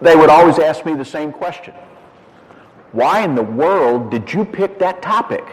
they 0.00 0.16
would 0.16 0.30
always 0.30 0.58
ask 0.58 0.84
me 0.84 0.94
the 0.94 1.04
same 1.04 1.32
question. 1.32 1.74
Why 2.92 3.24
in 3.24 3.34
the 3.34 3.42
world 3.42 4.10
did 4.10 4.32
you 4.32 4.44
pick 4.44 4.78
that 4.78 5.02
topic? 5.02 5.44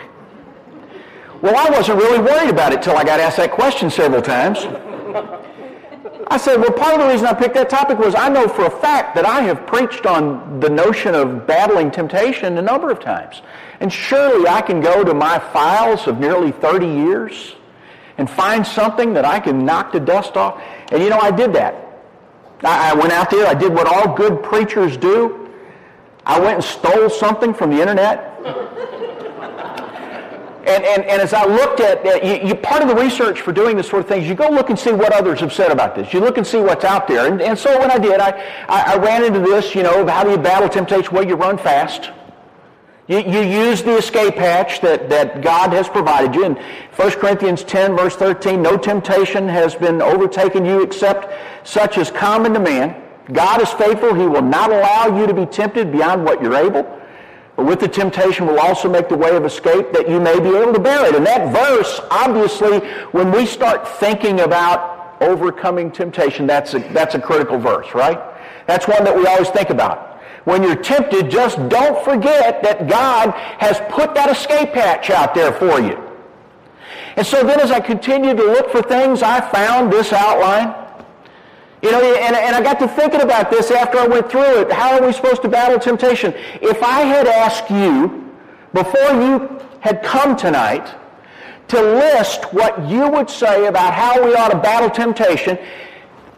Well, 1.41 1.55
I 1.55 1.71
wasn't 1.71 1.97
really 1.97 2.19
worried 2.19 2.51
about 2.51 2.71
it 2.71 2.83
till 2.83 2.95
I 2.95 3.03
got 3.03 3.19
asked 3.19 3.37
that 3.37 3.51
question 3.51 3.89
several 3.89 4.21
times. 4.21 4.59
I 6.27 6.37
said, 6.37 6.61
well, 6.61 6.71
part 6.71 6.93
of 6.93 7.01
the 7.01 7.07
reason 7.07 7.25
I 7.25 7.33
picked 7.33 7.55
that 7.55 7.69
topic 7.69 7.97
was 7.97 8.15
I 8.15 8.29
know 8.29 8.47
for 8.47 8.65
a 8.65 8.69
fact 8.69 9.15
that 9.15 9.25
I 9.25 9.41
have 9.41 9.65
preached 9.67 10.05
on 10.05 10.59
the 10.59 10.69
notion 10.69 11.15
of 11.15 11.45
battling 11.47 11.91
temptation 11.91 12.57
a 12.57 12.61
number 12.61 12.91
of 12.91 12.99
times. 12.99 13.41
And 13.79 13.91
surely 13.91 14.47
I 14.47 14.61
can 14.61 14.79
go 14.79 15.03
to 15.03 15.13
my 15.13 15.39
files 15.39 16.07
of 16.07 16.19
nearly 16.19 16.51
30 16.51 16.85
years 16.85 17.55
and 18.17 18.29
find 18.29 18.65
something 18.65 19.13
that 19.13 19.25
I 19.25 19.39
can 19.39 19.65
knock 19.65 19.91
the 19.91 19.99
dust 19.99 20.37
off. 20.37 20.61
And 20.91 21.01
you 21.01 21.09
know, 21.09 21.19
I 21.19 21.31
did 21.31 21.53
that. 21.53 21.90
I, 22.63 22.93
went 22.93 23.11
out 23.11 23.29
there, 23.29 23.47
I 23.47 23.53
did 23.53 23.73
what 23.73 23.87
all 23.87 24.15
good 24.15 24.43
preachers 24.43 24.97
do. 24.97 25.49
I 26.25 26.39
went 26.39 26.55
and 26.55 26.63
stole 26.63 27.09
something 27.09 27.53
from 27.53 27.71
the 27.71 27.81
internet. 27.81 28.27
And, 30.65 30.83
and, 30.83 31.03
and 31.05 31.21
as 31.21 31.33
I 31.33 31.45
looked 31.45 31.79
at, 31.79 32.05
you, 32.23 32.49
you, 32.49 32.55
part 32.55 32.83
of 32.83 32.87
the 32.87 32.95
research 32.95 33.41
for 33.41 33.51
doing 33.51 33.75
this 33.75 33.89
sort 33.89 34.03
of 34.03 34.07
things, 34.07 34.27
you 34.27 34.35
go 34.35 34.47
look 34.47 34.69
and 34.69 34.77
see 34.77 34.91
what 34.91 35.11
others 35.11 35.39
have 35.39 35.51
said 35.51 35.71
about 35.71 35.95
this. 35.95 36.13
You 36.13 36.19
look 36.19 36.37
and 36.37 36.45
see 36.45 36.61
what's 36.61 36.85
out 36.85 37.07
there. 37.07 37.25
And, 37.25 37.41
and 37.41 37.57
so 37.57 37.79
when 37.79 37.89
I 37.89 37.97
did, 37.97 38.19
I, 38.19 38.29
I, 38.69 38.93
I 38.93 38.97
ran 38.97 39.23
into 39.23 39.39
this, 39.39 39.73
you 39.73 39.81
know, 39.81 40.05
how 40.05 40.23
do 40.23 40.29
you 40.29 40.37
battle 40.37 40.69
temptation? 40.69 41.11
Well, 41.13 41.25
you 41.25 41.35
run 41.35 41.57
fast. 41.57 42.11
You, 43.07 43.19
you 43.19 43.41
use 43.41 43.81
the 43.81 43.97
escape 43.97 44.35
hatch 44.35 44.81
that, 44.81 45.09
that 45.09 45.41
God 45.41 45.73
has 45.73 45.89
provided 45.89 46.35
you. 46.35 46.45
In 46.45 46.55
1 46.95 47.11
Corinthians 47.13 47.63
10, 47.63 47.97
verse 47.97 48.15
13, 48.15 48.61
no 48.61 48.77
temptation 48.77 49.47
has 49.47 49.73
been 49.73 50.01
overtaken 50.01 50.63
you 50.63 50.83
except 50.83 51.27
such 51.63 51.97
as 51.97 52.11
common 52.11 52.53
to 52.53 52.59
man. 52.59 53.01
God 53.33 53.61
is 53.61 53.69
faithful. 53.69 54.13
He 54.13 54.25
will 54.25 54.41
not 54.41 54.71
allow 54.71 55.17
you 55.17 55.27
to 55.27 55.33
be 55.33 55.45
tempted 55.45 55.91
beyond 55.91 56.23
what 56.23 56.41
you're 56.41 56.55
able. 56.55 56.83
But 57.55 57.65
with 57.65 57.79
the 57.79 57.87
temptation 57.87 58.47
will 58.47 58.59
also 58.59 58.89
make 58.89 59.09
the 59.09 59.17
way 59.17 59.35
of 59.35 59.45
escape 59.45 59.91
that 59.93 60.09
you 60.09 60.19
may 60.19 60.39
be 60.39 60.55
able 60.55 60.73
to 60.73 60.79
bear 60.79 61.07
it. 61.07 61.15
And 61.15 61.25
that 61.25 61.53
verse, 61.53 62.01
obviously, 62.09 62.79
when 63.11 63.31
we 63.31 63.45
start 63.45 63.87
thinking 63.87 64.41
about 64.41 65.21
overcoming 65.21 65.91
temptation, 65.91 66.47
that's 66.47 66.73
a, 66.73 66.79
that's 66.93 67.15
a 67.15 67.19
critical 67.19 67.59
verse, 67.59 67.93
right? 67.93 68.19
That's 68.67 68.87
one 68.87 69.03
that 69.03 69.15
we 69.15 69.27
always 69.27 69.49
think 69.49 69.69
about 69.69 70.11
when 70.45 70.63
you're 70.63 70.75
tempted, 70.75 71.29
just 71.29 71.57
don't 71.69 72.03
forget 72.03 72.63
that 72.63 72.87
God 72.87 73.31
has 73.59 73.79
put 73.89 74.15
that 74.15 74.29
escape 74.29 74.73
hatch 74.73 75.09
out 75.09 75.35
there 75.35 75.51
for 75.51 75.79
you. 75.79 76.01
And 77.15 77.25
so 77.25 77.43
then 77.45 77.59
as 77.59 77.71
I 77.71 77.79
continued 77.79 78.37
to 78.37 78.43
look 78.43 78.71
for 78.71 78.81
things, 78.81 79.21
I 79.21 79.41
found 79.51 79.91
this 79.91 80.13
outline. 80.13 80.80
You 81.81 81.91
know, 81.91 81.99
and, 81.99 82.35
and 82.35 82.55
I 82.55 82.61
got 82.61 82.79
to 82.79 82.87
thinking 82.87 83.21
about 83.21 83.49
this 83.49 83.71
after 83.71 83.97
I 83.97 84.07
went 84.07 84.29
through 84.29 84.61
it. 84.61 84.71
How 84.71 84.99
are 84.99 85.05
we 85.05 85.11
supposed 85.13 85.41
to 85.41 85.49
battle 85.49 85.79
temptation? 85.79 86.33
If 86.61 86.83
I 86.83 87.01
had 87.01 87.27
asked 87.27 87.71
you, 87.71 88.29
before 88.73 89.11
you 89.21 89.59
had 89.79 90.03
come 90.03 90.35
tonight, 90.35 90.95
to 91.69 91.81
list 91.81 92.53
what 92.53 92.87
you 92.87 93.09
would 93.09 93.29
say 93.29 93.65
about 93.65 93.93
how 93.93 94.23
we 94.23 94.35
ought 94.35 94.49
to 94.49 94.59
battle 94.59 94.89
temptation, 94.89 95.57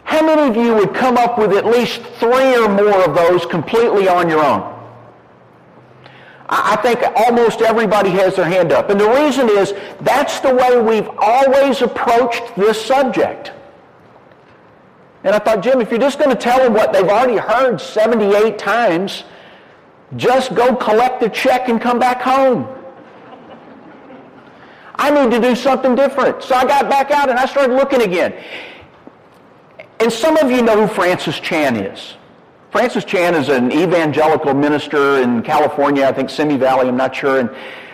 how 0.05 0.25
many 0.25 0.43
of 0.43 0.55
you 0.55 0.75
would 0.75 0.93
come 0.93 1.17
up 1.17 1.37
with 1.37 1.53
at 1.53 1.65
least 1.65 2.01
three 2.19 2.55
or 2.55 2.69
more 2.69 3.03
of 3.03 3.15
those 3.15 3.45
completely 3.45 4.07
on 4.07 4.29
your 4.29 4.43
own? 4.43 4.69
I 6.49 6.75
think 6.77 7.01
almost 7.15 7.61
everybody 7.61 8.11
has 8.11 8.35
their 8.35 8.45
hand 8.45 8.71
up. 8.71 8.89
And 8.89 8.99
the 8.99 9.09
reason 9.09 9.49
is 9.49 9.73
that's 10.01 10.39
the 10.39 10.53
way 10.53 10.79
we've 10.79 11.09
always 11.17 11.81
approached 11.81 12.55
this 12.55 12.83
subject. 12.83 13.51
And 15.23 15.33
I 15.33 15.39
thought, 15.39 15.61
Jim, 15.61 15.79
if 15.79 15.89
you're 15.89 15.99
just 15.99 16.19
going 16.19 16.29
to 16.29 16.35
tell 16.35 16.59
them 16.59 16.73
what 16.73 16.91
they've 16.91 17.07
already 17.07 17.37
heard 17.37 17.79
78 17.79 18.57
times, 18.57 19.23
just 20.15 20.53
go 20.53 20.75
collect 20.75 21.21
the 21.21 21.29
check 21.29 21.69
and 21.69 21.79
come 21.81 21.97
back 21.97 22.21
home. 22.21 22.67
I 24.95 25.09
need 25.09 25.31
to 25.31 25.41
do 25.41 25.55
something 25.55 25.95
different. 25.95 26.43
So 26.43 26.55
I 26.55 26.65
got 26.65 26.89
back 26.89 27.11
out 27.11 27.29
and 27.29 27.39
I 27.39 27.45
started 27.45 27.73
looking 27.73 28.01
again. 28.01 28.33
And 29.99 30.11
some 30.11 30.37
of 30.37 30.51
you 30.51 30.61
know 30.61 30.85
who 30.85 30.93
Francis 30.93 31.39
Chan 31.39 31.77
is. 31.77 32.15
Francis 32.71 33.05
Chan 33.05 33.35
is 33.35 33.49
an 33.49 33.71
evangelical 33.71 34.53
minister 34.53 35.21
in 35.21 35.41
California, 35.43 36.05
I 36.05 36.11
think 36.11 36.29
Simi 36.29 36.57
Valley, 36.57 36.89
I'm 36.89 36.97
not 36.97 37.15
sure. 37.15 37.39
And 37.39 37.49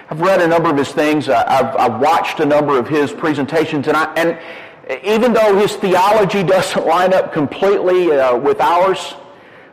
I've 0.09 0.22
read 0.22 0.41
a 0.41 0.47
number 0.47 0.69
of 0.69 0.78
his 0.78 0.91
things. 0.91 1.29
I've, 1.29 1.75
I've 1.75 2.01
watched 2.01 2.39
a 2.39 2.45
number 2.45 2.79
of 2.79 2.88
his 2.88 3.12
presentations. 3.12 3.88
And, 3.88 3.95
I, 3.95 4.12
and 4.16 4.39
even 5.03 5.33
though 5.33 5.55
his 5.57 5.75
theology 5.75 6.44
doesn't 6.44 6.85
line 6.85 7.13
up 7.13 7.31
completely 7.31 8.11
uh, 8.11 8.35
with 8.35 8.59
ours, 8.59 9.13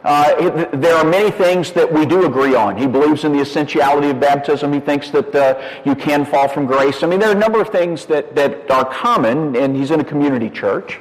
uh, 0.04 0.34
it, 0.38 0.80
there 0.80 0.94
are 0.94 1.04
many 1.04 1.30
things 1.30 1.72
that 1.72 1.90
we 1.90 2.06
do 2.06 2.26
agree 2.26 2.54
on. 2.54 2.76
He 2.76 2.86
believes 2.86 3.24
in 3.24 3.32
the 3.32 3.40
essentiality 3.40 4.10
of 4.10 4.20
baptism. 4.20 4.72
He 4.72 4.78
thinks 4.78 5.10
that 5.10 5.34
uh, 5.34 5.80
you 5.84 5.96
can 5.96 6.24
fall 6.24 6.48
from 6.48 6.66
grace. 6.66 7.02
I 7.02 7.06
mean, 7.06 7.18
there 7.18 7.30
are 7.30 7.36
a 7.36 7.38
number 7.38 7.60
of 7.60 7.70
things 7.70 8.06
that, 8.06 8.36
that 8.36 8.70
are 8.70 8.84
common, 8.84 9.56
and 9.56 9.74
he's 9.74 9.90
in 9.90 9.98
a 10.00 10.04
community 10.04 10.50
church. 10.50 11.00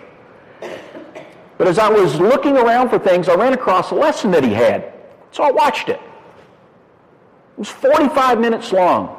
But 1.57 1.67
as 1.67 1.77
I 1.77 1.89
was 1.89 2.19
looking 2.19 2.57
around 2.57 2.89
for 2.89 2.99
things, 2.99 3.29
I 3.29 3.35
ran 3.35 3.53
across 3.53 3.91
a 3.91 3.95
lesson 3.95 4.31
that 4.31 4.43
he 4.43 4.53
had. 4.53 4.93
So 5.31 5.43
I 5.43 5.51
watched 5.51 5.89
it. 5.89 5.99
It 5.99 7.59
was 7.59 7.69
45 7.69 8.39
minutes 8.39 8.71
long. 8.71 9.09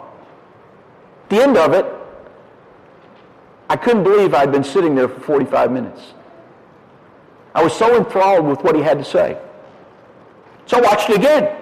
At 1.24 1.30
the 1.30 1.42
end 1.42 1.56
of 1.56 1.72
it, 1.72 1.86
I 3.68 3.76
couldn't 3.76 4.04
believe 4.04 4.34
I'd 4.34 4.52
been 4.52 4.64
sitting 4.64 4.94
there 4.94 5.08
for 5.08 5.20
45 5.20 5.72
minutes. 5.72 6.00
I 7.54 7.62
was 7.64 7.74
so 7.76 7.96
enthralled 7.96 8.46
with 8.46 8.62
what 8.62 8.76
he 8.76 8.82
had 8.82 8.98
to 8.98 9.04
say. 9.04 9.38
So 10.66 10.78
I 10.78 10.80
watched 10.82 11.08
it 11.10 11.16
again. 11.16 11.56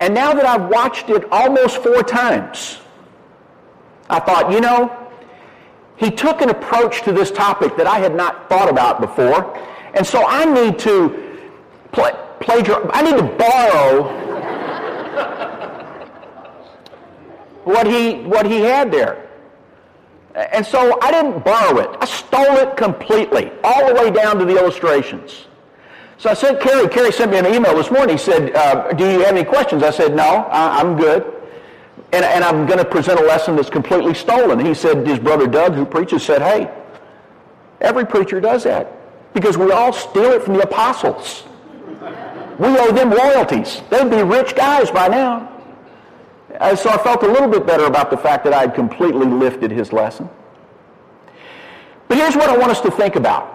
And 0.00 0.12
now 0.12 0.34
that 0.34 0.44
I've 0.44 0.68
watched 0.68 1.08
it 1.10 1.24
almost 1.30 1.78
four 1.78 2.02
times, 2.02 2.80
I 4.10 4.18
thought, 4.18 4.50
you 4.50 4.60
know, 4.60 4.90
he 5.96 6.10
took 6.10 6.40
an 6.40 6.50
approach 6.50 7.02
to 7.02 7.12
this 7.12 7.30
topic 7.30 7.76
that 7.76 7.86
I 7.86 8.00
had 8.00 8.14
not 8.14 8.48
thought 8.48 8.68
about 8.68 9.00
before. 9.00 9.56
And 9.94 10.04
so 10.04 10.26
I 10.26 10.44
need 10.44 10.78
to 10.80 11.40
play, 11.92 12.10
plagiarize, 12.40 12.90
I 12.92 13.02
need 13.02 13.16
to 13.18 13.22
borrow 13.38 14.02
what 17.64 17.86
he, 17.86 18.22
what 18.24 18.46
he 18.46 18.60
had 18.62 18.90
there. 18.90 19.21
And 20.34 20.64
so 20.64 20.98
I 21.02 21.10
didn't 21.10 21.44
borrow 21.44 21.78
it. 21.78 21.90
I 22.00 22.06
stole 22.06 22.56
it 22.56 22.76
completely, 22.76 23.52
all 23.62 23.86
the 23.86 23.94
way 23.94 24.10
down 24.10 24.38
to 24.38 24.44
the 24.44 24.56
illustrations. 24.58 25.46
So 26.16 26.30
I 26.30 26.34
sent 26.34 26.60
Kerry. 26.60 26.88
Kerry 26.88 27.12
sent 27.12 27.30
me 27.30 27.38
an 27.38 27.46
email 27.46 27.74
this 27.76 27.90
morning. 27.90 28.16
He 28.16 28.22
said, 28.22 28.54
uh, 28.54 28.92
do 28.92 29.04
you 29.04 29.20
have 29.20 29.36
any 29.36 29.44
questions? 29.44 29.82
I 29.82 29.90
said, 29.90 30.14
no, 30.14 30.22
I, 30.22 30.80
I'm 30.80 30.96
good 30.96 31.42
and, 32.12 32.24
and 32.24 32.44
I'm 32.44 32.66
going 32.66 32.78
to 32.78 32.84
present 32.84 33.18
a 33.18 33.22
lesson 33.22 33.56
that's 33.56 33.70
completely 33.70 34.14
stolen. 34.14 34.64
He 34.64 34.74
said, 34.74 35.06
his 35.06 35.18
brother 35.18 35.46
Doug, 35.46 35.74
who 35.74 35.84
preaches, 35.84 36.22
said, 36.22 36.42
hey, 36.42 36.70
every 37.80 38.06
preacher 38.06 38.40
does 38.40 38.64
that 38.64 38.92
because 39.32 39.56
we 39.56 39.72
all 39.72 39.92
steal 39.92 40.32
it 40.32 40.42
from 40.42 40.54
the 40.54 40.62
apostles. 40.62 41.44
We 42.58 42.68
owe 42.68 42.92
them 42.92 43.10
royalties. 43.10 43.82
They'd 43.88 44.10
be 44.10 44.22
rich 44.22 44.54
guys 44.54 44.90
by 44.90 45.08
now. 45.08 45.48
And 46.60 46.78
so 46.78 46.90
I 46.90 46.98
felt 46.98 47.22
a 47.22 47.28
little 47.28 47.48
bit 47.48 47.66
better 47.66 47.84
about 47.86 48.10
the 48.10 48.16
fact 48.16 48.44
that 48.44 48.52
I 48.52 48.60
had 48.60 48.74
completely 48.74 49.26
lifted 49.26 49.70
his 49.70 49.92
lesson. 49.92 50.28
But 52.08 52.18
here's 52.18 52.36
what 52.36 52.48
I 52.48 52.56
want 52.56 52.70
us 52.70 52.80
to 52.82 52.90
think 52.90 53.16
about. 53.16 53.48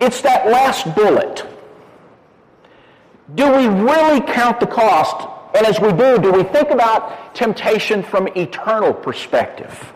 It's 0.00 0.20
that 0.22 0.48
last 0.48 0.94
bullet. 0.94 1.46
Do 3.34 3.50
we 3.50 3.66
really 3.66 4.20
count 4.20 4.60
the 4.60 4.66
cost 4.66 5.28
and 5.54 5.66
as 5.66 5.80
we 5.80 5.92
do, 5.92 6.18
do 6.18 6.32
we 6.32 6.44
think 6.44 6.70
about 6.70 7.34
temptation 7.34 8.02
from 8.02 8.26
eternal 8.28 8.92
perspective? 8.94 9.92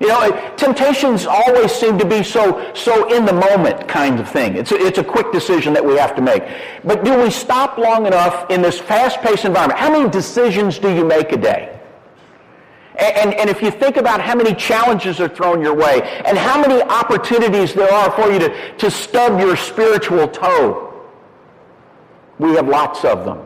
You 0.00 0.08
know, 0.08 0.54
temptations 0.56 1.26
always 1.26 1.70
seem 1.70 1.98
to 1.98 2.06
be 2.06 2.22
so, 2.22 2.72
so 2.74 3.14
in 3.14 3.26
the 3.26 3.34
moment 3.34 3.86
kind 3.86 4.18
of 4.18 4.30
thing. 4.30 4.56
It's 4.56 4.72
a, 4.72 4.76
it's 4.76 4.96
a 4.96 5.04
quick 5.04 5.30
decision 5.30 5.74
that 5.74 5.84
we 5.84 5.94
have 5.96 6.16
to 6.16 6.22
make. 6.22 6.42
But 6.82 7.04
do 7.04 7.20
we 7.20 7.30
stop 7.30 7.76
long 7.76 8.06
enough 8.06 8.50
in 8.50 8.62
this 8.62 8.80
fast-paced 8.80 9.44
environment? 9.44 9.78
How 9.78 9.92
many 9.92 10.08
decisions 10.08 10.78
do 10.78 10.88
you 10.88 11.04
make 11.04 11.32
a 11.32 11.36
day? 11.36 11.78
And, 12.98 13.34
and, 13.34 13.48
if 13.48 13.62
you 13.62 13.70
think 13.70 13.96
about 13.96 14.20
how 14.20 14.34
many 14.34 14.54
challenges 14.54 15.20
are 15.20 15.28
thrown 15.28 15.62
your 15.62 15.74
way 15.74 16.02
and 16.26 16.36
how 16.36 16.60
many 16.60 16.82
opportunities 16.82 17.72
there 17.72 17.90
are 17.90 18.10
for 18.10 18.30
you 18.30 18.38
to, 18.38 18.76
to 18.76 18.90
stub 18.90 19.40
your 19.40 19.56
spiritual 19.56 20.28
toe, 20.28 21.02
we 22.38 22.54
have 22.56 22.68
lots 22.68 23.04
of 23.04 23.24
them. 23.24 23.40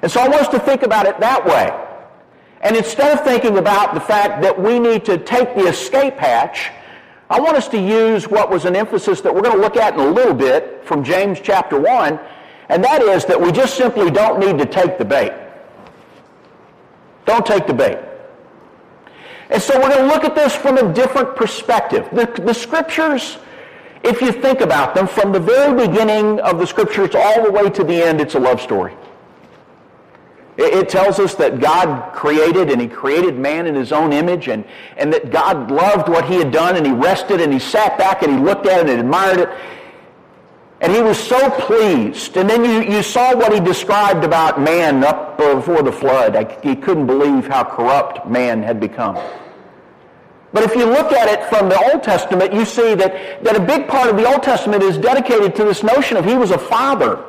And 0.00 0.10
so 0.10 0.20
I 0.20 0.26
want 0.26 0.40
us 0.40 0.48
to 0.48 0.58
think 0.58 0.82
about 0.82 1.06
it 1.06 1.20
that 1.20 1.44
way. 1.44 1.70
And 2.62 2.76
instead 2.76 3.18
of 3.18 3.24
thinking 3.24 3.58
about 3.58 3.94
the 3.94 4.00
fact 4.00 4.42
that 4.42 4.60
we 4.60 4.78
need 4.78 5.04
to 5.06 5.18
take 5.18 5.54
the 5.54 5.66
escape 5.66 6.14
hatch, 6.14 6.70
I 7.28 7.40
want 7.40 7.56
us 7.56 7.66
to 7.68 7.78
use 7.78 8.28
what 8.28 8.50
was 8.50 8.64
an 8.64 8.76
emphasis 8.76 9.20
that 9.22 9.34
we're 9.34 9.42
going 9.42 9.56
to 9.56 9.60
look 9.60 9.76
at 9.76 9.94
in 9.94 10.00
a 10.00 10.10
little 10.10 10.34
bit 10.34 10.84
from 10.84 11.02
James 11.02 11.40
chapter 11.42 11.78
1, 11.78 12.20
and 12.68 12.84
that 12.84 13.02
is 13.02 13.24
that 13.24 13.40
we 13.40 13.50
just 13.50 13.76
simply 13.76 14.10
don't 14.10 14.38
need 14.38 14.58
to 14.58 14.66
take 14.66 14.98
the 14.98 15.04
bait. 15.04 15.32
Don't 17.24 17.44
take 17.44 17.66
the 17.66 17.74
bait. 17.74 17.98
And 19.50 19.60
so 19.60 19.78
we're 19.78 19.88
going 19.88 20.08
to 20.08 20.14
look 20.14 20.24
at 20.24 20.34
this 20.34 20.54
from 20.54 20.78
a 20.78 20.92
different 20.92 21.36
perspective. 21.36 22.08
The, 22.12 22.26
the 22.42 22.54
scriptures 22.54 23.38
If 24.04 24.20
you 24.20 24.32
think 24.32 24.60
about 24.60 24.94
them, 24.94 25.06
from 25.06 25.30
the 25.30 25.38
very 25.38 25.86
beginning 25.86 26.40
of 26.40 26.58
the 26.58 26.66
scriptures 26.66 27.14
all 27.14 27.44
the 27.44 27.52
way 27.52 27.70
to 27.70 27.84
the 27.84 27.94
end, 27.94 28.20
it's 28.20 28.34
a 28.34 28.40
love 28.40 28.60
story. 28.60 28.94
It 30.58 30.90
tells 30.90 31.18
us 31.18 31.34
that 31.36 31.60
God 31.60 32.12
created 32.12 32.70
and 32.70 32.80
he 32.80 32.86
created 32.86 33.38
man 33.38 33.66
in 33.66 33.74
his 33.74 33.90
own 33.90 34.12
image 34.12 34.48
and, 34.48 34.66
and 34.98 35.10
that 35.12 35.30
God 35.30 35.70
loved 35.70 36.10
what 36.10 36.26
he 36.26 36.36
had 36.36 36.52
done 36.52 36.76
and 36.76 36.84
he 36.84 36.92
rested 36.92 37.40
and 37.40 37.50
he 37.52 37.58
sat 37.58 37.96
back 37.96 38.22
and 38.22 38.30
he 38.30 38.38
looked 38.38 38.66
at 38.66 38.86
it 38.86 38.90
and 38.90 39.00
admired 39.00 39.40
it. 39.40 39.48
And 40.82 40.92
he 40.92 41.00
was 41.00 41.16
so 41.16 41.48
pleased. 41.48 42.36
And 42.36 42.50
then 42.50 42.64
you, 42.64 42.96
you 42.96 43.02
saw 43.02 43.34
what 43.34 43.52
he 43.54 43.60
described 43.60 44.24
about 44.24 44.60
man 44.60 45.04
up 45.04 45.38
before 45.38 45.82
the 45.82 45.92
flood. 45.92 46.34
he 46.62 46.76
couldn't 46.76 47.06
believe 47.06 47.46
how 47.46 47.64
corrupt 47.64 48.26
man 48.28 48.62
had 48.62 48.78
become. 48.78 49.16
But 50.52 50.64
if 50.64 50.74
you 50.74 50.84
look 50.84 51.12
at 51.12 51.28
it 51.28 51.48
from 51.48 51.70
the 51.70 51.92
Old 51.92 52.02
Testament, 52.02 52.52
you 52.52 52.66
see 52.66 52.94
that, 52.94 53.42
that 53.42 53.56
a 53.56 53.60
big 53.60 53.88
part 53.88 54.10
of 54.10 54.16
the 54.16 54.26
Old 54.26 54.42
Testament 54.42 54.82
is 54.82 54.98
dedicated 54.98 55.56
to 55.56 55.64
this 55.64 55.82
notion 55.82 56.18
of 56.18 56.26
he 56.26 56.34
was 56.34 56.50
a 56.50 56.58
father. 56.58 57.24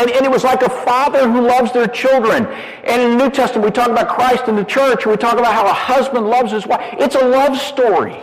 And, 0.00 0.10
and, 0.10 0.24
it 0.24 0.30
was 0.30 0.44
like 0.44 0.62
a 0.62 0.70
father 0.70 1.30
who 1.30 1.42
loves 1.42 1.72
their 1.72 1.86
children. 1.86 2.46
And 2.84 3.02
in 3.02 3.18
the 3.18 3.24
New 3.24 3.30
Testament, 3.30 3.66
we 3.66 3.70
talk 3.70 3.88
about 3.88 4.08
Christ 4.08 4.48
in 4.48 4.56
the 4.56 4.64
church. 4.64 5.04
We 5.04 5.14
talk 5.16 5.34
about 5.34 5.52
how 5.52 5.66
a 5.66 5.74
husband 5.74 6.26
loves 6.26 6.52
his 6.52 6.66
wife. 6.66 6.80
It's 6.98 7.16
a 7.16 7.28
love 7.28 7.58
story. 7.58 8.16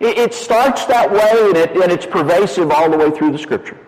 It, 0.00 0.16
it 0.16 0.34
starts 0.34 0.86
that 0.86 1.12
way, 1.12 1.48
and, 1.48 1.56
it, 1.58 1.76
and 1.76 1.92
it's 1.92 2.06
pervasive 2.06 2.70
all 2.70 2.90
the 2.90 2.96
way 2.96 3.10
through 3.10 3.32
the 3.32 3.38
Scripture. 3.38 3.78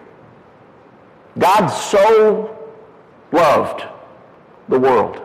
God 1.39 1.69
so 1.69 2.55
loved 3.33 3.85
the 4.69 4.79
world. 4.79 5.21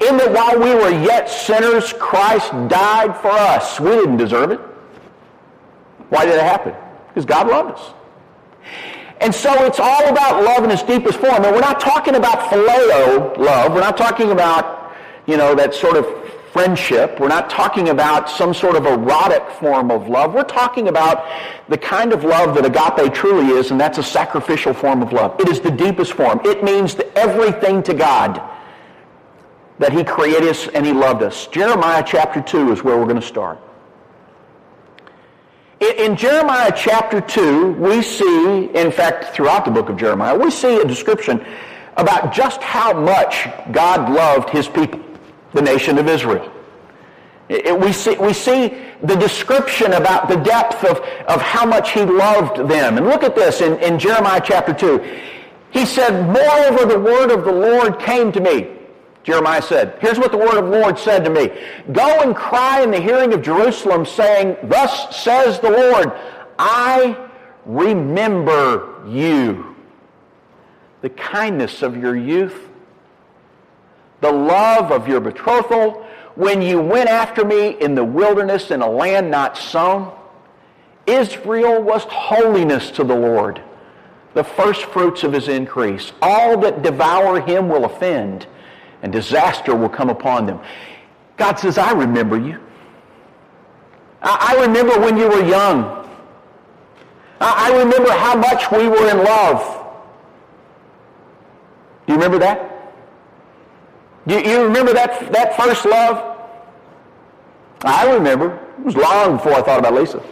In 0.00 0.16
that 0.16 0.32
while 0.32 0.58
we 0.58 0.74
were 0.74 1.04
yet 1.04 1.30
sinners, 1.30 1.92
Christ 1.92 2.50
died 2.68 3.16
for 3.18 3.30
us. 3.30 3.78
We 3.78 3.90
didn't 3.90 4.16
deserve 4.16 4.50
it. 4.50 4.60
Why 6.08 6.24
did 6.24 6.34
it 6.34 6.42
happen? 6.42 6.74
Because 7.08 7.24
God 7.24 7.48
loved 7.48 7.78
us. 7.78 7.94
And 9.22 9.34
so 9.34 9.64
it's 9.64 9.78
all 9.78 10.08
about 10.08 10.42
love 10.42 10.64
in 10.64 10.70
its 10.70 10.82
deepest 10.82 11.20
form. 11.20 11.44
And 11.44 11.54
we're 11.54 11.60
not 11.60 11.80
talking 11.80 12.16
about 12.16 12.50
phileo 12.50 13.36
love. 13.38 13.72
We're 13.72 13.80
not 13.80 13.96
talking 13.96 14.32
about, 14.32 14.92
you 15.26 15.36
know, 15.36 15.54
that 15.54 15.74
sort 15.74 15.96
of 15.96 16.06
friendship. 16.52 17.18
We're 17.18 17.28
not 17.28 17.48
talking 17.48 17.88
about 17.88 18.28
some 18.28 18.52
sort 18.52 18.76
of 18.76 18.84
erotic 18.84 19.48
form 19.52 19.90
of 19.90 20.08
love. 20.08 20.34
We're 20.34 20.42
talking 20.42 20.88
about 20.88 21.26
the 21.68 21.78
kind 21.78 22.12
of 22.12 22.24
love 22.24 22.54
that 22.56 22.66
agape 22.66 23.14
truly 23.14 23.52
is, 23.52 23.70
and 23.70 23.80
that's 23.80 23.98
a 23.98 24.02
sacrificial 24.02 24.74
form 24.74 25.02
of 25.02 25.12
love. 25.12 25.40
It 25.40 25.48
is 25.48 25.60
the 25.60 25.70
deepest 25.70 26.12
form. 26.12 26.40
It 26.44 26.62
means 26.62 26.96
everything 27.16 27.82
to 27.84 27.94
God 27.94 28.42
that 29.78 29.92
he 29.92 30.04
created 30.04 30.48
us 30.48 30.68
and 30.68 30.84
he 30.84 30.92
loved 30.92 31.22
us. 31.22 31.46
Jeremiah 31.46 32.04
chapter 32.06 32.42
2 32.42 32.72
is 32.72 32.84
where 32.84 32.98
we're 32.98 33.04
going 33.04 33.20
to 33.20 33.26
start. 33.26 33.58
In 35.82 36.14
Jeremiah 36.14 36.72
chapter 36.76 37.20
2, 37.20 37.72
we 37.72 38.02
see, 38.02 38.70
in 38.72 38.92
fact, 38.92 39.34
throughout 39.34 39.64
the 39.64 39.70
book 39.72 39.88
of 39.88 39.96
Jeremiah, 39.96 40.38
we 40.38 40.48
see 40.48 40.76
a 40.76 40.84
description 40.84 41.44
about 41.96 42.32
just 42.32 42.62
how 42.62 42.92
much 42.92 43.48
God 43.72 44.08
loved 44.08 44.48
his 44.50 44.68
people, 44.68 45.00
the 45.52 45.60
nation 45.60 45.98
of 45.98 46.06
Israel. 46.06 46.52
we, 47.48 47.92
see, 47.92 48.16
we 48.16 48.32
see 48.32 48.78
the 49.02 49.16
description 49.16 49.94
about 49.94 50.28
the 50.28 50.36
depth 50.36 50.84
of, 50.84 51.00
of 51.26 51.42
how 51.42 51.66
much 51.66 51.90
he 51.90 52.02
loved 52.02 52.68
them. 52.70 52.96
And 52.96 53.06
look 53.08 53.24
at 53.24 53.34
this 53.34 53.60
in, 53.60 53.76
in 53.80 53.98
Jeremiah 53.98 54.40
chapter 54.42 54.72
2. 54.72 55.20
He 55.70 55.84
said, 55.84 56.28
Moreover, 56.28 56.86
the 56.86 57.00
word 57.00 57.32
of 57.32 57.44
the 57.44 57.52
Lord 57.52 57.98
came 57.98 58.30
to 58.30 58.40
me. 58.40 58.71
Jeremiah 59.24 59.62
said, 59.62 59.96
Here's 60.00 60.18
what 60.18 60.32
the 60.32 60.38
word 60.38 60.56
of 60.56 60.64
the 60.70 60.78
Lord 60.78 60.98
said 60.98 61.24
to 61.24 61.30
me. 61.30 61.50
Go 61.92 62.20
and 62.22 62.34
cry 62.34 62.82
in 62.82 62.90
the 62.90 63.00
hearing 63.00 63.32
of 63.32 63.42
Jerusalem, 63.42 64.04
saying, 64.04 64.56
Thus 64.64 65.16
says 65.16 65.60
the 65.60 65.70
Lord, 65.70 66.12
I 66.58 67.28
remember 67.64 69.04
you. 69.08 69.76
The 71.02 71.10
kindness 71.10 71.82
of 71.82 71.96
your 71.96 72.16
youth, 72.16 72.68
the 74.20 74.32
love 74.32 74.92
of 74.92 75.08
your 75.08 75.20
betrothal, 75.20 76.06
when 76.34 76.62
you 76.62 76.80
went 76.80 77.08
after 77.08 77.44
me 77.44 77.70
in 77.80 77.94
the 77.94 78.04
wilderness 78.04 78.70
in 78.70 78.82
a 78.82 78.90
land 78.90 79.30
not 79.30 79.56
sown. 79.56 80.12
Israel 81.06 81.82
was 81.82 82.04
holiness 82.04 82.90
to 82.92 83.04
the 83.04 83.14
Lord, 83.14 83.60
the 84.34 84.44
first 84.44 84.84
fruits 84.86 85.24
of 85.24 85.32
his 85.32 85.48
increase. 85.48 86.12
All 86.22 86.58
that 86.60 86.82
devour 86.82 87.40
him 87.40 87.68
will 87.68 87.84
offend 87.84 88.46
and 89.02 89.12
disaster 89.12 89.74
will 89.74 89.88
come 89.88 90.08
upon 90.08 90.46
them. 90.46 90.60
God 91.36 91.58
says, 91.58 91.76
I 91.76 91.92
remember 91.92 92.38
you. 92.38 92.58
I, 94.22 94.56
remember 94.60 95.00
when 95.00 95.16
you 95.16 95.28
were 95.28 95.44
young. 95.44 96.08
I, 97.40 97.76
remember 97.76 98.12
how 98.12 98.36
much 98.36 98.70
we 98.70 98.88
were 98.88 99.10
in 99.10 99.24
love. 99.24 99.60
Do 102.06 102.12
you 102.12 102.14
remember 102.14 102.38
that? 102.38 102.68
Do 104.28 104.34
you, 104.34 104.48
you 104.48 104.62
remember 104.62 104.92
that, 104.92 105.32
that 105.32 105.56
first 105.56 105.84
love? 105.84 106.38
I 107.84 108.12
remember. 108.12 108.54
It 108.78 108.84
was 108.84 108.96
long 108.96 109.38
before 109.38 109.54
I 109.54 109.62
thought 109.62 109.80
about 109.80 109.94
Lisa. 109.94 110.22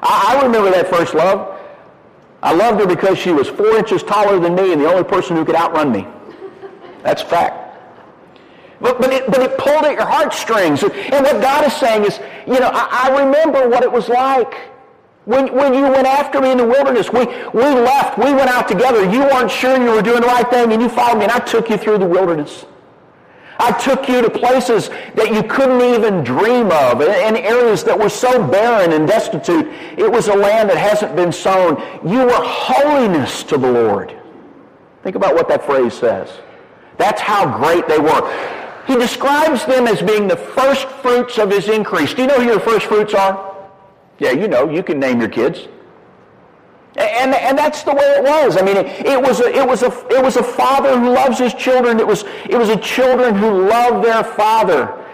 I 0.00 0.40
remember 0.44 0.70
that 0.70 0.88
first 0.88 1.14
love. 1.14 1.58
I 2.40 2.54
loved 2.54 2.78
her 2.80 2.86
because 2.86 3.18
she 3.18 3.32
was 3.32 3.48
four 3.48 3.76
inches 3.76 4.04
taller 4.04 4.38
than 4.38 4.54
me 4.54 4.72
and 4.72 4.80
the 4.80 4.86
only 4.86 5.02
person 5.02 5.36
who 5.36 5.44
could 5.44 5.56
outrun 5.56 5.90
me. 5.90 6.06
That's 7.02 7.22
fact. 7.22 7.64
But, 8.80 9.00
but, 9.00 9.12
it, 9.12 9.26
but 9.26 9.40
it 9.40 9.58
pulled 9.58 9.84
at 9.84 9.94
your 9.94 10.06
heartstrings. 10.06 10.82
And 10.82 11.24
what 11.24 11.40
God 11.40 11.66
is 11.66 11.72
saying 11.74 12.04
is, 12.04 12.20
you 12.46 12.60
know, 12.60 12.70
I, 12.72 13.08
I 13.08 13.24
remember 13.24 13.68
what 13.68 13.82
it 13.82 13.90
was 13.90 14.08
like 14.08 14.54
when, 15.24 15.52
when 15.52 15.74
you 15.74 15.82
went 15.82 16.06
after 16.06 16.40
me 16.40 16.52
in 16.52 16.58
the 16.58 16.66
wilderness. 16.66 17.12
We, 17.12 17.26
we 17.26 17.62
left. 17.62 18.18
We 18.18 18.32
went 18.32 18.48
out 18.48 18.68
together. 18.68 19.02
You 19.10 19.20
weren't 19.20 19.50
sure 19.50 19.76
you 19.82 19.90
were 19.90 20.02
doing 20.02 20.20
the 20.20 20.28
right 20.28 20.48
thing, 20.48 20.72
and 20.72 20.80
you 20.80 20.88
followed 20.88 21.18
me, 21.18 21.24
and 21.24 21.32
I 21.32 21.40
took 21.40 21.68
you 21.70 21.76
through 21.76 21.98
the 21.98 22.06
wilderness. 22.06 22.66
I 23.60 23.72
took 23.72 24.08
you 24.08 24.22
to 24.22 24.30
places 24.30 24.88
that 25.16 25.34
you 25.34 25.42
couldn't 25.42 25.82
even 25.82 26.22
dream 26.22 26.66
of, 26.70 27.02
and 27.02 27.36
areas 27.36 27.82
that 27.84 27.98
were 27.98 28.08
so 28.08 28.46
barren 28.46 28.92
and 28.92 29.08
destitute. 29.08 29.66
It 29.96 30.10
was 30.10 30.28
a 30.28 30.34
land 30.34 30.70
that 30.70 30.78
hasn't 30.78 31.16
been 31.16 31.32
sown. 31.32 31.82
You 32.08 32.24
were 32.24 32.40
holiness 32.40 33.42
to 33.44 33.58
the 33.58 33.70
Lord. 33.70 34.16
Think 35.02 35.16
about 35.16 35.34
what 35.34 35.48
that 35.48 35.66
phrase 35.66 35.94
says. 35.94 36.30
That's 36.98 37.20
how 37.20 37.58
great 37.58 37.88
they 37.88 37.98
were. 37.98 38.22
He 38.86 38.96
describes 38.96 39.64
them 39.66 39.86
as 39.86 40.02
being 40.02 40.28
the 40.28 40.36
first 40.36 40.88
fruits 40.88 41.38
of 41.38 41.50
his 41.50 41.68
increase. 41.68 42.14
Do 42.14 42.22
you 42.22 42.28
know 42.28 42.40
who 42.40 42.46
your 42.46 42.60
first 42.60 42.86
fruits 42.86 43.14
are? 43.14 43.54
Yeah, 44.18 44.32
you 44.32 44.48
know. 44.48 44.68
You 44.68 44.82
can 44.82 44.98
name 44.98 45.20
your 45.20 45.28
kids. 45.28 45.68
And, 46.96 47.34
and 47.34 47.56
that's 47.56 47.84
the 47.84 47.94
way 47.94 48.02
it 48.02 48.24
was. 48.24 48.56
I 48.56 48.62
mean, 48.62 48.76
it, 48.76 49.06
it, 49.06 49.20
was 49.20 49.40
a, 49.40 49.48
it, 49.54 49.66
was 49.66 49.82
a, 49.82 50.06
it 50.08 50.22
was 50.22 50.36
a 50.36 50.42
father 50.42 50.98
who 50.98 51.10
loves 51.10 51.38
his 51.38 51.54
children. 51.54 52.00
It 52.00 52.06
was, 52.06 52.24
it 52.48 52.56
was 52.56 52.70
a 52.70 52.76
children 52.78 53.36
who 53.36 53.68
love 53.68 54.02
their 54.02 54.24
father. 54.24 55.04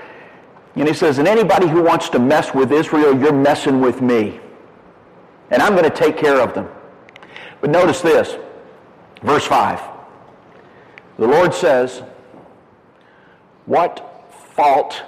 And 0.77 0.89
he 0.89 0.95
says, 0.95 1.19
and 1.19 1.29
anybody 1.29 1.69
who 1.69 1.83
wants 1.83 2.09
to 2.11 2.19
mess 2.19 2.55
with 2.55 2.73
Israel, 2.73 3.19
you're 3.19 3.33
messing 3.33 3.81
with 3.81 4.01
me. 4.01 4.41
And 5.51 5.61
I'm 5.63 5.73
going 5.73 5.85
to 5.85 5.91
take 5.91 6.17
care 6.17 6.41
of 6.41 6.55
them. 6.55 6.69
But 7.61 7.71
notice 7.71 8.01
this, 8.01 8.37
verse 9.23 9.45
5. 9.45 9.94
The 11.19 11.27
Lord 11.27 11.55
says, 11.55 12.03
What 13.67 14.27
fault 14.55 15.03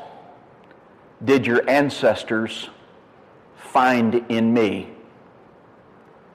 did 1.25 1.46
your 1.46 1.68
ancestors 1.68 2.70
find 3.56 4.25
in 4.28 4.52
me 4.52 4.90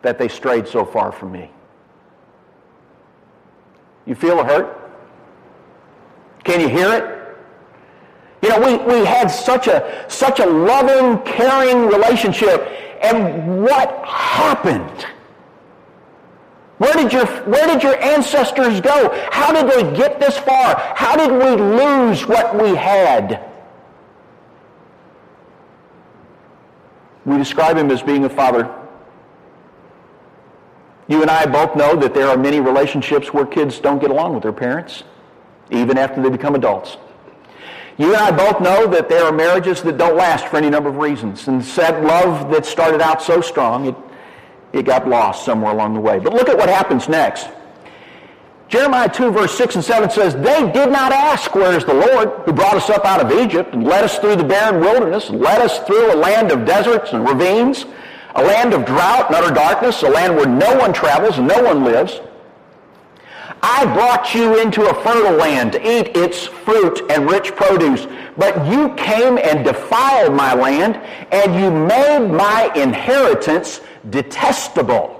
that 0.01 0.17
they 0.17 0.27
strayed 0.27 0.67
so 0.67 0.83
far 0.85 1.11
from 1.11 1.31
me? 1.31 1.49
You 4.05 4.15
feel 4.15 4.39
a 4.39 4.43
hurt? 4.43 4.77
Can 6.43 6.59
you 6.59 6.67
hear 6.67 6.91
it? 6.93 7.17
You 8.41 8.49
know, 8.49 8.59
we, 8.59 8.99
we 8.99 9.05
had 9.05 9.27
such 9.27 9.67
a, 9.67 10.05
such 10.07 10.39
a 10.39 10.45
loving, 10.45 11.21
caring 11.23 11.85
relationship, 11.85 12.67
and 13.01 13.63
what 13.63 14.03
happened? 14.05 15.05
Where 16.81 16.93
did, 16.93 17.13
your, 17.13 17.27
where 17.43 17.67
did 17.67 17.83
your 17.83 17.95
ancestors 18.01 18.81
go? 18.81 19.15
How 19.31 19.53
did 19.53 19.71
they 19.71 19.95
get 19.95 20.19
this 20.19 20.39
far? 20.39 20.79
How 20.95 21.15
did 21.15 21.31
we 21.31 21.63
lose 21.63 22.25
what 22.25 22.59
we 22.59 22.75
had? 22.75 23.47
We 27.23 27.37
describe 27.37 27.77
him 27.77 27.91
as 27.91 28.01
being 28.01 28.25
a 28.25 28.29
father. 28.29 28.75
You 31.07 31.21
and 31.21 31.29
I 31.29 31.45
both 31.45 31.75
know 31.75 31.95
that 31.97 32.15
there 32.15 32.27
are 32.27 32.35
many 32.35 32.59
relationships 32.59 33.31
where 33.31 33.45
kids 33.45 33.79
don't 33.79 33.99
get 33.99 34.09
along 34.09 34.33
with 34.33 34.41
their 34.41 34.51
parents, 34.51 35.03
even 35.69 35.99
after 35.99 36.19
they 36.19 36.31
become 36.31 36.55
adults. 36.55 36.97
You 37.99 38.07
and 38.07 38.17
I 38.17 38.31
both 38.31 38.59
know 38.59 38.87
that 38.87 39.07
there 39.07 39.23
are 39.23 39.31
marriages 39.31 39.83
that 39.83 39.99
don't 39.99 40.15
last 40.15 40.47
for 40.47 40.57
any 40.57 40.71
number 40.71 40.89
of 40.89 40.97
reasons. 40.97 41.47
And 41.47 41.61
that 41.61 42.03
love 42.03 42.49
that 42.49 42.65
started 42.65 43.01
out 43.01 43.21
so 43.21 43.39
strong, 43.39 43.85
it 43.85 43.95
it 44.73 44.85
got 44.85 45.07
lost 45.07 45.45
somewhere 45.45 45.71
along 45.71 45.93
the 45.93 45.99
way. 45.99 46.19
But 46.19 46.33
look 46.33 46.49
at 46.49 46.57
what 46.57 46.69
happens 46.69 47.09
next. 47.09 47.49
Jeremiah 48.71 49.09
2 49.09 49.31
verse 49.31 49.57
6 49.57 49.75
and 49.75 49.83
7 49.83 50.09
says, 50.09 50.33
They 50.35 50.71
did 50.71 50.91
not 50.91 51.11
ask, 51.11 51.53
where 51.53 51.77
is 51.77 51.83
the 51.83 51.93
Lord 51.93 52.29
who 52.45 52.53
brought 52.53 52.75
us 52.75 52.89
up 52.89 53.03
out 53.03 53.19
of 53.19 53.37
Egypt 53.37 53.73
and 53.73 53.83
led 53.83 54.05
us 54.05 54.17
through 54.17 54.37
the 54.37 54.45
barren 54.45 54.79
wilderness 54.79 55.29
and 55.29 55.41
led 55.41 55.61
us 55.61 55.79
through 55.79 56.13
a 56.13 56.15
land 56.15 56.53
of 56.53 56.65
deserts 56.65 57.11
and 57.11 57.27
ravines, 57.27 57.85
a 58.35 58.41
land 58.41 58.73
of 58.73 58.85
drought 58.85 59.27
and 59.27 59.35
utter 59.35 59.53
darkness, 59.53 60.03
a 60.03 60.09
land 60.09 60.37
where 60.37 60.47
no 60.47 60.77
one 60.77 60.93
travels 60.93 61.37
and 61.37 61.49
no 61.49 61.61
one 61.61 61.83
lives. 61.83 62.21
I 63.63 63.85
brought 63.93 64.33
you 64.33 64.59
into 64.59 64.89
a 64.89 65.03
fertile 65.03 65.35
land 65.35 65.73
to 65.73 65.81
eat 65.81 66.15
its 66.15 66.45
fruit 66.45 67.01
and 67.11 67.29
rich 67.29 67.55
produce, 67.55 68.07
but 68.37 68.65
you 68.65 68.93
came 68.95 69.37
and 69.37 69.63
defiled 69.63 70.33
my 70.33 70.53
land, 70.53 70.95
and 71.31 71.53
you 71.53 71.69
made 71.69 72.29
my 72.29 72.71
inheritance 72.73 73.81
detestable. 74.09 75.17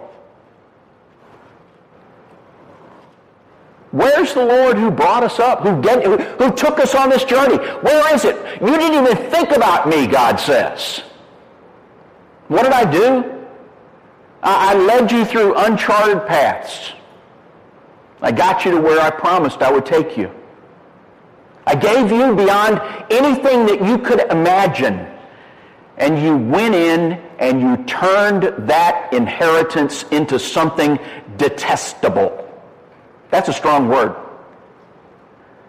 Where's 3.92 4.34
the 4.34 4.46
Lord 4.46 4.78
who 4.78 4.90
brought 4.90 5.24
us 5.24 5.40
up, 5.40 5.62
who, 5.62 5.82
did, 5.82 6.06
who, 6.40 6.52
took 6.54 6.80
us 6.80 6.96
on 6.96 7.10
this 7.10 7.26
journey? 7.26 7.58
Where 7.58 8.16
is 8.16 8.24
it? 8.24 8.36
You 8.62 8.78
didn't 8.78 9.06
even 9.06 9.18
think 9.30 9.52
about 9.52 9.88
me, 9.90 10.08
God 10.08 10.40
says. 10.40 11.04
What 12.48 12.64
did 12.64 12.72
I 12.72 12.90
do? 12.90 13.46
I, 14.42 14.74
I 14.74 14.78
led 14.78 15.12
you 15.12 15.26
through 15.26 15.56
uncharted 15.56 16.26
paths. 16.26 16.94
I 18.22 18.32
got 18.32 18.64
you 18.64 18.72
to 18.72 18.80
where 18.80 19.02
I 19.02 19.10
promised 19.10 19.62
I 19.62 19.72
would 19.72 19.86
take 19.86 20.18
you. 20.18 20.32
I 21.68 21.76
gave 21.76 22.12
you 22.12 22.36
beyond 22.36 22.82
anything 23.10 23.66
that 23.66 23.86
you 23.86 23.98
could 23.98 24.22
imagine. 24.32 25.08
And 25.98 26.22
you 26.22 26.38
went 26.38 26.76
in 26.76 27.22
and 27.42 27.60
you 27.60 27.76
turned 27.86 28.44
that 28.70 29.12
inheritance 29.12 30.04
into 30.12 30.38
something 30.38 30.98
detestable. 31.38 32.48
That's 33.32 33.50
a 33.50 33.54
strong 33.54 33.90
word. 33.90 34.16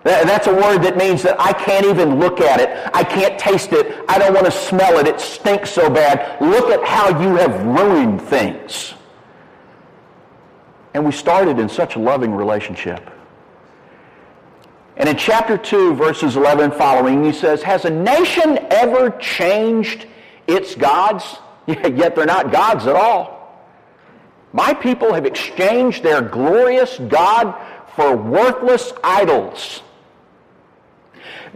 That's 0.05 0.49
a 0.49 0.53
word 0.53 0.83
that 0.83 0.97
means 0.97 1.23
that 1.23 1.41
I 1.41 1.53
can't 1.53 1.87
even 1.87 2.19
look 2.19 2.41
at 2.41 2.61
it. 2.61 2.91
I 2.93 3.05
can't 3.05 3.39
taste 3.39 3.73
it. 3.73 4.05
I 4.09 4.19
don't 4.19 4.35
want 4.35 4.47
to 4.47 4.53
smell 4.53 4.99
it. 4.99 5.07
It 5.07 5.21
stinks 5.21 5.71
so 5.71 5.89
bad. 5.89 6.41
Look 6.43 6.71
at 6.71 6.85
how 6.85 7.21
you 7.21 7.37
have 7.37 7.65
ruined 7.65 8.21
things. 8.21 8.95
And 10.93 11.07
we 11.07 11.13
started 11.13 11.59
in 11.59 11.69
such 11.69 11.97
a 11.97 12.01
loving 12.01 12.35
relationship. 12.35 13.11
And 14.97 15.09
in 15.09 15.17
chapter 15.17 15.57
2, 15.57 15.95
verses 15.95 16.37
11 16.37 16.73
following, 16.73 17.25
he 17.25 17.33
says, 17.33 17.63
Has 17.63 17.87
a 17.87 17.91
nation 17.91 18.59
ever 18.71 19.11
changed 19.11 20.07
its 20.47 20.75
gods? 20.75 21.39
Yet 21.67 22.15
they're 22.17 22.27
not 22.27 22.51
gods 22.51 22.87
at 22.87 22.97
all. 22.97 23.43
My 24.53 24.75
people 24.75 25.15
have 25.15 25.25
exchanged 25.25 26.03
their 26.03 26.21
glorious 26.21 26.99
God 26.99 27.55
for 27.95 28.17
worthless 28.17 28.93
idols. 29.03 29.83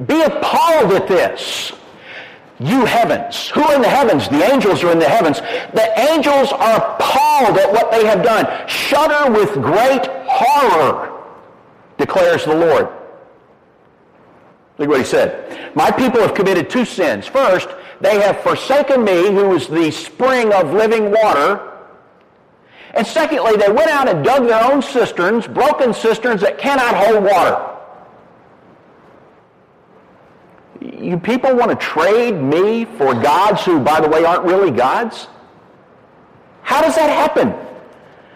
Be 0.07 0.23
appalled 0.23 0.93
at 0.93 1.09
this, 1.09 1.73
you 2.59 2.85
heavens. 2.85 3.49
Who 3.49 3.63
are 3.63 3.75
in 3.75 3.83
the 3.83 3.89
heavens? 3.89 4.29
The 4.29 4.43
angels 4.45 4.85
are 4.85 4.93
in 4.93 4.99
the 4.99 5.09
heavens. 5.09 5.41
The 5.41 5.93
angels 6.11 6.53
are 6.53 6.77
appalled 6.77 7.59
at 7.59 7.73
what 7.73 7.91
they 7.91 8.05
have 8.07 8.23
done. 8.23 8.47
Shudder 8.69 9.31
with 9.31 9.53
great 9.55 10.07
horror, 10.27 11.23
declares 11.99 12.45
the 12.45 12.55
Lord. 12.55 12.89
Look 14.79 14.89
what 14.89 14.99
he 14.99 15.05
said. 15.05 15.75
My 15.75 15.91
people 15.91 16.21
have 16.21 16.35
committed 16.35 16.69
two 16.69 16.85
sins. 16.85 17.27
First, 17.27 17.69
they 18.01 18.21
have 18.21 18.41
forsaken 18.41 19.05
me, 19.05 19.27
who 19.27 19.55
is 19.55 19.69
the 19.69 19.91
spring 19.91 20.53
of 20.53 20.73
living 20.73 21.11
water, 21.11 21.77
and 22.97 23.07
secondly, 23.07 23.57
they 23.57 23.71
went 23.71 23.91
out 23.91 24.09
and 24.09 24.25
dug 24.25 24.49
their 24.49 24.65
own 24.65 24.81
cisterns, 24.81 25.47
broken 25.47 25.93
cisterns 25.93 26.41
that 26.41 26.57
cannot 26.57 26.95
hold 26.95 27.25
water. 27.25 27.73
You 30.81 31.19
people 31.19 31.55
want 31.55 31.71
to 31.71 31.77
trade 31.77 32.41
me 32.41 32.87
for 32.87 33.13
gods 33.13 33.65
who, 33.65 33.81
by 33.81 34.01
the 34.01 34.09
way, 34.09 34.25
aren't 34.25 34.45
really 34.45 34.71
gods? 34.71 35.29
How 36.63 36.81
does 36.81 36.97
that 36.97 37.11
happen? 37.11 37.55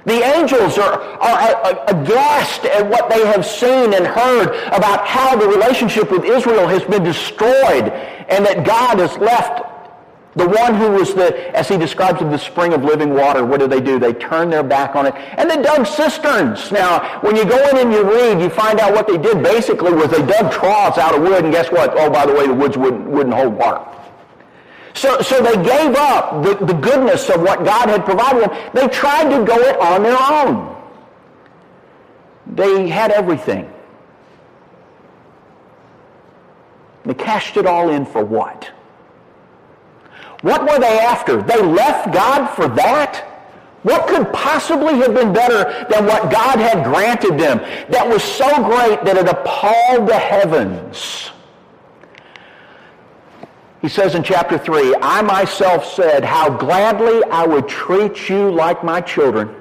The 0.07 0.23
angels 0.37 0.79
are, 0.79 1.01
are 1.01 1.85
aghast 1.89 2.65
at 2.65 2.89
what 2.89 3.11
they 3.11 3.27
have 3.27 3.45
seen 3.45 3.93
and 3.93 4.07
heard 4.07 4.49
about 4.69 5.07
how 5.07 5.37
the 5.37 5.47
relationship 5.47 6.11
with 6.11 6.25
Israel 6.25 6.67
has 6.67 6.83
been 6.85 7.05
destroyed 7.05 7.91
and 8.29 8.47
that 8.47 8.65
God 8.65 8.99
has 8.99 9.17
left 9.19 9.67
the 10.37 10.49
one 10.49 10.75
who 10.77 10.93
was 10.93 11.13
the, 11.13 11.57
as 11.57 11.69
he 11.69 11.77
describes 11.77 12.23
it, 12.23 12.31
the 12.31 12.39
spring 12.39 12.73
of 12.73 12.85
living 12.85 13.15
water, 13.15 13.45
what 13.45 13.59
do 13.59 13.67
they 13.67 13.81
do? 13.81 13.99
They 13.99 14.13
turn 14.13 14.49
their 14.49 14.63
back 14.63 14.95
on 14.95 15.07
it 15.07 15.15
and 15.15 15.51
they 15.51 15.61
dug 15.61 15.87
cisterns. 15.87 16.71
Now, 16.71 17.21
when 17.21 17.35
you 17.35 17.45
go 17.45 17.59
in 17.69 17.79
and 17.79 17.93
you 17.93 18.05
read, 18.05 18.41
you 18.41 18.49
find 18.49 18.79
out 18.79 18.93
what 18.93 19.09
they 19.09 19.19
did 19.19 19.43
basically 19.43 19.93
was 19.93 20.09
they 20.11 20.25
dug 20.25 20.53
troughs 20.53 20.99
out 20.99 21.17
of 21.17 21.23
wood 21.23 21.45
and 21.45 21.53
guess 21.53 21.71
what? 21.73 21.93
Oh, 21.95 22.09
by 22.09 22.27
the 22.27 22.33
way, 22.33 22.47
the 22.47 22.55
woods 22.55 22.77
wouldn't, 22.77 23.07
wouldn't 23.07 23.35
hold 23.35 23.55
water. 23.55 24.00
So, 24.95 25.21
so 25.21 25.41
they 25.43 25.55
gave 25.63 25.95
up 25.95 26.43
the, 26.43 26.65
the 26.65 26.75
goodness 26.75 27.29
of 27.31 27.41
what 27.41 27.65
God 27.65 27.89
had 27.89 28.05
provided 28.05 28.43
them. 28.43 28.71
They 28.75 28.89
tried 28.89 29.31
to 29.31 29.45
go 29.45 29.57
it 29.59 29.79
on 29.79 30.03
their 30.03 30.19
own. 30.21 30.77
They 32.55 32.89
had 32.89 33.13
everything. 33.13 33.73
They 37.05 37.15
cashed 37.15 37.57
it 37.57 37.67
all 37.67 37.91
in 37.91 38.05
for 38.05 38.25
what? 38.25 38.71
What 40.43 40.63
were 40.63 40.79
they 40.79 40.99
after? 40.99 41.43
They 41.43 41.61
left 41.63 42.13
God 42.13 42.49
for 42.49 42.69
that? 42.69 43.27
What 43.83 44.09
could 44.09 44.31
possibly 44.33 44.97
have 44.99 45.15
been 45.15 45.33
better 45.33 45.87
than 45.89 46.05
what 46.05 46.31
God 46.31 46.59
had 46.59 46.85
granted 46.85 47.39
them 47.39 47.59
that 47.91 48.07
was 48.07 48.23
so 48.23 48.63
great 48.63 49.03
that 49.05 49.17
it 49.17 49.29
appalled 49.29 50.09
the 50.09 50.19
heavens? 50.19 51.31
He 53.81 53.89
says 53.89 54.15
in 54.15 54.23
chapter 54.23 54.59
3, 54.59 54.97
I 55.01 55.23
myself 55.23 55.87
said, 55.87 56.23
how 56.23 56.51
gladly 56.51 57.25
I 57.25 57.47
would 57.47 57.67
treat 57.67 58.29
you 58.29 58.51
like 58.51 58.85
my 58.85 59.01
children 59.01 59.55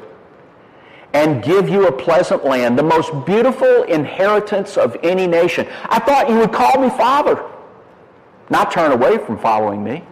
and 1.13 1.41
give 1.41 1.69
you 1.69 1.87
a 1.87 1.91
pleasant 1.91 2.43
land, 2.43 2.77
the 2.77 2.83
most 2.83 3.11
beautiful 3.25 3.83
inheritance 3.83 4.77
of 4.77 4.97
any 5.03 5.25
nation. 5.25 5.67
I 5.85 5.99
thought 5.99 6.29
you 6.29 6.35
would 6.35 6.51
call 6.51 6.79
me 6.81 6.89
father, 6.89 7.43
not 8.49 8.71
turn 8.71 8.91
away 8.91 9.17
from 9.17 9.39
following 9.39 9.83
me. 9.83 10.03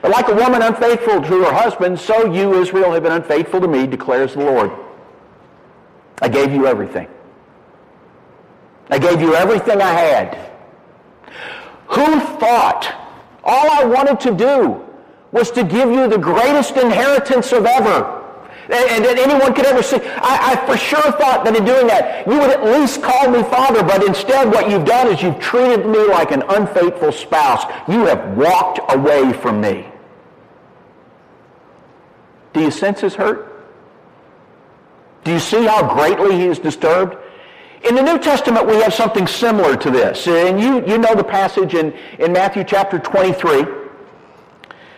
But 0.00 0.12
like 0.12 0.28
a 0.28 0.34
woman 0.34 0.62
unfaithful 0.62 1.20
to 1.20 1.44
her 1.44 1.52
husband, 1.52 1.98
so 1.98 2.32
you, 2.32 2.54
Israel, 2.54 2.92
have 2.92 3.02
been 3.02 3.12
unfaithful 3.12 3.60
to 3.60 3.68
me, 3.68 3.86
declares 3.86 4.34
the 4.34 4.44
Lord. 4.44 4.70
I 6.22 6.28
gave 6.28 6.52
you 6.52 6.66
everything. 6.66 7.08
I 8.90 8.98
gave 8.98 9.20
you 9.20 9.34
everything 9.34 9.82
I 9.82 9.92
had. 9.92 10.50
Who 11.88 12.20
thought 12.38 13.07
all 13.44 13.70
I 13.70 13.84
wanted 13.84 14.20
to 14.20 14.34
do 14.34 14.84
was 15.32 15.50
to 15.52 15.64
give 15.64 15.90
you 15.90 16.08
the 16.08 16.18
greatest 16.18 16.76
inheritance 16.76 17.52
of 17.52 17.66
ever? 17.66 18.18
and 18.70 19.04
that 19.04 19.18
anyone 19.18 19.54
could 19.54 19.64
ever 19.66 19.82
see. 19.82 19.96
I, 19.96 20.52
I, 20.52 20.66
for 20.66 20.76
sure 20.76 21.00
thought 21.00 21.44
that 21.44 21.56
in 21.56 21.64
doing 21.64 21.86
that, 21.86 22.26
you 22.26 22.38
would 22.38 22.50
at 22.50 22.64
least 22.64 23.02
call 23.02 23.30
me 23.30 23.42
father, 23.44 23.82
but 23.82 24.04
instead 24.04 24.48
what 24.48 24.70
you've 24.70 24.84
done 24.84 25.08
is 25.08 25.22
you've 25.22 25.38
treated 25.38 25.86
me 25.86 26.06
like 26.06 26.32
an 26.32 26.42
unfaithful 26.50 27.12
spouse. 27.12 27.64
You 27.88 28.04
have 28.04 28.36
walked 28.36 28.80
away 28.92 29.32
from 29.32 29.60
me. 29.60 29.86
Do 32.52 32.60
you 32.60 32.70
sense 32.70 33.00
his 33.00 33.14
hurt? 33.14 33.54
Do 35.24 35.32
you 35.32 35.40
see 35.40 35.64
how 35.64 35.94
greatly 35.94 36.36
he 36.36 36.46
is 36.46 36.58
disturbed? 36.58 37.16
In 37.84 37.94
the 37.94 38.02
New 38.02 38.18
Testament, 38.18 38.66
we 38.66 38.76
have 38.76 38.92
something 38.92 39.26
similar 39.26 39.76
to 39.76 39.90
this. 39.90 40.26
And 40.26 40.60
you, 40.60 40.86
you 40.86 40.98
know 40.98 41.14
the 41.14 41.24
passage 41.24 41.74
in, 41.74 41.92
in 42.18 42.32
Matthew 42.32 42.64
chapter 42.64 42.98
23. 42.98 43.64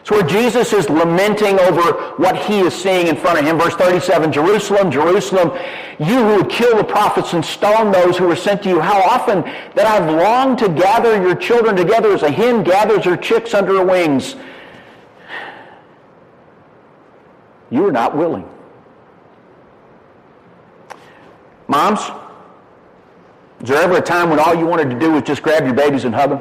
It's 0.01 0.11
where 0.11 0.23
Jesus 0.23 0.73
is 0.73 0.89
lamenting 0.89 1.59
over 1.61 2.15
what 2.17 2.35
he 2.35 2.61
is 2.61 2.75
seeing 2.75 3.07
in 3.07 3.17
front 3.17 3.39
of 3.39 3.45
him. 3.45 3.59
Verse 3.59 3.75
37, 3.75 4.33
Jerusalem, 4.33 4.91
Jerusalem, 4.91 5.51
you 5.99 6.17
who 6.25 6.37
would 6.37 6.49
kill 6.49 6.77
the 6.79 6.85
prophets 6.85 7.35
and 7.35 7.45
stone 7.45 7.93
those 7.93 8.17
who 8.17 8.27
were 8.27 8.37
sent 8.37 8.63
to 8.63 8.71
you, 8.71 8.81
how 8.81 8.99
often 9.03 9.43
that 9.75 9.87
I've 9.87 10.11
longed 10.11 10.59
to 10.61 10.71
gather 10.71 11.21
your 11.21 11.35
children 11.35 11.77
together 11.77 12.15
as 12.15 12.23
a 12.23 12.31
hen 12.31 12.65
gathers 12.65 13.05
her 13.05 13.17
chicks 13.17 13.53
under 13.53 13.75
her 13.75 13.85
wings. 13.85 14.37
You 17.71 17.87
are 17.87 17.93
not 17.93 18.17
willing. 18.17 18.49
Moms, 21.69 22.01
is 23.63 23.69
there 23.69 23.83
ever 23.83 23.97
a 23.97 24.01
time 24.01 24.31
when 24.31 24.39
all 24.39 24.55
you 24.55 24.67
wanted 24.67 24.91
to 24.91 24.99
do 24.99 25.13
was 25.13 25.23
just 25.23 25.43
grab 25.43 25.65
your 25.65 25.75
babies 25.75 26.05
and 26.05 26.15
hug 26.15 26.31
them? 26.31 26.41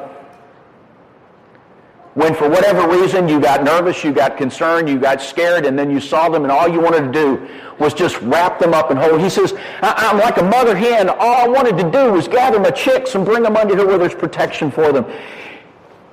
when 2.14 2.34
for 2.34 2.48
whatever 2.48 2.88
reason 2.88 3.28
you 3.28 3.40
got 3.40 3.62
nervous, 3.62 4.02
you 4.02 4.12
got 4.12 4.36
concerned, 4.36 4.88
you 4.88 4.98
got 4.98 5.22
scared, 5.22 5.64
and 5.64 5.78
then 5.78 5.90
you 5.90 6.00
saw 6.00 6.28
them 6.28 6.42
and 6.42 6.50
all 6.50 6.68
you 6.68 6.80
wanted 6.80 7.00
to 7.00 7.12
do 7.12 7.48
was 7.78 7.94
just 7.94 8.20
wrap 8.22 8.58
them 8.58 8.74
up 8.74 8.90
and 8.90 8.98
hold. 8.98 9.20
He 9.20 9.30
says, 9.30 9.54
I'm 9.80 10.18
like 10.18 10.36
a 10.38 10.42
mother 10.42 10.76
hen. 10.76 11.08
All 11.08 11.44
I 11.44 11.46
wanted 11.46 11.78
to 11.78 11.90
do 11.90 12.12
was 12.12 12.26
gather 12.26 12.58
my 12.58 12.70
chicks 12.70 13.14
and 13.14 13.24
bring 13.24 13.42
them 13.42 13.56
under 13.56 13.76
here 13.76 13.86
where 13.86 13.96
there's 13.96 14.14
protection 14.14 14.70
for 14.70 14.92
them. 14.92 15.06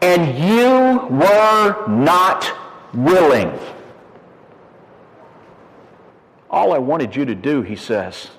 And 0.01 0.37
you 0.37 1.07
were 1.09 1.87
not 1.87 2.53
willing. 2.93 3.51
All 6.49 6.73
I 6.73 6.77
wanted 6.77 7.15
you 7.15 7.25
to 7.25 7.35
do, 7.35 7.63
he 7.63 7.75
says, 7.75 8.29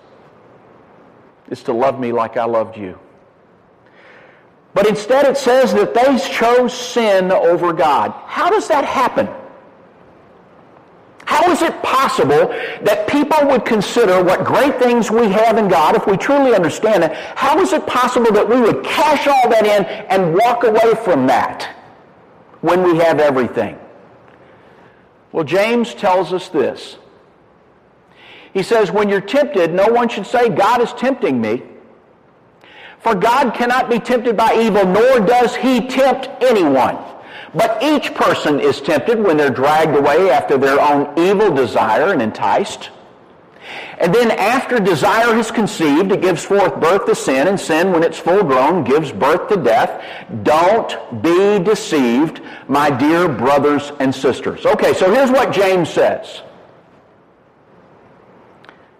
is 1.50 1.62
to 1.64 1.72
love 1.72 1.98
me 1.98 2.12
like 2.12 2.36
I 2.36 2.44
loved 2.44 2.76
you. 2.76 2.98
But 4.74 4.86
instead 4.86 5.26
it 5.26 5.36
says 5.36 5.72
that 5.74 5.94
they 5.94 6.18
chose 6.18 6.72
sin 6.72 7.32
over 7.32 7.72
God. 7.72 8.12
How 8.26 8.50
does 8.50 8.68
that 8.68 8.84
happen? 8.84 9.28
How 11.24 11.50
is 11.50 11.60
it 11.60 11.82
possible 11.82 12.48
that 12.82 13.06
people 13.06 13.46
would 13.48 13.66
consider 13.66 14.24
what 14.24 14.44
great 14.44 14.78
things 14.78 15.10
we 15.10 15.28
have 15.28 15.58
in 15.58 15.68
God, 15.68 15.94
if 15.94 16.06
we 16.06 16.16
truly 16.16 16.54
understand 16.54 17.04
it, 17.04 17.12
how 17.12 17.60
is 17.60 17.74
it 17.74 17.86
possible 17.86 18.32
that 18.32 18.48
we 18.48 18.60
would 18.60 18.82
cash 18.82 19.26
all 19.26 19.48
that 19.50 19.66
in 19.66 19.84
and 19.84 20.34
walk 20.34 20.64
away 20.64 20.94
from 21.04 21.26
that 21.26 21.74
when 22.62 22.82
we 22.82 22.96
have 22.96 23.20
everything? 23.20 23.78
Well, 25.32 25.44
James 25.44 25.92
tells 25.92 26.32
us 26.32 26.48
this. 26.48 26.96
He 28.58 28.64
says, 28.64 28.90
when 28.90 29.08
you're 29.08 29.20
tempted, 29.20 29.72
no 29.72 29.86
one 29.86 30.08
should 30.08 30.26
say, 30.26 30.48
God 30.48 30.82
is 30.82 30.92
tempting 30.94 31.40
me. 31.40 31.62
For 32.98 33.14
God 33.14 33.54
cannot 33.54 33.88
be 33.88 34.00
tempted 34.00 34.36
by 34.36 34.52
evil, 34.60 34.84
nor 34.84 35.20
does 35.20 35.54
he 35.54 35.86
tempt 35.86 36.28
anyone. 36.42 36.98
But 37.54 37.80
each 37.80 38.16
person 38.16 38.58
is 38.58 38.80
tempted 38.80 39.20
when 39.20 39.36
they're 39.36 39.48
dragged 39.48 39.96
away 39.96 40.30
after 40.30 40.58
their 40.58 40.80
own 40.80 41.16
evil 41.16 41.54
desire 41.54 42.12
and 42.12 42.20
enticed. 42.20 42.90
And 44.00 44.12
then 44.12 44.32
after 44.32 44.80
desire 44.80 45.36
is 45.36 45.52
conceived, 45.52 46.10
it 46.10 46.20
gives 46.20 46.44
forth 46.44 46.80
birth 46.80 47.06
to 47.06 47.14
sin, 47.14 47.46
and 47.46 47.60
sin, 47.60 47.92
when 47.92 48.02
it's 48.02 48.18
full 48.18 48.42
grown, 48.42 48.82
gives 48.82 49.12
birth 49.12 49.48
to 49.50 49.56
death. 49.56 50.04
Don't 50.42 51.22
be 51.22 51.60
deceived, 51.60 52.40
my 52.66 52.90
dear 52.90 53.28
brothers 53.28 53.92
and 54.00 54.12
sisters. 54.12 54.66
Okay, 54.66 54.94
so 54.94 55.14
here's 55.14 55.30
what 55.30 55.52
James 55.52 55.88
says. 55.88 56.42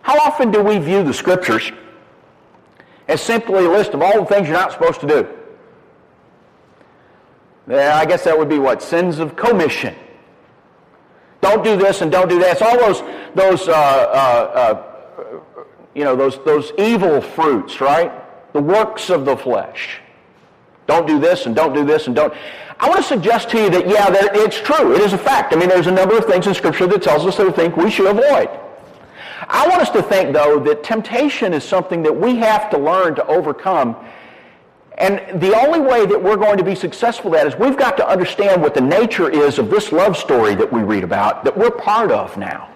How 0.08 0.18
often 0.20 0.50
do 0.50 0.62
we 0.62 0.78
view 0.78 1.02
the 1.02 1.12
scriptures 1.12 1.70
as 3.08 3.20
simply 3.20 3.66
a 3.66 3.68
list 3.68 3.92
of 3.92 4.00
all 4.00 4.20
the 4.20 4.24
things 4.24 4.48
you're 4.48 4.56
not 4.56 4.72
supposed 4.72 5.00
to 5.00 5.06
do? 5.06 5.28
Yeah, 7.68 7.94
I 7.94 8.06
guess 8.06 8.24
that 8.24 8.38
would 8.38 8.48
be 8.48 8.58
what? 8.58 8.82
Sins 8.82 9.18
of 9.18 9.36
commission. 9.36 9.94
Don't 11.42 11.62
do 11.62 11.76
this 11.76 12.00
and 12.00 12.10
don't 12.10 12.30
do 12.30 12.38
that. 12.38 12.52
It's 12.52 12.62
all 12.62 12.78
those, 12.78 13.02
those 13.34 13.68
uh, 13.68 13.72
uh, 13.72 14.82
uh, 15.14 15.34
you 15.94 16.04
know, 16.04 16.16
those, 16.16 16.42
those 16.42 16.72
evil 16.78 17.20
fruits, 17.20 17.82
right? 17.82 18.10
The 18.54 18.62
works 18.62 19.10
of 19.10 19.26
the 19.26 19.36
flesh. 19.36 20.00
Don't 20.86 21.06
do 21.06 21.18
this 21.18 21.44
and 21.44 21.54
don't 21.54 21.74
do 21.74 21.84
this 21.84 22.06
and 22.06 22.16
don't. 22.16 22.32
I 22.80 22.88
want 22.88 23.02
to 23.02 23.06
suggest 23.06 23.50
to 23.50 23.58
you 23.58 23.68
that, 23.68 23.86
yeah, 23.86 24.08
that 24.08 24.34
it's 24.36 24.58
true. 24.58 24.94
It 24.94 25.02
is 25.02 25.12
a 25.12 25.18
fact. 25.18 25.52
I 25.52 25.56
mean, 25.58 25.68
there's 25.68 25.86
a 25.86 25.92
number 25.92 26.16
of 26.16 26.24
things 26.24 26.46
in 26.46 26.54
Scripture 26.54 26.86
that 26.86 27.02
tells 27.02 27.26
us 27.26 27.36
that 27.36 27.46
we 27.46 27.52
think 27.52 27.76
we 27.76 27.90
should 27.90 28.06
avoid. 28.06 28.48
I 29.48 29.66
want 29.66 29.80
us 29.82 29.90
to 29.90 30.02
think, 30.02 30.32
though, 30.32 30.60
that 30.60 30.84
temptation 30.84 31.52
is 31.52 31.64
something 31.64 32.02
that 32.02 32.14
we 32.14 32.36
have 32.36 32.70
to 32.70 32.78
learn 32.78 33.14
to 33.16 33.26
overcome 33.26 33.96
and 34.98 35.40
the 35.40 35.56
only 35.56 35.78
way 35.78 36.06
that 36.06 36.20
we're 36.20 36.36
going 36.36 36.58
to 36.58 36.64
be 36.64 36.74
successful 36.74 37.36
at 37.36 37.46
is 37.46 37.56
we've 37.56 37.76
got 37.76 37.96
to 37.98 38.08
understand 38.08 38.60
what 38.60 38.74
the 38.74 38.80
nature 38.80 39.30
is 39.30 39.60
of 39.60 39.70
this 39.70 39.92
love 39.92 40.16
story 40.16 40.56
that 40.56 40.70
we 40.72 40.82
read 40.82 41.04
about 41.04 41.44
that 41.44 41.56
we're 41.56 41.70
part 41.70 42.10
of 42.10 42.36
now. 42.36 42.68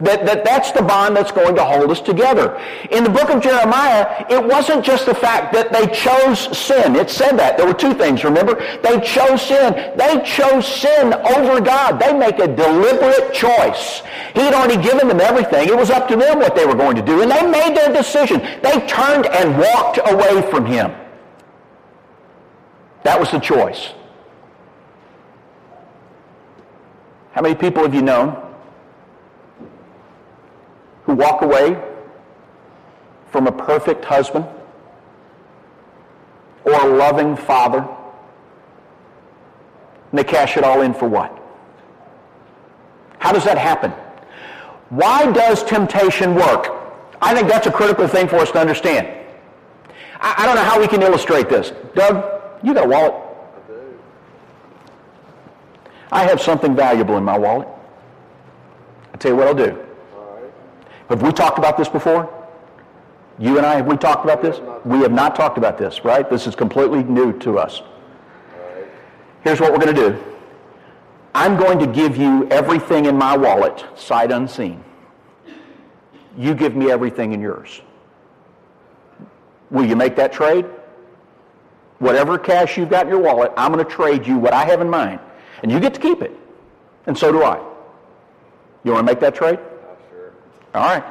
That, 0.00 0.24
that 0.24 0.44
that's 0.44 0.72
the 0.72 0.80
bond 0.80 1.14
that's 1.14 1.30
going 1.30 1.54
to 1.56 1.64
hold 1.64 1.90
us 1.90 2.00
together. 2.00 2.58
In 2.90 3.04
the 3.04 3.10
book 3.10 3.28
of 3.28 3.42
Jeremiah, 3.42 4.24
it 4.30 4.42
wasn't 4.42 4.82
just 4.82 5.04
the 5.04 5.14
fact 5.14 5.52
that 5.52 5.72
they 5.72 5.86
chose 5.88 6.56
sin. 6.56 6.96
It 6.96 7.10
said 7.10 7.38
that. 7.38 7.58
There 7.58 7.66
were 7.66 7.74
two 7.74 7.92
things, 7.92 8.24
remember? 8.24 8.54
They 8.82 8.98
chose 9.00 9.42
sin. 9.42 9.74
They 9.96 10.22
chose 10.24 10.66
sin 10.66 11.12
over 11.12 11.60
God. 11.60 12.00
They 12.00 12.14
make 12.14 12.38
a 12.38 12.48
deliberate 12.48 13.34
choice. 13.34 14.00
He 14.34 14.40
had 14.40 14.54
already 14.54 14.82
given 14.82 15.06
them 15.06 15.20
everything. 15.20 15.68
It 15.68 15.76
was 15.76 15.90
up 15.90 16.08
to 16.08 16.16
them 16.16 16.38
what 16.38 16.56
they 16.56 16.64
were 16.64 16.74
going 16.74 16.96
to 16.96 17.02
do. 17.02 17.20
And 17.20 17.30
they 17.30 17.46
made 17.46 17.76
their 17.76 17.92
decision. 17.92 18.40
They 18.62 18.86
turned 18.86 19.26
and 19.26 19.58
walked 19.58 19.98
away 20.02 20.48
from 20.50 20.64
him. 20.64 20.92
That 23.02 23.20
was 23.20 23.30
the 23.30 23.38
choice. 23.38 23.90
How 27.32 27.42
many 27.42 27.54
people 27.54 27.82
have 27.82 27.94
you 27.94 28.02
known 28.02 28.49
who 31.04 31.14
walk 31.14 31.42
away 31.42 31.80
from 33.30 33.46
a 33.46 33.52
perfect 33.52 34.04
husband 34.04 34.44
or 36.64 36.72
a 36.72 36.86
loving 36.86 37.36
father, 37.36 37.78
and 40.10 40.18
they 40.18 40.24
cash 40.24 40.56
it 40.56 40.64
all 40.64 40.82
in 40.82 40.92
for 40.92 41.08
what? 41.08 41.36
How 43.18 43.32
does 43.32 43.44
that 43.44 43.58
happen? 43.58 43.92
Why 44.90 45.30
does 45.30 45.62
temptation 45.62 46.34
work? 46.34 46.68
I 47.22 47.34
think 47.34 47.48
that's 47.48 47.66
a 47.66 47.72
critical 47.72 48.08
thing 48.08 48.28
for 48.28 48.36
us 48.36 48.50
to 48.52 48.58
understand. 48.58 49.06
I, 50.20 50.34
I 50.38 50.46
don't 50.46 50.56
know 50.56 50.64
how 50.64 50.80
we 50.80 50.88
can 50.88 51.02
illustrate 51.02 51.48
this. 51.48 51.72
Doug, 51.94 52.24
you 52.62 52.74
got 52.74 52.84
a 52.84 52.88
wallet? 52.88 53.14
I 53.14 53.72
do. 53.72 53.98
I 56.12 56.24
have 56.24 56.40
something 56.40 56.74
valuable 56.74 57.16
in 57.16 57.24
my 57.24 57.38
wallet. 57.38 57.68
I'll 59.12 59.18
tell 59.18 59.32
you 59.32 59.36
what 59.36 59.46
I'll 59.46 59.54
do. 59.54 59.86
Have 61.10 61.22
we 61.22 61.32
talked 61.32 61.58
about 61.58 61.76
this 61.76 61.88
before? 61.88 62.32
You 63.38 63.56
and 63.56 63.66
I, 63.66 63.76
have 63.76 63.86
we 63.86 63.96
talked 63.96 64.24
about 64.24 64.42
this? 64.42 64.60
We 64.84 65.00
have 65.00 65.10
not 65.10 65.34
talked 65.34 65.58
about 65.58 65.76
this, 65.76 66.04
right? 66.04 66.28
This 66.30 66.46
is 66.46 66.54
completely 66.54 67.02
new 67.02 67.36
to 67.40 67.58
us. 67.58 67.82
Here's 69.42 69.58
what 69.60 69.72
we're 69.72 69.78
going 69.80 69.94
to 69.94 70.10
do. 70.10 70.24
I'm 71.34 71.56
going 71.56 71.80
to 71.80 71.86
give 71.86 72.16
you 72.16 72.46
everything 72.48 73.06
in 73.06 73.16
my 73.16 73.36
wallet, 73.36 73.84
sight 73.96 74.30
unseen. 74.30 74.84
You 76.38 76.54
give 76.54 76.76
me 76.76 76.90
everything 76.92 77.32
in 77.32 77.40
yours. 77.40 77.80
Will 79.70 79.84
you 79.84 79.96
make 79.96 80.14
that 80.16 80.32
trade? 80.32 80.64
Whatever 81.98 82.38
cash 82.38 82.78
you've 82.78 82.90
got 82.90 83.06
in 83.06 83.12
your 83.12 83.20
wallet, 83.20 83.52
I'm 83.56 83.72
going 83.72 83.84
to 83.84 83.90
trade 83.90 84.26
you 84.26 84.38
what 84.38 84.52
I 84.52 84.64
have 84.64 84.80
in 84.80 84.88
mine. 84.88 85.18
And 85.62 85.72
you 85.72 85.80
get 85.80 85.92
to 85.94 86.00
keep 86.00 86.22
it. 86.22 86.32
And 87.06 87.18
so 87.18 87.32
do 87.32 87.42
I. 87.42 87.58
You 88.84 88.92
want 88.92 89.06
to 89.06 89.12
make 89.12 89.20
that 89.20 89.34
trade? 89.34 89.58
All 90.72 90.82
right. 90.82 91.02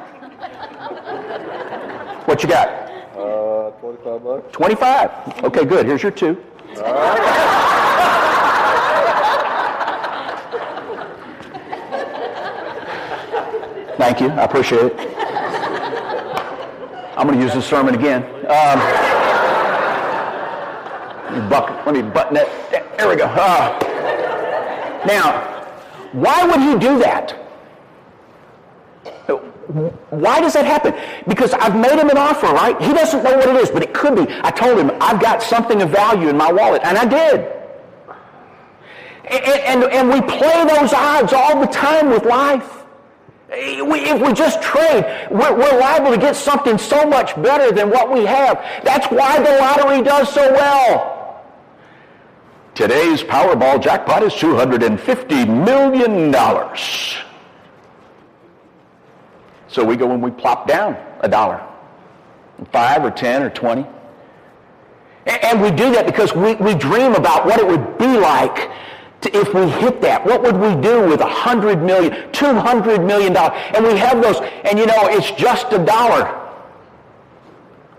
what 2.26 2.42
you 2.42 2.48
got? 2.48 2.68
Uh, 3.14 3.70
25 3.72 4.24
bucks. 4.24 4.52
25. 4.52 5.44
Okay, 5.44 5.64
good. 5.66 5.84
Here's 5.84 6.02
your 6.02 6.12
two. 6.12 6.42
All 6.78 6.82
right. 6.82 7.50
Thank 13.98 14.20
you. 14.20 14.30
I 14.30 14.44
appreciate 14.44 14.80
it. 14.80 14.94
I'm 17.18 17.26
going 17.26 17.38
to 17.38 17.44
use 17.44 17.52
this 17.52 17.66
sermon 17.66 17.94
again. 17.94 18.22
Um, 18.48 18.78
let, 21.26 21.34
me 21.34 21.48
buck, 21.50 21.84
let 21.84 21.94
me 21.94 22.00
button 22.00 22.38
it. 22.38 22.48
There 22.96 23.08
we 23.10 23.16
go. 23.16 23.26
Uh, 23.26 23.78
now, 25.06 25.42
why 26.12 26.46
would 26.46 26.60
he 26.60 26.78
do 26.78 26.98
that? 27.00 27.39
Why 29.70 30.40
does 30.40 30.54
that 30.54 30.66
happen? 30.66 30.94
Because 31.28 31.52
I've 31.54 31.76
made 31.76 31.98
him 31.98 32.10
an 32.10 32.18
offer, 32.18 32.46
right? 32.46 32.80
He 32.80 32.92
doesn't 32.92 33.22
know 33.22 33.36
what 33.36 33.48
it 33.48 33.56
is, 33.56 33.70
but 33.70 33.82
it 33.82 33.94
could 33.94 34.16
be. 34.16 34.26
I 34.42 34.50
told 34.50 34.78
him, 34.78 34.90
I've 35.00 35.20
got 35.20 35.42
something 35.42 35.80
of 35.82 35.90
value 35.90 36.28
in 36.28 36.36
my 36.36 36.50
wallet, 36.50 36.82
and 36.84 36.98
I 36.98 37.04
did. 37.04 37.40
And, 39.30 39.44
and, 39.44 39.92
and 39.92 40.08
we 40.08 40.20
play 40.22 40.64
those 40.66 40.92
odds 40.92 41.32
all 41.32 41.60
the 41.60 41.68
time 41.68 42.10
with 42.10 42.24
life. 42.24 42.78
If 43.52 44.20
we 44.20 44.32
just 44.32 44.62
trade, 44.62 45.28
we're, 45.30 45.56
we're 45.56 45.78
liable 45.78 46.12
to 46.12 46.18
get 46.18 46.36
something 46.36 46.78
so 46.78 47.06
much 47.06 47.40
better 47.42 47.72
than 47.72 47.90
what 47.90 48.12
we 48.12 48.24
have. 48.24 48.58
That's 48.84 49.06
why 49.06 49.38
the 49.38 49.56
lottery 49.58 50.02
does 50.02 50.32
so 50.32 50.52
well. 50.52 51.44
Today's 52.74 53.22
Powerball 53.22 53.82
jackpot 53.82 54.22
is 54.22 54.32
$250 54.34 55.64
million. 55.64 56.32
So 59.70 59.84
we 59.84 59.96
go 59.96 60.10
and 60.10 60.22
we 60.22 60.30
plop 60.32 60.66
down 60.66 60.96
a 61.20 61.28
dollar, 61.28 61.64
five 62.72 63.04
or 63.04 63.10
ten 63.10 63.42
or 63.42 63.50
twenty. 63.50 63.86
And 65.26 65.62
we 65.62 65.70
do 65.70 65.92
that 65.92 66.06
because 66.06 66.34
we, 66.34 66.54
we 66.56 66.74
dream 66.74 67.14
about 67.14 67.46
what 67.46 67.60
it 67.60 67.66
would 67.66 67.98
be 67.98 68.18
like 68.18 68.70
to, 69.20 69.36
if 69.36 69.54
we 69.54 69.68
hit 69.68 70.00
that. 70.00 70.24
What 70.24 70.42
would 70.42 70.56
we 70.56 70.80
do 70.80 71.06
with 71.06 71.20
a 71.20 71.28
hundred 71.28 71.82
million, 71.82 72.32
two 72.32 72.54
hundred 72.54 73.04
million 73.04 73.34
dollars? 73.34 73.56
And 73.74 73.84
we 73.84 73.96
have 73.96 74.20
those, 74.20 74.40
and 74.64 74.78
you 74.78 74.86
know, 74.86 75.06
it's 75.08 75.30
just 75.32 75.72
a 75.72 75.78
dollar 75.78 76.36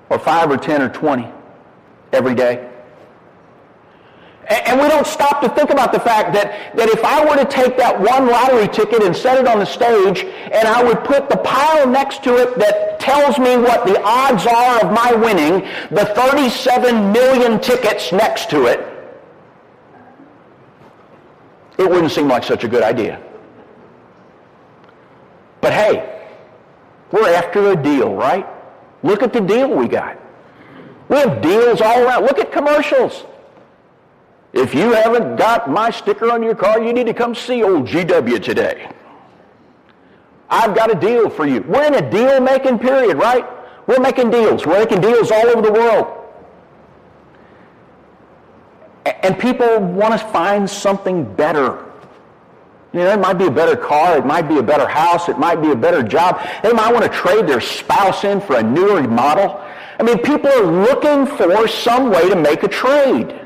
or 0.10 0.20
five 0.20 0.52
or 0.52 0.58
ten 0.58 0.82
or 0.82 0.90
twenty 0.90 1.32
every 2.12 2.36
day. 2.36 2.71
And 4.52 4.82
we 4.82 4.90
don't 4.90 5.08
stop 5.08 5.40
to 5.42 5.50
think 5.50 5.70
about 5.70 5.94
the 5.94 6.00
fact 6.00 6.34
that, 6.34 6.76
that 6.76 6.90
if 6.90 7.06
I 7.06 7.24
were 7.24 7.38
to 7.38 7.46
take 7.46 7.78
that 7.78 7.98
one 7.98 8.28
lottery 8.28 8.68
ticket 8.68 9.02
and 9.02 9.16
set 9.16 9.40
it 9.40 9.48
on 9.48 9.60
the 9.60 9.66
stage 9.66 10.26
and 10.26 10.68
I 10.68 10.84
would 10.84 11.06
put 11.06 11.30
the 11.30 11.38
pile 11.38 11.88
next 11.88 12.22
to 12.26 12.36
it 12.36 12.60
that 12.60 13.00
tells 13.00 13.40
me 13.40 13.56
what 13.56 13.86
the 13.86 14.02
odds 14.04 14.46
are 14.46 14.82
of 14.82 14.92
my 14.92 15.14
winning, 15.14 15.62
the 15.90 16.06
37 16.16 17.14
million 17.14 17.62
tickets 17.62 18.12
next 18.12 18.50
to 18.50 18.66
it, 18.66 18.80
it 21.78 21.90
wouldn't 21.90 22.12
seem 22.12 22.28
like 22.28 22.44
such 22.44 22.66
a 22.66 22.68
good 22.68 22.84
idea. 22.84 23.24
But 25.62 25.72
hey, 25.72 26.28
we're 27.12 27.34
after 27.34 27.72
a 27.72 27.82
deal, 27.82 28.14
right? 28.16 28.46
Look 29.02 29.24
at 29.24 29.32
the 29.32 29.40
deal 29.40 29.70
we 29.70 29.88
got. 29.88 30.18
We 31.08 31.18
have 31.18 31.42
deals 31.42 31.80
all 31.80 32.04
around. 32.04 32.24
Look 32.24 32.40
at 32.40 32.52
commercials. 32.52 33.26
If 34.54 34.74
you 34.74 34.92
haven't 34.92 35.38
got 35.38 35.70
my 35.70 35.90
sticker 35.92 36.32
on 36.32 36.44
your 36.44 36.56
car, 36.56 36.82
you 36.82 36.92
need 36.94 37.08
to 37.08 37.14
come 37.14 37.34
see 37.34 37.64
old 37.64 37.88
GW 37.88 38.44
today. 38.44 38.90
I've 40.50 40.76
got 40.76 40.92
a 40.92 41.00
deal 41.00 41.30
for 41.30 41.48
you. 41.48 41.62
We're 41.62 41.86
in 41.86 41.96
a 41.96 42.12
deal-making 42.12 42.80
period, 42.80 43.18
right? 43.18 43.46
We're 43.88 44.02
making 44.02 44.32
deals. 44.32 44.66
We're 44.66 44.80
making 44.80 45.00
deals 45.00 45.32
all 45.32 45.48
over 45.48 45.62
the 45.62 45.72
world. 45.72 46.18
And 49.24 49.40
people 49.40 49.80
want 49.80 50.20
to 50.20 50.28
find 50.28 50.70
something 50.70 51.34
better. 51.36 51.86
You 52.92 53.00
know, 53.00 53.14
it 53.14 53.22
might 53.22 53.36
be 53.36 53.46
a 53.46 53.52
better 53.52 53.78
car, 53.78 54.18
it 54.18 54.26
might 54.26 54.50
be 54.50 54.58
a 54.58 54.64
better 54.64 54.88
house, 54.88 55.30
it 55.30 55.40
might 55.40 55.62
be 55.62 55.72
a 55.72 55.76
better 55.76 56.04
job. 56.04 56.46
They 56.62 56.74
might 56.74 56.92
want 56.94 57.06
to 57.06 57.18
trade 57.18 57.48
their 57.48 57.62
spouse 57.62 58.26
in 58.26 58.42
for 58.42 58.58
a 58.58 58.64
newer 58.64 59.02
model. 59.08 59.64
I 59.98 60.04
mean, 60.04 60.18
people 60.18 60.50
are 60.50 60.66
looking 60.66 61.26
for 61.26 61.68
some 61.70 62.10
way 62.10 62.28
to 62.30 62.36
make 62.36 62.64
a 62.64 62.68
trade. 62.68 63.41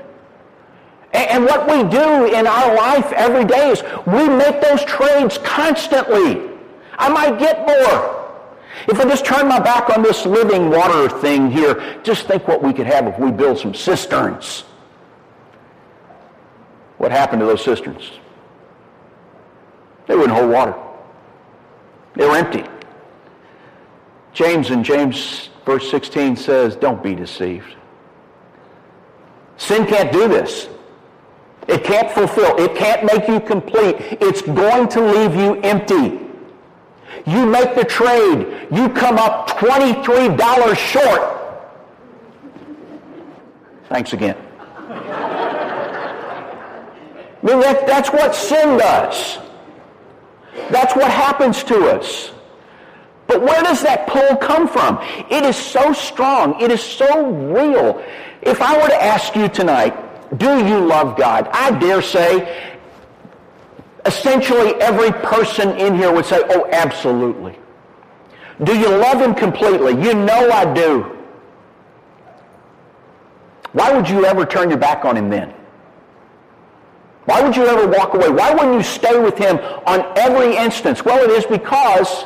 And 1.16 1.46
what 1.46 1.68
we 1.68 1.84
do 1.90 2.26
in 2.26 2.46
our 2.46 2.76
life 2.76 3.12
every 3.14 3.46
day 3.46 3.72
is 3.72 3.84
we 4.06 4.28
make 4.28 4.62
those 4.62 4.84
trades 4.84 5.38
constantly. 5.40 6.50
I 6.98 7.10
might 7.10 7.40
get 7.40 7.66
more. 7.66 8.22
If 8.88 9.00
I 9.00 9.06
just 9.06 9.26
turn 9.26 9.48
my 9.48 9.60
back 9.60 9.90
on 9.90 10.04
this 10.04 10.26
living 10.26 10.70
water 10.70 11.10
thing 11.10 11.50
here, 11.50 12.00
just 12.04 12.28
think 12.28 12.48
what 12.48 12.62
we 12.62 12.74
could 12.74 12.86
have 12.86 13.08
if 13.08 13.18
we 13.18 13.32
build 13.32 13.58
some 13.58 13.74
cisterns. 13.74 14.66
What 16.98 17.12
happened 17.12 17.40
to 17.40 17.46
those 17.46 17.64
cisterns? 17.64 18.12
They 20.08 20.16
wouldn't 20.16 20.38
hold 20.38 20.52
water. 20.52 20.76
They 22.16 22.26
were 22.26 22.36
empty. 22.36 22.64
James 24.34 24.70
in 24.70 24.84
James 24.84 25.50
verse 25.66 25.90
16 25.90 26.36
says, 26.36 26.76
don't 26.76 27.02
be 27.02 27.16
deceived. 27.16 27.76
Sin 29.58 29.86
can't 29.86 30.12
do 30.12 30.28
this. 30.28 30.68
It 31.68 31.84
can't 31.84 32.12
fulfill. 32.12 32.56
It 32.58 32.76
can't 32.76 33.04
make 33.04 33.28
you 33.28 33.40
complete. 33.40 33.96
It's 34.22 34.42
going 34.42 34.88
to 34.90 35.02
leave 35.02 35.36
you 35.36 35.60
empty. 35.62 36.22
You 37.26 37.46
make 37.46 37.76
the 37.76 37.84
trade. 37.84 38.68
You 38.72 38.90
come 38.90 39.18
up 39.18 39.50
$23 39.52 40.78
short. 40.78 41.42
Thanks 43.90 44.14
again. 44.14 44.38
I 47.42 47.48
mean, 47.48 47.60
that, 47.62 47.88
that's 47.88 48.10
what 48.10 48.36
sin 48.36 48.78
does. 48.78 49.40
That's 50.70 50.96
what 50.96 51.12
happens 51.12 51.64
to 51.66 51.90
us. 51.90 52.32
But 53.28 53.42
where 53.42 53.62
does 53.64 53.82
that 53.82 54.08
pull 54.08 54.36
come 54.38 54.68
from? 54.68 55.00
It 55.32 55.44
is 55.44 55.56
so 55.56 55.94
strong. 55.94 56.60
It 56.62 56.72
is 56.72 56.82
so 56.82 57.32
real. 57.32 58.04
If 58.42 58.62
I 58.62 58.80
were 58.80 58.88
to 58.88 59.04
ask 59.04 59.36
you 59.36 59.48
tonight, 59.48 59.96
do 60.38 60.66
you 60.66 60.80
love 60.80 61.18
God? 61.18 61.48
I 61.52 61.78
dare 61.80 62.02
say 62.02 62.74
essentially 64.06 64.76
every 64.76 65.12
person 65.12 65.72
in 65.78 65.96
here 65.96 66.12
would 66.12 66.26
say, 66.26 66.42
oh, 66.50 66.68
absolutely. 66.72 67.58
Do 68.64 68.78
you 68.78 68.90
love 68.90 69.22
him 69.22 69.36
completely? 69.36 69.94
You 70.02 70.14
know 70.14 70.50
I 70.52 70.74
do. 70.74 71.12
Why 73.74 73.92
would 73.92 74.10
you 74.10 74.26
ever 74.26 74.46
turn 74.46 74.70
your 74.70 74.80
back 74.80 75.04
on 75.04 75.18
him 75.18 75.30
then? 75.30 75.54
Why 77.26 77.42
would 77.42 77.56
you 77.56 77.66
ever 77.66 77.88
walk 77.88 78.14
away? 78.14 78.30
Why 78.30 78.54
wouldn't 78.54 78.76
you 78.76 78.84
stay 78.84 79.20
with 79.20 79.38
him 79.38 79.58
on 79.86 80.06
every 80.18 80.56
instance? 80.56 81.04
Well, 81.04 81.24
it 81.24 81.32
is 81.32 81.46
because 81.46 82.26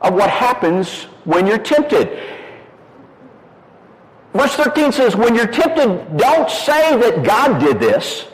of 0.00 0.14
what 0.14 0.30
happens 0.30 1.04
when 1.24 1.46
you're 1.46 1.58
tempted. 1.58 2.18
Verse 4.34 4.54
13 4.56 4.90
says, 4.90 5.14
when 5.14 5.36
you're 5.36 5.46
tempted, 5.46 6.16
don't 6.16 6.50
say 6.50 6.96
that 6.98 7.22
God 7.24 7.60
did 7.60 7.78
this. 7.78 8.26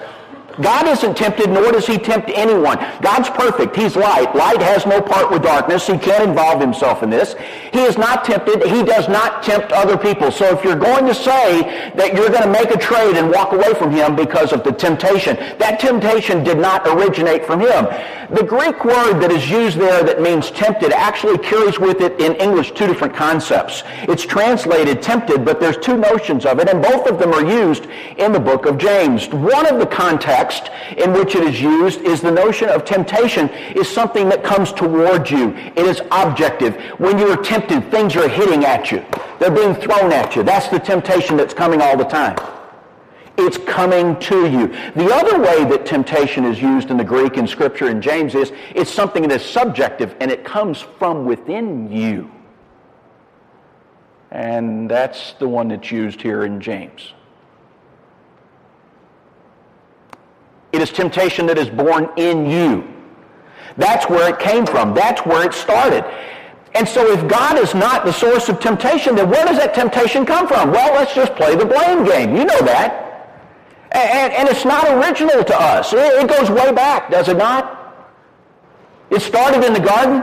God 0.60 0.86
isn't 0.88 1.16
tempted, 1.16 1.50
nor 1.50 1.72
does 1.72 1.86
he 1.86 1.98
tempt 1.98 2.30
anyone. 2.34 2.78
God's 3.00 3.30
perfect. 3.30 3.76
He's 3.76 3.96
light. 3.96 4.34
Light 4.34 4.60
has 4.60 4.86
no 4.86 5.00
part 5.00 5.30
with 5.30 5.42
darkness. 5.42 5.86
He 5.86 5.98
can't 5.98 6.28
involve 6.28 6.60
himself 6.60 7.02
in 7.02 7.10
this. 7.10 7.34
He 7.72 7.80
is 7.80 7.96
not 7.96 8.24
tempted. 8.24 8.62
He 8.64 8.82
does 8.82 9.08
not 9.08 9.42
tempt 9.42 9.72
other 9.72 9.96
people. 9.96 10.30
So 10.30 10.56
if 10.56 10.64
you're 10.64 10.76
going 10.76 11.06
to 11.06 11.14
say 11.14 11.92
that 11.96 12.14
you're 12.14 12.30
going 12.30 12.42
to 12.42 12.52
make 12.52 12.70
a 12.70 12.78
trade 12.78 13.16
and 13.16 13.30
walk 13.30 13.52
away 13.52 13.74
from 13.74 13.90
him 13.90 14.16
because 14.16 14.52
of 14.52 14.64
the 14.64 14.72
temptation, 14.72 15.36
that 15.58 15.80
temptation 15.80 16.44
did 16.44 16.58
not 16.58 16.86
originate 16.86 17.46
from 17.46 17.60
him. 17.60 17.86
The 18.30 18.44
Greek 18.44 18.84
word 18.84 19.20
that 19.20 19.32
is 19.32 19.50
used 19.50 19.76
there 19.78 20.04
that 20.04 20.20
means 20.20 20.52
tempted 20.52 20.92
actually 20.92 21.38
carries 21.38 21.80
with 21.80 22.00
it 22.00 22.20
in 22.20 22.34
English 22.36 22.72
two 22.72 22.86
different 22.86 23.14
concepts. 23.14 23.82
It's 24.02 24.24
translated 24.24 25.02
tempted, 25.02 25.44
but 25.44 25.58
there's 25.58 25.76
two 25.76 25.96
notions 25.96 26.46
of 26.46 26.60
it, 26.60 26.68
and 26.68 26.80
both 26.80 27.08
of 27.08 27.18
them 27.18 27.32
are 27.32 27.44
used 27.44 27.86
in 28.18 28.32
the 28.32 28.38
book 28.38 28.66
of 28.66 28.78
James. 28.78 29.28
One 29.28 29.66
of 29.66 29.80
the 29.80 29.86
contexts 29.86 30.39
context 30.40 30.70
in 30.96 31.12
which 31.12 31.34
it 31.34 31.44
is 31.44 31.60
used 31.60 32.00
is 32.00 32.20
the 32.20 32.30
notion 32.30 32.68
of 32.68 32.84
temptation 32.84 33.48
is 33.76 33.88
something 33.88 34.28
that 34.28 34.42
comes 34.42 34.72
towards 34.72 35.30
you. 35.30 35.50
It 35.76 35.86
is 35.86 36.02
objective. 36.10 36.76
When 36.98 37.18
you 37.18 37.28
are 37.28 37.36
tempted, 37.36 37.90
things 37.90 38.16
are 38.16 38.28
hitting 38.28 38.64
at 38.64 38.90
you. 38.90 39.04
They're 39.38 39.50
being 39.50 39.74
thrown 39.74 40.12
at 40.12 40.36
you. 40.36 40.42
That's 40.42 40.68
the 40.68 40.78
temptation 40.78 41.36
that's 41.36 41.54
coming 41.54 41.80
all 41.80 41.96
the 41.96 42.04
time. 42.04 42.36
It's 43.38 43.58
coming 43.58 44.18
to 44.20 44.50
you. 44.50 44.68
The 44.94 45.14
other 45.14 45.40
way 45.40 45.64
that 45.64 45.86
temptation 45.86 46.44
is 46.44 46.60
used 46.60 46.90
in 46.90 46.96
the 46.96 47.04
Greek 47.04 47.36
in 47.36 47.46
Scripture 47.46 47.88
in 47.88 48.02
James 48.02 48.34
is 48.34 48.52
it's 48.74 48.90
something 48.90 49.22
that 49.22 49.40
is 49.40 49.44
subjective 49.44 50.14
and 50.20 50.30
it 50.30 50.44
comes 50.44 50.80
from 50.98 51.24
within 51.24 51.90
you. 51.90 52.30
And 54.30 54.90
that's 54.90 55.32
the 55.34 55.48
one 55.48 55.68
that's 55.68 55.90
used 55.90 56.20
here 56.20 56.44
in 56.44 56.60
James. 56.60 57.14
It 60.72 60.80
is 60.80 60.90
temptation 60.90 61.46
that 61.46 61.58
is 61.58 61.68
born 61.68 62.08
in 62.16 62.46
you. 62.46 62.86
That's 63.76 64.08
where 64.08 64.32
it 64.32 64.38
came 64.38 64.66
from. 64.66 64.94
That's 64.94 65.24
where 65.26 65.46
it 65.46 65.54
started. 65.54 66.04
And 66.74 66.88
so 66.88 67.10
if 67.10 67.26
God 67.26 67.58
is 67.58 67.74
not 67.74 68.04
the 68.04 68.12
source 68.12 68.48
of 68.48 68.60
temptation, 68.60 69.16
then 69.16 69.28
where 69.28 69.44
does 69.44 69.56
that 69.56 69.74
temptation 69.74 70.24
come 70.24 70.46
from? 70.46 70.70
Well, 70.70 70.94
let's 70.94 71.14
just 71.14 71.34
play 71.34 71.56
the 71.56 71.66
blame 71.66 72.04
game. 72.04 72.36
You 72.36 72.44
know 72.44 72.60
that. 72.60 73.10
And, 73.92 74.32
and 74.32 74.48
it's 74.48 74.64
not 74.64 74.88
original 74.88 75.42
to 75.42 75.60
us. 75.60 75.92
It, 75.92 75.98
it 75.98 76.28
goes 76.28 76.48
way 76.48 76.72
back, 76.72 77.10
does 77.10 77.28
it 77.28 77.36
not? 77.36 77.78
It 79.10 79.20
started 79.20 79.64
in 79.64 79.72
the 79.72 79.80
garden. 79.80 80.22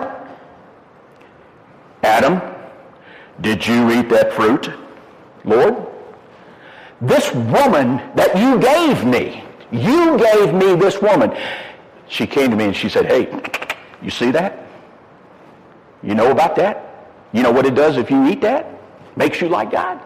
Adam, 2.03 2.41
did 3.41 3.67
you 3.67 3.91
eat 3.91 4.07
that 4.10 4.31
fruit? 4.31 4.71
Lord, 5.43 5.75
this 7.01 7.33
woman 7.33 7.97
that 8.15 8.38
you 8.38 8.57
gave 8.60 9.03
me, 9.03 9.43
you 9.71 10.17
gave 10.17 10.53
me 10.53 10.75
this 10.75 11.01
woman. 11.01 11.36
She 12.08 12.25
came 12.25 12.51
to 12.51 12.56
me 12.56 12.65
and 12.65 12.75
she 12.75 12.89
said, 12.89 13.06
hey, 13.06 13.30
you 14.01 14.10
see 14.10 14.32
that? 14.32 14.67
You 16.03 16.15
know 16.15 16.32
about 16.32 16.56
that? 16.56 17.10
You 17.34 17.43
know 17.43 17.51
what 17.51 17.65
it 17.65 17.75
does 17.75 17.97
if 17.97 18.10
you 18.10 18.27
eat 18.27 18.41
that? 18.41 18.67
Makes 19.15 19.41
you 19.41 19.49
like 19.49 19.71
God. 19.71 19.99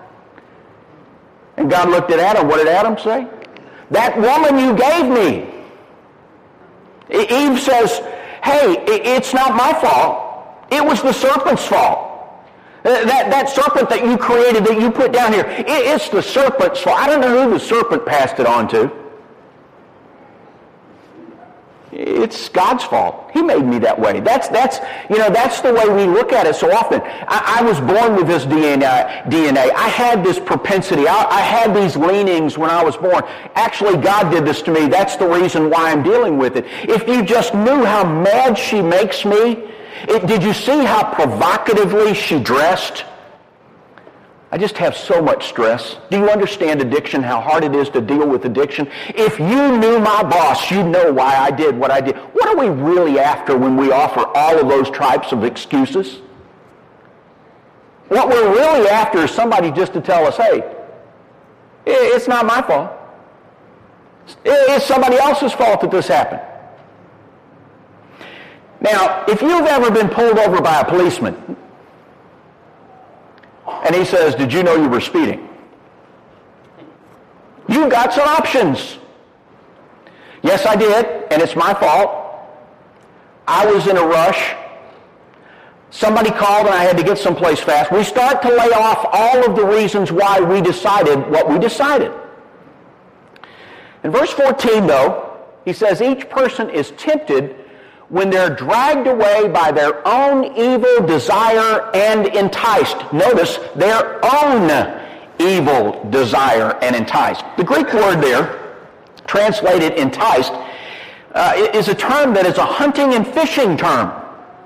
And 1.58 1.69
God 1.69 1.89
looked 1.89 2.12
at 2.12 2.19
Adam. 2.19 2.47
What 2.47 2.58
did 2.58 2.67
Adam 2.67 2.97
say? 2.97 3.28
That 3.91 4.17
woman 4.17 4.58
you 4.58 4.76
gave 4.76 5.08
me. 5.08 5.47
Eve 7.10 7.60
says, 7.60 8.00
hey, 8.41 8.78
it's 8.88 9.34
not 9.34 9.56
my 9.56 9.74
fault. 9.74 10.67
It 10.71 10.84
was 10.84 11.02
the 11.02 11.12
serpent's 11.12 11.65
fault. 11.65 12.08
Uh, 12.84 13.06
that, 13.06 13.30
that 13.30 13.50
serpent 13.50 13.89
that 13.89 14.04
you 14.04 14.17
created, 14.17 14.65
that 14.65 14.80
you 14.82 14.89
put 14.89 15.12
down 15.12 15.34
here, 15.34 15.45
it's 15.47 16.10
the 16.10 16.21
serpent's 16.21 16.80
fault. 16.80 16.97
I 16.97 17.08
don't 17.08 17.21
know 17.21 17.43
who 17.43 17.54
the 17.54 17.60
serpent 17.60 18.06
passed 18.06 18.39
it 18.39 18.47
on 18.47 18.67
to. 18.69 19.00
It's 21.91 22.47
God's 22.47 22.86
fault. 22.86 23.32
He 23.34 23.41
made 23.41 23.65
me 23.65 23.77
that 23.80 23.99
way. 23.99 24.21
That's, 24.21 24.47
that's, 24.47 24.80
you 25.10 25.17
know, 25.17 25.30
that's 25.30 25.60
the 25.60 25.73
way 25.73 25.89
we 25.89 26.06
look 26.06 26.32
at 26.32 26.47
it 26.47 26.56
so 26.56 26.71
often. 26.71 27.01
I, 27.04 27.60
I 27.60 27.63
was 27.63 27.82
born 27.82 28.15
with 28.15 28.27
this 28.27 28.45
DNA, 28.45 29.23
DNA. 29.25 29.71
I 29.75 29.89
had 29.89 30.23
this 30.23 30.39
propensity. 30.39 31.06
I, 31.08 31.25
I 31.25 31.41
had 31.41 31.75
these 31.75 31.97
leanings 31.97 32.58
when 32.58 32.69
I 32.69 32.82
was 32.82 32.95
born. 32.95 33.23
Actually, 33.56 33.97
God 33.97 34.32
did 34.32 34.45
this 34.45 34.62
to 34.63 34.71
me. 34.71 34.88
That's 34.88 35.17
the 35.17 35.27
reason 35.27 35.69
why 35.69 35.91
I'm 35.91 36.01
dealing 36.01 36.38
with 36.38 36.56
it. 36.56 36.65
If 36.88 37.08
you 37.10 37.23
just 37.23 37.54
knew 37.54 37.84
how 37.84 38.04
mad 38.06 38.58
she 38.58 38.82
makes 38.82 39.25
me, 39.25 39.67
it, 40.08 40.25
did 40.27 40.43
you 40.43 40.54
see 40.54 40.86
how 40.86 41.13
provocatively 41.13 42.13
she 42.13 42.39
dressed? 42.39 43.04
I 44.53 44.57
just 44.57 44.77
have 44.77 44.97
so 44.97 45.21
much 45.21 45.47
stress. 45.47 45.95
Do 46.09 46.17
you 46.17 46.29
understand 46.29 46.81
addiction, 46.81 47.23
how 47.23 47.39
hard 47.39 47.63
it 47.63 47.73
is 47.73 47.89
to 47.91 48.01
deal 48.01 48.27
with 48.27 48.43
addiction? 48.43 48.89
If 49.09 49.39
you 49.39 49.77
knew 49.77 49.97
my 49.99 50.23
boss, 50.23 50.69
you'd 50.69 50.87
know 50.87 51.13
why 51.13 51.37
I 51.37 51.51
did 51.51 51.77
what 51.77 51.89
I 51.89 52.01
did. 52.01 52.17
What 52.17 52.49
are 52.49 52.57
we 52.57 52.67
really 52.67 53.17
after 53.17 53.57
when 53.57 53.77
we 53.77 53.93
offer 53.93 54.25
all 54.35 54.59
of 54.59 54.67
those 54.67 54.89
types 54.89 55.31
of 55.31 55.45
excuses? 55.45 56.19
What 58.09 58.27
we're 58.27 58.53
really 58.53 58.89
after 58.89 59.19
is 59.19 59.31
somebody 59.31 59.71
just 59.71 59.93
to 59.93 60.01
tell 60.01 60.25
us, 60.27 60.35
hey, 60.35 60.75
it's 61.85 62.27
not 62.27 62.45
my 62.45 62.61
fault. 62.61 62.91
It's 64.43 64.85
somebody 64.85 65.15
else's 65.15 65.53
fault 65.53 65.79
that 65.79 65.91
this 65.91 66.09
happened. 66.09 66.41
Now, 68.81 69.23
if 69.29 69.41
you've 69.41 69.65
ever 69.65 69.89
been 69.89 70.09
pulled 70.09 70.39
over 70.39 70.59
by 70.59 70.81
a 70.81 70.85
policeman, 70.85 71.55
and 73.86 73.96
he 73.96 74.06
says, 74.06 74.36
did 74.36 74.54
you 74.54 74.63
know 74.63 74.76
you 74.76 74.89
were 74.89 75.02
speeding? 75.02 75.48
You've 77.67 77.91
got 77.91 78.13
some 78.13 78.28
options. 78.28 78.98
Yes, 80.44 80.65
I 80.65 80.76
did, 80.76 81.06
and 81.32 81.41
it's 81.41 81.56
my 81.56 81.74
fault. 81.74 82.22
I 83.48 83.65
was 83.65 83.88
in 83.88 83.98
a 83.98 84.06
rush. 84.06 84.56
Somebody 85.89 86.32
called 86.32 86.67
and 86.67 86.76
I 86.76 86.84
had 86.84 86.98
to 86.98 87.04
get 87.04 87.17
someplace 87.17 87.60
fast. 87.60 87.91
We 87.91 88.04
start 88.04 88.41
to 88.44 88.50
lay 88.50 88.72
off 88.72 89.06
all 89.12 89.46
of 89.46 89.56
the 89.56 89.65
reasons 89.65 90.12
why 90.12 90.39
we 90.39 90.62
decided 90.62 91.30
what 91.30 91.50
we 91.50 91.60
decided. 91.60 92.13
In 94.04 94.12
verse 94.12 94.32
14, 94.32 94.88
though, 94.88 95.38
he 95.65 95.74
says, 95.74 96.02
each 96.02 96.30
person 96.30 96.70
is 96.70 96.91
tempted 96.91 97.61
when 98.12 98.30
they're 98.30 98.54
dragged 98.54 99.08
away 99.08 99.47
by 99.47 99.71
their 99.71 100.06
own 100.06 100.43
evil 100.58 101.08
desire 101.08 101.89
and 101.95 102.28
enticed. 102.36 102.97
Notice, 103.13 103.58
their 103.74 104.19
own 104.26 104.69
evil 105.39 106.08
desire 106.10 106.78
and 106.82 106.93
enticed. 106.93 107.45
The 107.56 107.63
Greek 107.63 107.91
word 107.93 108.21
there, 108.21 108.76
translated 109.28 109.93
enticed, 109.93 110.52
uh, 111.32 111.69
is 111.74 111.88
a 111.88 111.95
term 111.95 112.34
that 112.34 112.45
is 112.45 112.58
a 112.58 112.65
hunting 112.65 113.13
and 113.13 113.26
fishing 113.26 113.78
term. 113.78 114.12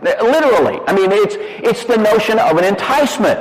Literally. 0.02 0.80
I 0.88 0.94
mean, 0.94 1.12
it's, 1.12 1.36
it's 1.38 1.86
the 1.86 1.98
notion 1.98 2.40
of 2.40 2.58
an 2.58 2.64
enticement. 2.64 3.40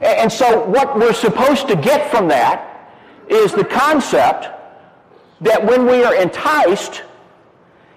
And 0.00 0.32
so 0.32 0.64
what 0.64 0.98
we're 0.98 1.12
supposed 1.12 1.68
to 1.68 1.76
get 1.76 2.10
from 2.10 2.28
that 2.28 2.90
is 3.28 3.52
the 3.52 3.64
concept 3.64 4.48
that 5.42 5.64
when 5.64 5.84
we 5.84 6.02
are 6.02 6.14
enticed, 6.14 7.02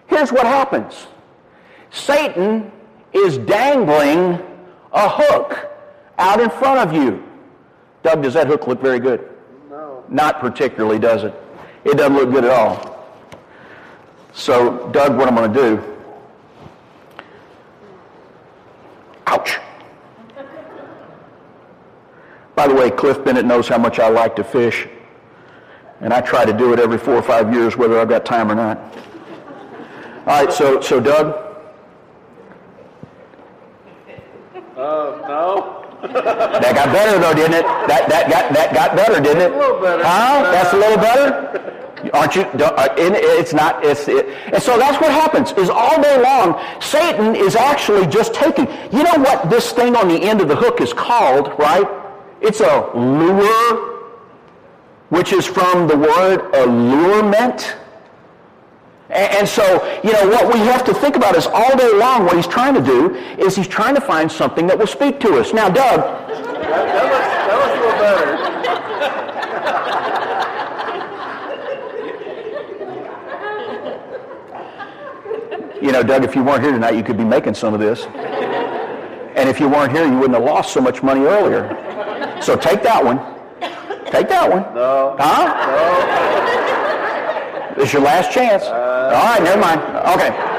here's 0.07 0.31
what 0.31 0.45
happens. 0.45 1.07
Satan 1.91 2.71
is 3.13 3.37
dangling 3.37 4.41
a 4.91 5.09
hook 5.09 5.69
out 6.17 6.39
in 6.39 6.49
front 6.49 6.79
of 6.79 6.93
you. 6.93 7.23
Doug, 8.03 8.23
does 8.23 8.33
that 8.33 8.47
hook 8.47 8.67
look 8.67 8.81
very 8.81 8.99
good? 8.99 9.29
No. 9.69 10.03
Not 10.09 10.39
particularly, 10.39 10.99
does 10.99 11.23
it? 11.23 11.33
It 11.83 11.97
doesn't 11.97 12.15
look 12.15 12.31
good 12.31 12.45
at 12.45 12.51
all. 12.51 12.95
So, 14.33 14.89
Doug, 14.89 15.17
what 15.17 15.27
I'm 15.27 15.35
going 15.35 15.53
to 15.53 15.59
do, 15.59 15.95
ouch. 19.27 19.57
By 22.55 22.67
the 22.67 22.73
way, 22.73 22.89
Cliff 22.89 23.23
Bennett 23.23 23.45
knows 23.45 23.67
how 23.67 23.77
much 23.77 23.99
I 23.99 24.07
like 24.09 24.35
to 24.37 24.43
fish, 24.43 24.87
and 26.01 26.13
I 26.13 26.21
try 26.21 26.45
to 26.45 26.53
do 26.53 26.73
it 26.73 26.79
every 26.79 26.97
four 26.97 27.15
or 27.15 27.21
five 27.21 27.53
years, 27.53 27.75
whether 27.75 27.99
I've 27.99 28.09
got 28.09 28.25
time 28.25 28.51
or 28.51 28.55
not. 28.55 28.79
All 30.27 30.43
right, 30.43 30.51
so, 30.51 30.81
so 30.81 30.99
Doug, 30.99 31.41
Uh, 34.75 35.21
no. 35.27 35.81
that 36.01 36.75
got 36.75 36.91
better 36.91 37.17
though, 37.17 37.33
didn't 37.33 37.53
it? 37.53 37.63
That, 37.87 38.09
that, 38.09 38.29
got, 38.29 38.53
that 38.53 38.73
got 38.73 38.95
better, 38.95 39.21
didn't 39.21 39.41
it? 39.41 39.51
A 39.53 39.57
little 39.57 39.79
better. 39.81 40.03
Huh? 40.03 40.51
That's 40.51 40.73
a 40.73 40.77
little 40.77 40.97
better? 40.97 42.11
Aren't 42.13 42.35
you? 42.35 42.41
uh, 42.41 42.93
it- 42.97 43.13
It's 43.39 43.53
not. 43.53 43.83
It's, 43.85 44.07
it, 44.09 44.27
and 44.53 44.61
so 44.61 44.77
that's 44.77 44.99
what 45.01 45.11
happens. 45.11 45.53
Is 45.53 45.69
all 45.69 46.01
day 46.01 46.21
long, 46.21 46.59
Satan 46.81 47.35
is 47.35 47.55
actually 47.55 48.05
just 48.07 48.33
taking. 48.33 48.67
You 48.91 49.03
know 49.03 49.15
what 49.15 49.49
this 49.49 49.71
thing 49.71 49.95
on 49.95 50.09
the 50.09 50.21
end 50.21 50.41
of 50.41 50.49
the 50.49 50.55
hook 50.55 50.81
is 50.81 50.91
called, 50.91 51.57
right? 51.57 51.87
It's 52.41 52.59
a 52.59 52.91
lure, 52.93 54.01
which 55.09 55.31
is 55.31 55.45
from 55.47 55.87
the 55.87 55.97
word 55.97 56.53
allurement. 56.53 57.77
And, 59.09 59.37
and 59.37 59.47
so, 59.47 59.63
you 60.03 60.11
know, 60.13 60.27
what 60.29 60.53
we 60.53 60.59
have 60.61 60.83
to 60.85 60.93
think 60.93 61.15
about 61.15 61.35
is 61.35 61.47
all 61.47 61.77
day 61.77 61.93
long, 61.93 62.25
what 62.25 62.35
he's 62.35 62.47
trying 62.47 62.73
to 62.73 62.81
do 62.81 63.15
is 63.37 63.55
he's 63.55 63.67
trying 63.67 63.95
to 63.95 64.01
find 64.01 64.31
something 64.31 64.67
that 64.67 64.77
will 64.77 64.87
speak 64.87 65.19
to 65.21 65.39
us. 65.39 65.53
Now, 65.53 65.69
Doug, 65.69 65.99
That, 65.99 66.85
that 66.87 67.05
looks, 67.11 67.27
that 67.45 67.57
looks 67.61 67.77
a 67.77 67.81
little 67.81 67.99
better. 68.01 68.25
You 75.85 75.91
know, 75.91 76.01
Doug, 76.01 76.23
if 76.23 76.35
you 76.35 76.43
weren't 76.43 76.63
here 76.63 76.71
tonight, 76.71 76.95
you 76.95 77.03
could 77.03 77.17
be 77.17 77.23
making 77.23 77.53
some 77.53 77.73
of 77.75 77.79
this. 77.79 78.05
And 79.35 79.47
if 79.47 79.59
you 79.59 79.67
weren't 79.69 79.91
here, 79.91 80.05
you 80.05 80.17
wouldn't 80.17 80.33
have 80.33 80.43
lost 80.43 80.73
so 80.73 80.81
much 80.81 81.03
money 81.03 81.21
earlier. 81.21 81.77
So 82.41 82.55
take 82.57 82.81
that 82.83 83.03
one. 83.03 83.19
Take 84.09 84.27
that 84.29 84.49
one. 84.49 84.63
No. 84.73 85.15
Huh? 85.19 85.53
No. 87.77 87.83
It's 87.83 87.91
your 87.93 88.01
last 88.01 88.31
chance. 88.31 88.63
Uh, 88.63 88.94
All 89.13 89.25
right, 89.25 89.43
never 89.43 89.61
mind. 89.61 89.81
Okay. 90.15 90.55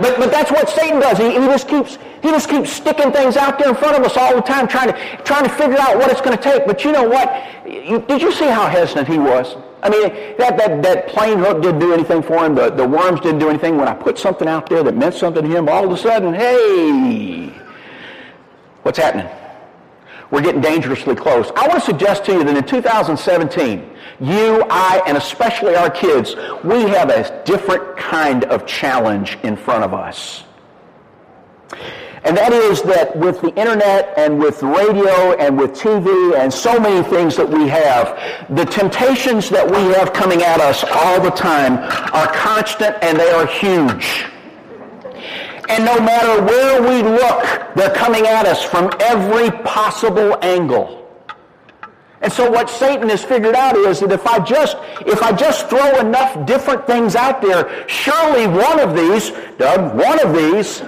But, 0.00 0.18
but 0.18 0.30
that's 0.30 0.50
what 0.50 0.68
Satan 0.68 1.00
does. 1.00 1.18
He, 1.18 1.30
he 1.30 1.46
just 1.46 1.68
keeps 1.68 1.98
he 2.22 2.30
just 2.30 2.48
keeps 2.48 2.72
sticking 2.72 3.12
things 3.12 3.36
out 3.36 3.58
there 3.58 3.68
in 3.68 3.74
front 3.74 3.96
of 3.96 4.04
us 4.04 4.16
all 4.16 4.34
the 4.34 4.42
time, 4.42 4.66
trying 4.68 4.92
to 4.92 5.22
trying 5.24 5.44
to 5.44 5.50
figure 5.50 5.78
out 5.78 5.96
what 5.96 6.10
it's 6.10 6.20
going 6.20 6.36
to 6.36 6.42
take. 6.42 6.66
But 6.66 6.84
you 6.84 6.92
know 6.92 7.08
what? 7.08 7.28
You, 7.66 8.00
did 8.00 8.22
you 8.22 8.32
see 8.32 8.46
how 8.46 8.66
hesitant 8.66 9.08
he 9.08 9.18
was? 9.18 9.56
I 9.82 9.90
mean, 9.90 10.36
that, 10.38 10.56
that, 10.58 10.82
that 10.82 11.08
plain 11.08 11.38
hook 11.40 11.60
didn't 11.62 11.80
do 11.80 11.92
anything 11.92 12.22
for 12.22 12.44
him. 12.44 12.54
The, 12.54 12.70
the 12.70 12.86
worms 12.86 13.20
didn't 13.20 13.40
do 13.40 13.48
anything. 13.48 13.76
When 13.76 13.88
I 13.88 13.94
put 13.94 14.16
something 14.16 14.46
out 14.46 14.68
there 14.68 14.84
that 14.84 14.96
meant 14.96 15.14
something 15.14 15.42
to 15.42 15.48
him, 15.48 15.68
all 15.68 15.84
of 15.84 15.90
a 15.90 15.96
sudden, 15.96 16.32
hey, 16.32 17.48
what's 18.82 18.98
happening? 18.98 19.28
We're 20.32 20.40
getting 20.40 20.62
dangerously 20.62 21.14
close. 21.14 21.50
I 21.56 21.68
want 21.68 21.74
to 21.74 21.84
suggest 21.84 22.24
to 22.24 22.32
you 22.32 22.42
that 22.42 22.56
in 22.56 22.64
2017, 22.64 23.90
you, 24.18 24.64
I, 24.70 25.02
and 25.06 25.18
especially 25.18 25.76
our 25.76 25.90
kids, 25.90 26.34
we 26.64 26.84
have 26.84 27.10
a 27.10 27.44
different 27.44 27.98
kind 27.98 28.44
of 28.44 28.66
challenge 28.66 29.38
in 29.42 29.56
front 29.56 29.84
of 29.84 29.92
us. 29.92 30.44
And 32.24 32.34
that 32.34 32.54
is 32.54 32.80
that 32.82 33.14
with 33.14 33.42
the 33.42 33.48
internet 33.56 34.14
and 34.16 34.38
with 34.38 34.62
radio 34.62 35.36
and 35.36 35.58
with 35.58 35.72
TV 35.72 36.34
and 36.38 36.50
so 36.50 36.80
many 36.80 37.06
things 37.10 37.36
that 37.36 37.48
we 37.48 37.68
have, 37.68 38.16
the 38.56 38.64
temptations 38.64 39.50
that 39.50 39.70
we 39.70 39.92
have 39.94 40.14
coming 40.14 40.42
at 40.42 40.62
us 40.62 40.82
all 40.82 41.20
the 41.20 41.32
time 41.32 41.74
are 42.14 42.32
constant 42.32 42.96
and 43.02 43.18
they 43.18 43.30
are 43.32 43.46
huge. 43.46 44.31
And 45.72 45.86
no 45.86 45.98
matter 46.00 46.42
where 46.42 46.82
we 46.82 47.02
look, 47.02 47.74
they're 47.74 47.94
coming 47.94 48.26
at 48.26 48.44
us 48.44 48.62
from 48.62 48.90
every 49.00 49.50
possible 49.62 50.36
angle. 50.44 50.98
And 52.20 52.30
so 52.30 52.50
what 52.50 52.68
Satan 52.68 53.08
has 53.08 53.24
figured 53.24 53.54
out 53.54 53.74
is 53.76 54.00
that 54.00 54.12
if 54.12 54.26
I 54.26 54.38
just 54.38 54.76
if 55.06 55.22
I 55.22 55.32
just 55.32 55.70
throw 55.70 55.98
enough 55.98 56.44
different 56.44 56.86
things 56.86 57.16
out 57.16 57.40
there, 57.40 57.88
surely 57.88 58.46
one 58.46 58.80
of 58.80 58.94
these, 58.94 59.30
Doug, 59.56 59.96
one 59.96 60.20
of 60.20 60.34
these 60.34 60.82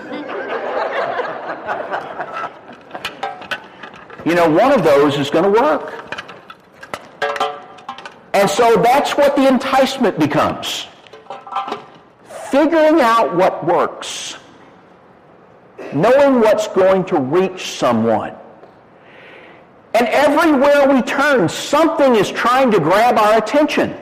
you 4.26 4.34
know, 4.34 4.50
one 4.50 4.72
of 4.72 4.84
those 4.84 5.16
is 5.16 5.30
going 5.30 5.44
to 5.44 5.60
work. 5.62 5.94
And 8.34 8.50
so 8.50 8.76
that's 8.82 9.16
what 9.16 9.34
the 9.34 9.48
enticement 9.48 10.18
becomes. 10.18 10.88
Figuring 12.50 13.00
out 13.00 13.34
what 13.34 13.64
works. 13.64 14.36
Knowing 15.92 16.40
what's 16.40 16.68
going 16.68 17.04
to 17.06 17.18
reach 17.18 17.76
someone. 17.76 18.34
And 19.94 20.08
everywhere 20.08 20.92
we 20.92 21.02
turn, 21.02 21.48
something 21.48 22.16
is 22.16 22.30
trying 22.30 22.70
to 22.72 22.80
grab 22.80 23.16
our 23.16 23.38
attention. 23.38 23.94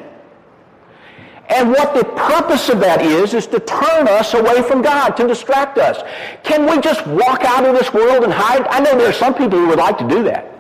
And 1.49 1.71
what 1.71 1.95
the 1.95 2.05
purpose 2.05 2.71
of 2.71 2.81
that 2.81 3.03
is, 3.03 3.35
is 3.35 3.47
to 3.49 3.61
turn 3.61 4.09
us 4.09 4.33
away 4.33 4.63
from 4.63 4.81
God, 4.81 5.11
to 5.19 5.27
distract 5.27 5.77
us. 5.77 6.03
Can 6.45 6.65
we 6.71 6.81
just 6.81 7.07
walk 7.07 7.45
out 7.45 7.67
of 7.67 7.75
this 7.75 7.93
world 7.93 8.25
and 8.25 8.33
hide? 8.33 8.67
I 8.69 8.81
know 8.81 8.97
there 8.97 9.11
are 9.11 9.13
some 9.13 9.35
people 9.35 9.59
who 9.59 9.67
would 9.67 9.79
like 9.79 9.99
to 9.99 10.09
do 10.09 10.23
that. 10.23 10.51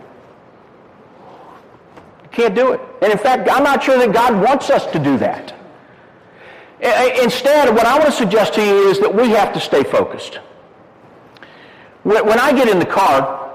Can't 2.30 2.54
do 2.54 2.72
it. 2.72 2.80
And 3.00 3.10
in 3.10 3.18
fact, 3.18 3.48
I'm 3.50 3.64
not 3.64 3.82
sure 3.82 3.96
that 3.98 4.12
God 4.12 4.38
wants 4.42 4.68
us 4.68 4.84
to 4.92 4.98
do 4.98 5.16
that. 5.18 5.54
Instead, 7.22 7.74
what 7.74 7.86
I 7.86 7.98
want 7.98 8.10
to 8.10 8.16
suggest 8.16 8.54
to 8.54 8.64
you 8.64 8.88
is 8.88 8.98
that 9.00 9.14
we 9.14 9.30
have 9.30 9.54
to 9.54 9.60
stay 9.60 9.82
focused. 9.82 10.40
When 12.02 12.38
I 12.40 12.52
get 12.52 12.68
in 12.68 12.78
the 12.78 12.86
car 12.86 13.54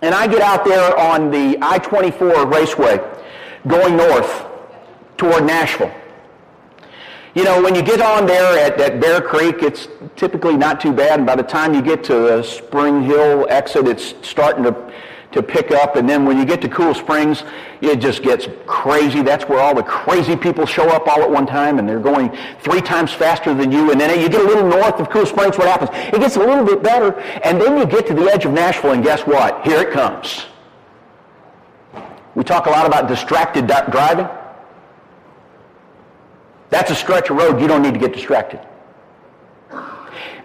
and 0.00 0.14
I 0.14 0.26
get 0.26 0.40
out 0.40 0.64
there 0.64 0.96
on 0.98 1.30
the 1.30 1.58
I-24 1.60 2.52
raceway 2.52 2.98
going 3.66 3.96
north 3.96 4.46
toward 5.18 5.44
Nashville, 5.44 5.92
you 7.34 7.44
know, 7.44 7.62
when 7.62 7.74
you 7.74 7.82
get 7.82 8.00
on 8.00 8.26
there 8.26 8.58
at, 8.58 8.80
at 8.80 9.00
Bear 9.00 9.20
Creek, 9.20 9.62
it's 9.62 9.86
typically 10.16 10.56
not 10.56 10.80
too 10.80 10.92
bad. 10.92 11.20
And 11.20 11.26
by 11.26 11.36
the 11.36 11.42
time 11.42 11.74
you 11.74 11.82
get 11.82 12.02
to 12.04 12.14
the 12.14 12.42
Spring 12.42 13.02
Hill 13.02 13.46
exit, 13.50 13.86
it's 13.86 14.14
starting 14.26 14.64
to, 14.64 14.92
to 15.32 15.42
pick 15.42 15.70
up. 15.70 15.96
And 15.96 16.08
then 16.08 16.24
when 16.24 16.38
you 16.38 16.44
get 16.44 16.60
to 16.62 16.68
Cool 16.68 16.94
Springs, 16.94 17.44
it 17.80 17.96
just 17.96 18.22
gets 18.22 18.48
crazy. 18.66 19.22
That's 19.22 19.44
where 19.44 19.60
all 19.60 19.74
the 19.74 19.82
crazy 19.82 20.36
people 20.36 20.66
show 20.66 20.88
up 20.88 21.06
all 21.06 21.22
at 21.22 21.30
one 21.30 21.46
time, 21.46 21.78
and 21.78 21.88
they're 21.88 22.00
going 22.00 22.36
three 22.60 22.80
times 22.80 23.12
faster 23.12 23.54
than 23.54 23.70
you. 23.70 23.90
And 23.90 24.00
then 24.00 24.18
you 24.20 24.28
get 24.28 24.40
a 24.40 24.48
little 24.48 24.66
north 24.66 25.00
of 25.00 25.10
Cool 25.10 25.26
Springs, 25.26 25.58
what 25.58 25.68
happens? 25.68 25.90
It 26.14 26.20
gets 26.20 26.36
a 26.36 26.40
little 26.40 26.64
bit 26.64 26.82
better. 26.82 27.18
And 27.44 27.60
then 27.60 27.76
you 27.76 27.86
get 27.86 28.06
to 28.06 28.14
the 28.14 28.30
edge 28.30 28.44
of 28.44 28.52
Nashville, 28.52 28.92
and 28.92 29.04
guess 29.04 29.22
what? 29.22 29.66
Here 29.66 29.80
it 29.80 29.90
comes. 29.92 30.46
We 32.34 32.44
talk 32.44 32.66
a 32.66 32.70
lot 32.70 32.86
about 32.86 33.08
distracted 33.08 33.66
driving. 33.66 34.28
That's 36.70 36.90
a 36.90 36.94
stretch 36.94 37.30
of 37.30 37.36
road 37.36 37.60
you 37.60 37.66
don't 37.66 37.82
need 37.82 37.94
to 37.94 38.00
get 38.00 38.12
distracted. 38.12 38.60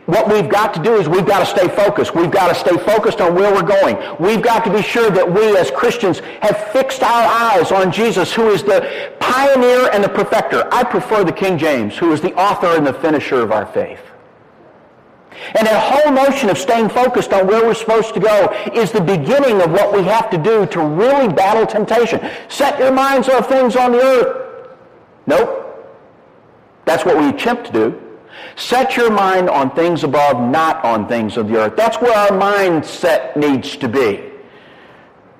What 0.05 0.31
we've 0.31 0.49
got 0.49 0.73
to 0.73 0.83
do 0.83 0.95
is 0.95 1.07
we've 1.07 1.25
got 1.25 1.39
to 1.39 1.45
stay 1.45 1.67
focused. 1.69 2.13
We've 2.13 2.31
got 2.31 2.49
to 2.49 2.55
stay 2.55 2.75
focused 2.83 3.21
on 3.21 3.35
where 3.35 3.53
we're 3.53 3.61
going. 3.61 3.97
We've 4.19 4.41
got 4.41 4.65
to 4.65 4.73
be 4.73 4.81
sure 4.81 5.09
that 5.09 5.31
we 5.31 5.57
as 5.57 5.71
Christians 5.71 6.19
have 6.41 6.71
fixed 6.71 7.01
our 7.01 7.23
eyes 7.23 7.71
on 7.71 7.91
Jesus, 7.91 8.33
who 8.33 8.49
is 8.49 8.63
the 8.63 9.13
pioneer 9.19 9.89
and 9.93 10.03
the 10.03 10.09
perfecter. 10.09 10.67
I 10.73 10.83
prefer 10.83 11.23
the 11.23 11.31
King 11.31 11.57
James, 11.57 11.97
who 11.97 12.11
is 12.11 12.19
the 12.19 12.33
author 12.33 12.75
and 12.75 12.85
the 12.85 12.93
finisher 12.93 13.41
of 13.41 13.53
our 13.53 13.65
faith. 13.65 14.01
And 15.55 15.67
that 15.67 15.91
whole 15.91 16.13
notion 16.13 16.49
of 16.49 16.57
staying 16.57 16.89
focused 16.89 17.31
on 17.31 17.47
where 17.47 17.63
we're 17.63 17.73
supposed 17.73 18.13
to 18.13 18.19
go 18.19 18.51
is 18.73 18.91
the 18.91 19.01
beginning 19.01 19.61
of 19.61 19.71
what 19.71 19.93
we 19.93 20.03
have 20.03 20.29
to 20.31 20.37
do 20.37 20.65
to 20.67 20.81
really 20.81 21.31
battle 21.31 21.65
temptation. 21.65 22.19
Set 22.49 22.77
your 22.77 22.91
minds 22.91 23.29
on 23.29 23.43
things 23.43 23.75
on 23.75 23.93
the 23.93 24.01
earth. 24.01 24.77
Nope. 25.27 25.61
That's 26.85 27.05
what 27.05 27.17
we 27.17 27.29
attempt 27.29 27.65
to 27.67 27.71
do. 27.71 28.02
Set 28.55 28.95
your 28.95 29.11
mind 29.11 29.49
on 29.49 29.75
things 29.75 30.03
above, 30.03 30.39
not 30.39 30.83
on 30.83 31.07
things 31.07 31.37
of 31.37 31.47
the 31.47 31.57
earth. 31.57 31.75
That's 31.75 31.97
where 31.97 32.15
our 32.15 32.29
mindset 32.29 33.35
needs 33.35 33.75
to 33.77 33.87
be. 33.87 34.29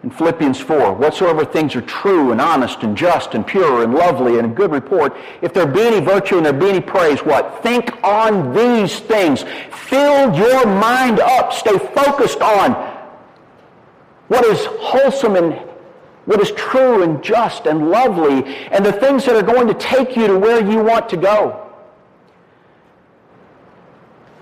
In 0.04 0.10
Philippians 0.10 0.60
4, 0.60 0.94
whatsoever 0.96 1.46
things 1.46 1.78
are 1.78 1.82
true 1.82 2.34
and 2.34 2.42
honest 2.42 2.84
and 2.84 2.96
just 2.98 3.36
and 3.36 3.48
pure 3.48 3.84
and 3.84 3.94
lovely 3.94 4.38
and 4.38 4.54
good 4.54 4.72
report, 4.72 5.16
if 5.42 5.54
there 5.54 5.66
be 5.66 5.82
any 5.82 6.02
virtue 6.02 6.36
and 6.36 6.46
there 6.46 6.52
be 6.52 6.68
any 6.68 6.82
praise, 6.82 7.20
what? 7.20 7.64
Think 7.64 8.04
on 8.04 8.54
these 8.54 9.00
things. 9.00 9.46
Fill 9.72 10.36
your 10.36 10.66
mind 10.66 11.22
up. 11.22 11.54
Stay 11.54 11.78
focused 11.78 12.42
on 12.42 12.74
what 14.28 14.44
is 14.44 14.66
wholesome 14.66 15.38
and 15.38 15.54
what 16.26 16.42
is 16.42 16.52
true 16.52 17.04
and 17.04 17.24
just 17.24 17.66
and 17.66 17.90
lovely 17.90 18.44
and 18.72 18.86
the 18.86 18.92
things 18.92 19.26
that 19.26 19.36
are 19.36 19.44
going 19.44 19.68
to 19.68 19.74
take 19.74 20.18
you 20.18 20.28
to 20.28 20.38
where 20.38 20.66
you 20.66 20.84
want 20.84 21.08
to 21.10 21.18
go. 21.18 21.63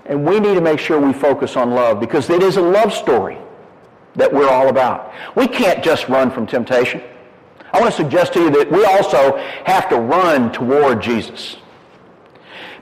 And 0.06 0.26
we 0.26 0.40
need 0.40 0.54
to 0.54 0.60
make 0.60 0.78
sure 0.78 1.00
we 1.00 1.12
focus 1.12 1.56
on 1.56 1.70
love 1.70 2.00
because 2.00 2.28
it 2.28 2.42
is 2.42 2.56
a 2.56 2.62
love 2.62 2.92
story 2.92 3.38
that 4.16 4.32
we're 4.32 4.48
all 4.48 4.68
about. 4.68 5.12
We 5.36 5.46
can't 5.46 5.82
just 5.82 6.08
run 6.08 6.30
from 6.30 6.46
temptation. 6.46 7.02
I 7.72 7.80
want 7.80 7.94
to 7.94 7.96
suggest 7.96 8.34
to 8.34 8.40
you 8.40 8.50
that 8.50 8.70
we 8.70 8.84
also 8.84 9.36
have 9.64 9.88
to 9.88 9.96
run 9.96 10.52
toward 10.52 11.00
Jesus. 11.00 11.56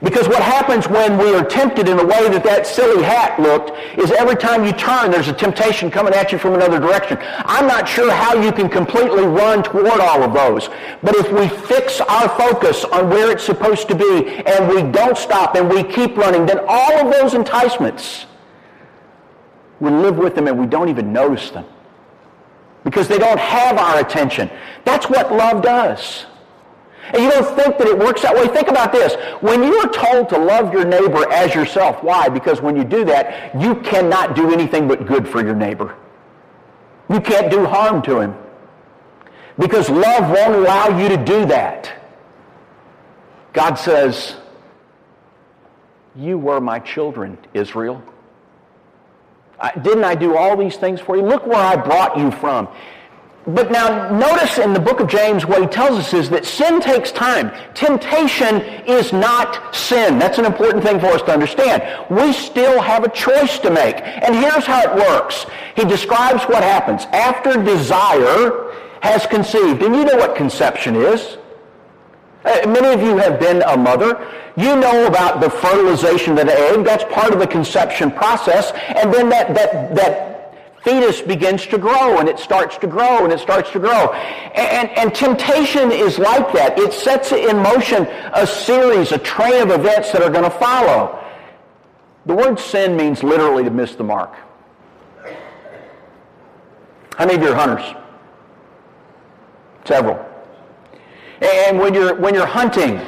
Because 0.03 0.29
what 0.29 0.43
happens 0.43 0.89
when 0.89 1.19
we 1.19 1.35
are 1.35 1.45
tempted 1.45 1.87
in 1.87 1.99
the 1.99 2.07
way 2.07 2.27
that 2.31 2.43
that 2.45 2.67
silly 2.67 3.03
hat 3.03 3.39
looked 3.39 3.73
is 3.99 4.11
every 4.13 4.35
time 4.35 4.65
you 4.65 4.73
turn, 4.73 5.11
there's 5.11 5.29
a 5.29 5.33
temptation 5.33 5.91
coming 5.91 6.15
at 6.15 6.33
you 6.33 6.39
from 6.39 6.55
another 6.55 6.79
direction. 6.79 7.19
I'm 7.21 7.67
not 7.67 7.87
sure 7.87 8.11
how 8.11 8.41
you 8.41 8.51
can 8.51 8.71
completely 8.71 9.27
run 9.27 9.63
toward 9.63 10.01
all 10.01 10.23
of 10.23 10.33
those. 10.33 10.71
But 11.03 11.17
if 11.17 11.31
we 11.31 11.49
fix 11.67 12.01
our 12.01 12.31
focus 12.31 12.85
on 12.85 13.11
where 13.11 13.31
it's 13.31 13.45
supposed 13.45 13.89
to 13.89 13.95
be 13.95 14.29
and 14.47 14.69
we 14.71 14.91
don't 14.91 15.19
stop 15.19 15.55
and 15.55 15.69
we 15.69 15.83
keep 15.83 16.17
running, 16.17 16.47
then 16.47 16.61
all 16.67 16.95
of 16.95 17.13
those 17.13 17.35
enticements, 17.35 18.25
we 19.81 19.91
live 19.91 20.17
with 20.17 20.35
them 20.35 20.47
and 20.49 20.59
we 20.59 20.67
don't 20.67 20.89
even 20.89 21.13
notice 21.13 21.51
them. 21.51 21.67
Because 22.85 23.07
they 23.07 23.19
don't 23.19 23.39
have 23.39 23.77
our 23.77 24.01
attention. 24.01 24.51
That's 24.87 25.11
what 25.11 25.31
love 25.31 25.63
does. 25.63 26.25
And 27.13 27.23
you 27.23 27.31
don't 27.31 27.57
think 27.57 27.79
that 27.79 27.87
it 27.87 27.99
works 27.99 28.23
that 28.23 28.35
way. 28.35 28.47
Think 28.49 28.69
about 28.69 28.93
this. 28.93 29.15
When 29.43 29.63
you 29.63 29.75
are 29.77 29.89
told 29.89 30.29
to 30.31 30.39
love 30.39 30.73
your 30.73 30.85
neighbor 30.85 31.31
as 31.33 31.55
yourself, 31.55 32.03
why? 32.03 32.29
Because 32.29 32.61
when 32.61 32.77
you 32.77 32.85
do 32.85 33.05
that, 33.07 33.59
you 33.61 33.75
cannot 33.77 34.37
do 34.37 34.53
anything 34.53 34.87
but 34.87 35.07
good 35.07 35.29
for 35.29 35.45
your 35.45 35.55
neighbor. 35.55 35.97
You 37.09 37.21
can't 37.21 37.51
do 37.51 37.67
harm 37.67 38.03
to 38.03 38.21
him. 38.21 38.35
Because 39.59 39.91
love 39.91 40.31
won't 40.31 40.55
allow 40.55 40.99
you 40.99 41.09
to 41.09 41.17
do 41.17 41.47
that. 41.47 41.93
God 43.53 43.75
says, 43.75 44.37
you 46.15 46.39
were 46.39 46.61
my 46.61 46.79
children, 46.79 47.39
Israel. 47.55 48.03
I, 49.59 49.73
didn't 49.79 50.05
I 50.05 50.15
do 50.15 50.37
all 50.37 50.57
these 50.57 50.77
things 50.77 51.01
for 51.01 51.17
you? 51.17 51.23
Look 51.23 51.47
where 51.47 51.57
I 51.57 51.77
brought 51.77 52.17
you 52.17 52.31
from. 52.31 52.69
But 53.47 53.73
now 53.73 54.11
notice 54.11 54.59
in 54.59 54.75
the 54.75 54.81
book 54.81 55.01
of 55.01 55.09
James 55.09 55.47
what 55.47 55.63
he 55.63 55.67
tells 55.67 55.99
us 55.99 56.13
is 56.13 56.29
that 56.29 56.45
sin 56.45 56.79
takes 56.81 57.11
time. 57.11 57.51
Temptation 57.75 58.57
is 58.87 59.15
not 59.15 59.75
sin. 59.75 60.19
That's 60.19 60.39
an 60.39 60.45
important 60.45 60.85
thing 60.85 61.01
for 61.01 61.07
us 61.07 61.23
to 61.23 61.33
understand. 61.33 61.83
We 62.11 62.35
still 62.35 62.81
have 62.83 63.03
a 63.03 63.09
choice 63.09 63.59
to 63.61 63.71
make. 63.71 63.97
And 63.97 64.35
here's 64.35 64.67
how 64.67 64.83
it 64.83 64.95
works. 64.95 65.47
He 65.75 65.85
describes 65.85 66.45
what 66.45 66.63
happens 66.63 67.05
after 67.13 67.63
desire 67.63 68.75
has 69.01 69.27
conceived. 69.27 69.83
And 69.83 69.97
you 69.97 70.05
know 70.05 70.17
what 70.17 70.37
conception 70.37 70.95
is. 70.97 71.39
Uh, 72.45 72.67
many 72.67 72.89
of 72.89 73.01
you 73.03 73.17
have 73.17 73.41
been 73.41 73.63
a 73.63 73.77
mother. 73.77 74.27
You 74.57 74.77
know 74.77 75.07
about 75.07 75.41
the 75.41 75.49
fertilization 75.49 76.39
of 76.39 76.47
the 76.47 76.59
egg. 76.59 76.85
That's 76.85 77.05
part 77.05 77.33
of 77.33 77.39
the 77.39 77.47
conception 77.47 78.11
process. 78.11 78.73
And 78.73 79.13
then 79.13 79.31
that, 79.31 79.55
that, 79.55 79.95
that 79.95 80.31
fetus 80.83 81.21
begins 81.21 81.67
to 81.67 81.79
grow 81.79 82.19
and 82.19 82.29
it 82.29 82.39
starts 82.39 82.77
to 82.79 82.87
grow 82.87 83.25
and 83.25 83.33
it 83.33 83.41
starts 83.41 83.71
to 83.73 83.79
grow. 83.79 84.13
And, 84.13 84.89
and, 84.91 85.15
temptation 85.15 85.93
is 85.93 86.19
like 86.19 86.53
that. 86.53 86.79
It 86.79 86.93
sets 86.93 87.33
in 87.33 87.59
motion 87.59 88.07
a 88.33 88.47
series, 88.47 89.13
a 89.13 89.19
train 89.19 89.63
of 89.63 89.71
events 89.71 90.13
that 90.13 90.23
are 90.23 90.31
going 90.31 90.45
to 90.45 90.59
follow. 90.59 91.23
The 92.27 92.35
word 92.35 92.59
sin 92.59 92.97
means 92.97 93.23
literally 93.23 93.65
to 93.65 93.71
miss 93.71 93.95
the 93.95 94.05
mark. 94.05 94.35
How 97.17 97.27
many 97.27 97.37
of 97.37 97.43
you 97.43 97.49
are 97.51 97.55
hunters? 97.55 97.95
Several. 99.85 100.25
And 101.43 101.79
when 101.79 101.95
you're, 101.95 102.15
when 102.15 102.35
you're 102.35 102.47
hunting, 102.47 103.01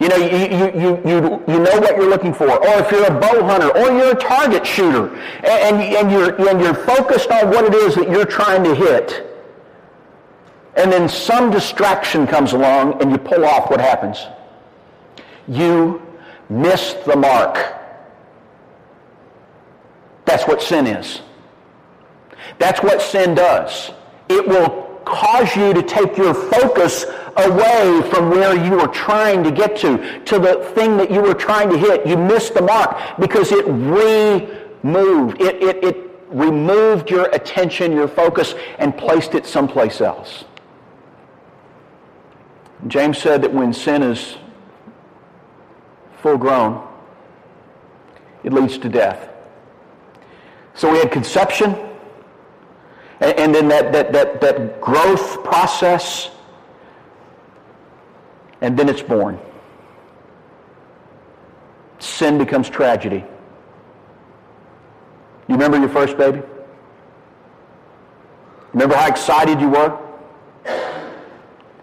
you 0.00 0.08
know, 0.08 0.16
you, 0.16 0.26
you, 0.26 1.00
you, 1.04 1.44
you, 1.46 1.60
know 1.60 1.78
what 1.80 1.96
you're 1.96 2.10
looking 2.10 2.34
for. 2.34 2.50
Or 2.50 2.80
if 2.80 2.90
you're 2.90 3.06
a 3.06 3.20
bow 3.20 3.44
hunter, 3.44 3.70
or 3.76 3.96
you're 3.96 4.10
a 4.10 4.20
target 4.20 4.66
shooter, 4.66 5.14
and, 5.44 5.80
and, 5.80 6.10
you're, 6.10 6.34
and 6.48 6.60
you're 6.60 6.74
focused 6.74 7.30
on 7.30 7.50
what 7.50 7.64
it 7.64 7.74
is 7.74 7.94
that 7.94 8.10
you're 8.10 8.24
trying 8.24 8.64
to 8.64 8.74
hit, 8.74 9.30
and 10.76 10.90
then 10.90 11.08
some 11.08 11.50
distraction 11.50 12.26
comes 12.26 12.52
along 12.52 13.00
and 13.00 13.12
you 13.12 13.18
pull 13.18 13.44
off, 13.44 13.70
what 13.70 13.80
happens? 13.80 14.26
You 15.46 16.02
miss 16.48 16.94
the 17.06 17.16
mark. 17.16 17.74
That's 20.24 20.44
what 20.48 20.60
sin 20.60 20.86
is. 20.86 21.20
That's 22.58 22.82
what 22.82 23.00
sin 23.00 23.34
does. 23.34 23.92
It 24.28 24.46
will 24.46 24.84
cause 25.04 25.54
you 25.54 25.72
to 25.74 25.82
take 25.82 26.16
your 26.16 26.34
focus 26.34 27.04
away 27.36 28.02
from 28.10 28.30
where 28.30 28.56
you 28.56 28.72
were 28.72 28.88
trying 28.88 29.42
to 29.44 29.50
get 29.50 29.76
to, 29.78 30.20
to 30.24 30.38
the 30.38 30.56
thing 30.74 30.96
that 30.96 31.10
you 31.10 31.20
were 31.20 31.34
trying 31.34 31.70
to 31.70 31.78
hit. 31.78 32.06
You 32.06 32.16
missed 32.16 32.54
the 32.54 32.62
mark 32.62 32.96
because 33.18 33.52
it 33.52 33.66
removed. 33.66 35.40
It, 35.40 35.62
it, 35.62 35.84
it 35.84 36.10
removed 36.28 37.10
your 37.10 37.26
attention, 37.30 37.92
your 37.92 38.08
focus, 38.08 38.54
and 38.78 38.96
placed 38.96 39.34
it 39.34 39.46
someplace 39.46 40.00
else. 40.00 40.44
James 42.86 43.18
said 43.18 43.42
that 43.42 43.52
when 43.52 43.72
sin 43.72 44.02
is 44.02 44.36
full 46.20 46.36
grown, 46.36 46.86
it 48.42 48.52
leads 48.52 48.78
to 48.78 48.88
death. 48.88 49.30
So 50.74 50.90
we 50.90 50.98
had 50.98 51.10
conception, 51.10 51.76
and, 53.20 53.38
and 53.38 53.54
then 53.54 53.68
that, 53.68 53.92
that, 53.92 54.12
that, 54.12 54.40
that 54.40 54.80
growth 54.80 55.42
process, 55.44 56.30
and 58.64 58.78
then 58.78 58.88
it's 58.88 59.02
born. 59.02 59.38
Sin 61.98 62.38
becomes 62.38 62.70
tragedy. 62.70 63.22
You 65.48 65.54
remember 65.54 65.78
your 65.78 65.90
first 65.90 66.16
baby? 66.16 66.40
Remember 68.72 68.96
how 68.96 69.06
excited 69.06 69.60
you 69.60 69.68
were? 69.68 69.98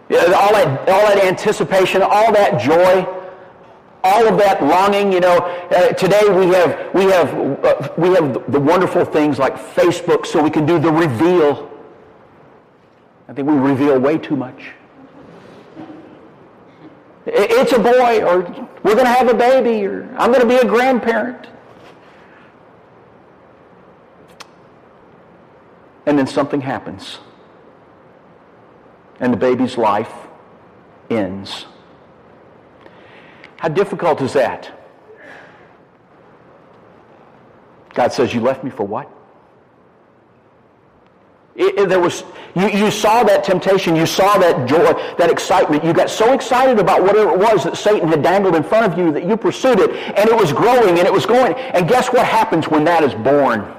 Yeah, 0.08 0.32
all, 0.34 0.52
that, 0.52 0.88
all 0.88 1.06
that 1.06 1.24
anticipation, 1.24 2.02
all 2.02 2.32
that 2.32 2.60
joy 2.60 3.06
all 4.04 4.26
of 4.26 4.36
that 4.36 4.60
longing, 4.60 5.12
you 5.12 5.20
know, 5.20 5.38
uh, 5.38 5.92
today 5.92 6.28
we 6.28 6.46
have, 6.48 6.92
we, 6.92 7.04
have, 7.04 7.32
uh, 7.64 7.88
we 7.96 8.08
have 8.08 8.50
the 8.50 8.58
wonderful 8.58 9.04
things 9.04 9.38
like 9.38 9.54
Facebook 9.54 10.26
so 10.26 10.42
we 10.42 10.50
can 10.50 10.66
do 10.66 10.80
the 10.80 10.90
reveal. 10.90 11.70
I 13.28 13.32
think 13.32 13.48
we 13.48 13.54
reveal 13.54 14.00
way 14.00 14.18
too 14.18 14.34
much. 14.34 14.72
It's 17.24 17.72
a 17.72 17.78
boy, 17.78 18.24
or 18.24 18.40
we're 18.82 18.94
going 18.94 19.06
to 19.06 19.12
have 19.12 19.28
a 19.28 19.34
baby, 19.34 19.86
or 19.86 20.04
I'm 20.18 20.32
going 20.32 20.40
to 20.40 20.46
be 20.46 20.56
a 20.56 20.64
grandparent. 20.64 21.46
And 26.06 26.18
then 26.18 26.26
something 26.26 26.60
happens. 26.60 27.18
And 29.20 29.32
the 29.32 29.36
baby's 29.36 29.78
life 29.78 30.12
ends. 31.08 31.66
How 33.58 33.68
difficult 33.68 34.20
is 34.20 34.32
that? 34.32 34.72
God 37.94 38.12
says, 38.12 38.34
You 38.34 38.40
left 38.40 38.64
me 38.64 38.70
for 38.70 38.84
what? 38.84 39.08
It, 41.54 41.78
it, 41.78 41.88
there 41.88 42.00
was, 42.00 42.24
you, 42.54 42.68
you 42.68 42.90
saw 42.90 43.22
that 43.24 43.44
temptation, 43.44 43.94
you 43.94 44.06
saw 44.06 44.38
that 44.38 44.66
joy, 44.66 44.92
that 45.18 45.30
excitement. 45.30 45.84
You 45.84 45.92
got 45.92 46.08
so 46.08 46.32
excited 46.32 46.78
about 46.78 47.02
whatever 47.02 47.32
it 47.32 47.38
was 47.38 47.64
that 47.64 47.76
Satan 47.76 48.08
had 48.08 48.22
dangled 48.22 48.56
in 48.56 48.62
front 48.62 48.90
of 48.90 48.98
you 48.98 49.12
that 49.12 49.24
you 49.24 49.36
pursued 49.36 49.78
it, 49.78 49.90
and 49.90 50.28
it 50.28 50.34
was 50.36 50.52
growing 50.52 50.98
and 50.98 51.06
it 51.06 51.12
was 51.12 51.26
going. 51.26 51.52
And 51.52 51.86
guess 51.86 52.08
what 52.08 52.26
happens 52.26 52.68
when 52.68 52.84
that 52.84 53.02
is 53.02 53.12
born? 53.14 53.70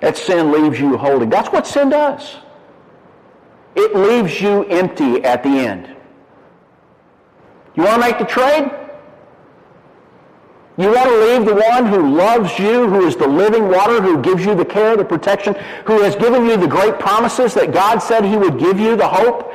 That 0.00 0.16
sin 0.16 0.52
leaves 0.52 0.78
you 0.78 0.98
holding. 0.98 1.30
That's 1.30 1.50
what 1.50 1.66
sin 1.66 1.88
does. 1.88 2.36
It 3.74 3.96
leaves 3.96 4.40
you 4.40 4.64
empty 4.64 5.24
at 5.24 5.42
the 5.42 5.48
end. 5.48 5.96
You 7.74 7.84
want 7.84 8.02
to 8.02 8.08
make 8.08 8.18
the 8.18 8.26
trade? 8.26 8.70
You 10.78 10.86
want 10.86 11.10
to 11.10 11.26
leave 11.26 11.44
the 11.44 11.54
one 11.54 11.86
who 11.86 12.14
loves 12.16 12.58
you, 12.58 12.88
who 12.88 13.06
is 13.06 13.14
the 13.14 13.26
living 13.26 13.68
water, 13.68 14.00
who 14.00 14.22
gives 14.22 14.44
you 14.44 14.54
the 14.54 14.64
care, 14.64 14.96
the 14.96 15.04
protection, 15.04 15.54
who 15.84 16.00
has 16.00 16.16
given 16.16 16.46
you 16.46 16.56
the 16.56 16.66
great 16.66 16.98
promises 16.98 17.52
that 17.54 17.72
God 17.72 17.98
said 17.98 18.24
he 18.24 18.38
would 18.38 18.58
give 18.58 18.80
you, 18.80 18.96
the 18.96 19.06
hope? 19.06 19.52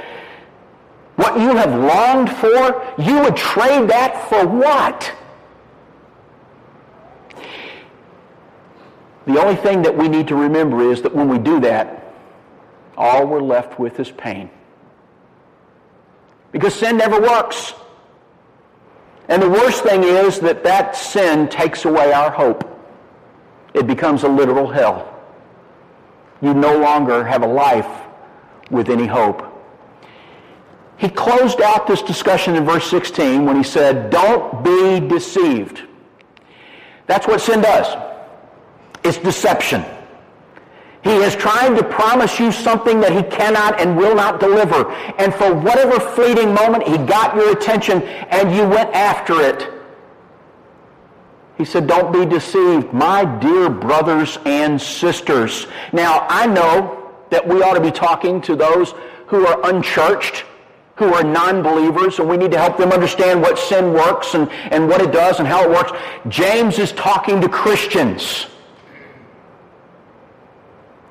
What 1.16 1.40
you 1.40 1.56
have 1.56 1.72
longed 1.74 2.30
for, 2.30 2.86
you 3.02 3.20
would 3.22 3.36
trade 3.36 3.90
that 3.90 4.30
for 4.30 4.46
what? 4.46 5.12
The 9.26 9.42
only 9.42 9.56
thing 9.56 9.82
that 9.82 9.98
we 9.98 10.08
need 10.08 10.28
to 10.28 10.36
remember 10.36 10.92
is 10.92 11.02
that 11.02 11.14
when 11.14 11.28
we 11.28 11.40
do 11.40 11.60
that, 11.62 12.14
all 12.96 13.26
we're 13.26 13.42
left 13.42 13.80
with 13.80 14.00
is 14.00 14.12
pain. 14.12 14.50
Because 16.52 16.76
sin 16.76 16.98
never 16.98 17.20
works. 17.20 17.74
And 19.30 19.42
the 19.42 19.50
worst 19.50 19.84
thing 19.84 20.04
is 20.04 20.40
that 20.40 20.64
that 20.64 20.96
sin 20.96 21.50
takes 21.50 21.86
away 21.86 22.14
our 22.14 22.32
hope. 22.32 22.64
It 23.74 23.86
becomes 23.86 24.24
a 24.24 24.28
literal 24.28 24.68
hell. 24.70 25.14
You 26.42 26.54
no 26.54 26.78
longer 26.78 27.24
have 27.24 27.44
a 27.44 27.48
life 27.48 27.90
with 28.72 28.90
any 28.90 29.06
hope. 29.06 29.54
He 30.98 31.10
closed 31.10 31.62
out 31.62 31.88
this 31.88 32.02
discussion 32.02 32.56
in 32.56 32.66
verse 32.66 32.90
16 32.90 33.46
when 33.46 33.56
he 33.56 33.64
said, 33.64 34.10
Don't 34.10 34.64
be 34.64 35.00
deceived. 35.08 35.84
That's 37.06 37.28
what 37.28 37.42
sin 37.42 37.62
does. 37.62 37.96
It's 39.04 39.18
deception. 39.18 39.86
He 41.08 41.14
is 41.14 41.38
trying 41.38 41.74
to 41.76 41.84
promise 41.86 42.38
you 42.38 42.52
something 42.52 43.00
that 43.00 43.14
he 43.14 43.24
cannot 43.34 43.80
and 43.80 43.96
will 43.96 44.14
not 44.14 44.42
deliver. 44.42 44.92
And 45.18 45.34
for 45.34 45.56
whatever 45.56 46.02
fleeting 46.02 46.54
moment, 46.54 46.86
he 46.86 46.98
got 46.98 47.34
your 47.34 47.54
attention 47.54 48.02
and 48.04 48.54
you 48.54 48.68
went 48.68 48.94
after 48.94 49.40
it. 49.40 49.72
He 51.58 51.64
said, 51.64 51.88
don't 51.88 52.12
be 52.12 52.26
deceived, 52.26 52.92
my 52.92 53.24
dear 53.40 53.70
brothers 53.70 54.38
and 54.44 54.80
sisters. 54.82 55.68
Now, 55.94 56.28
I 56.30 56.46
know 56.46 57.14
that 57.30 57.48
we 57.48 57.64
ought 57.64 57.76
to 57.76 57.82
be 57.82 57.92
talking 57.92 58.42
to 58.42 58.58
those 58.58 58.94
who 59.28 59.48
are 59.48 59.66
unchurched, 59.66 60.44
who 60.98 61.14
are 61.14 61.24
non-believers, 61.24 62.20
and 62.20 62.28
we 62.28 62.36
need 62.36 62.52
to 62.52 62.60
help 62.60 62.76
them 62.76 62.92
understand 62.92 63.42
what 63.42 63.58
sin 63.58 63.94
works 63.94 64.34
and, 64.34 64.52
and 64.72 64.90
what 64.90 65.00
it 65.00 65.14
does 65.14 65.40
and 65.40 65.48
how 65.48 65.64
it 65.64 65.70
works. 65.70 65.94
James 66.28 66.80
is 66.80 66.92
talking 66.92 67.40
to 67.40 67.48
Christians. 67.48 68.48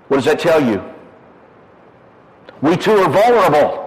What 0.09 0.19
does 0.19 0.27
that 0.27 0.39
tell 0.39 0.65
you? 0.65 0.83
We 2.63 2.77
too 2.77 2.97
are 2.97 3.11
vulnerable. 3.11 3.87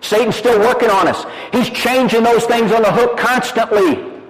Satan's 0.00 0.36
still 0.36 0.58
working 0.60 0.90
on 0.90 1.08
us. 1.08 1.26
He's 1.52 1.70
changing 1.70 2.22
those 2.22 2.44
things 2.44 2.72
on 2.72 2.82
the 2.82 2.92
hook 2.92 3.18
constantly. 3.18 4.20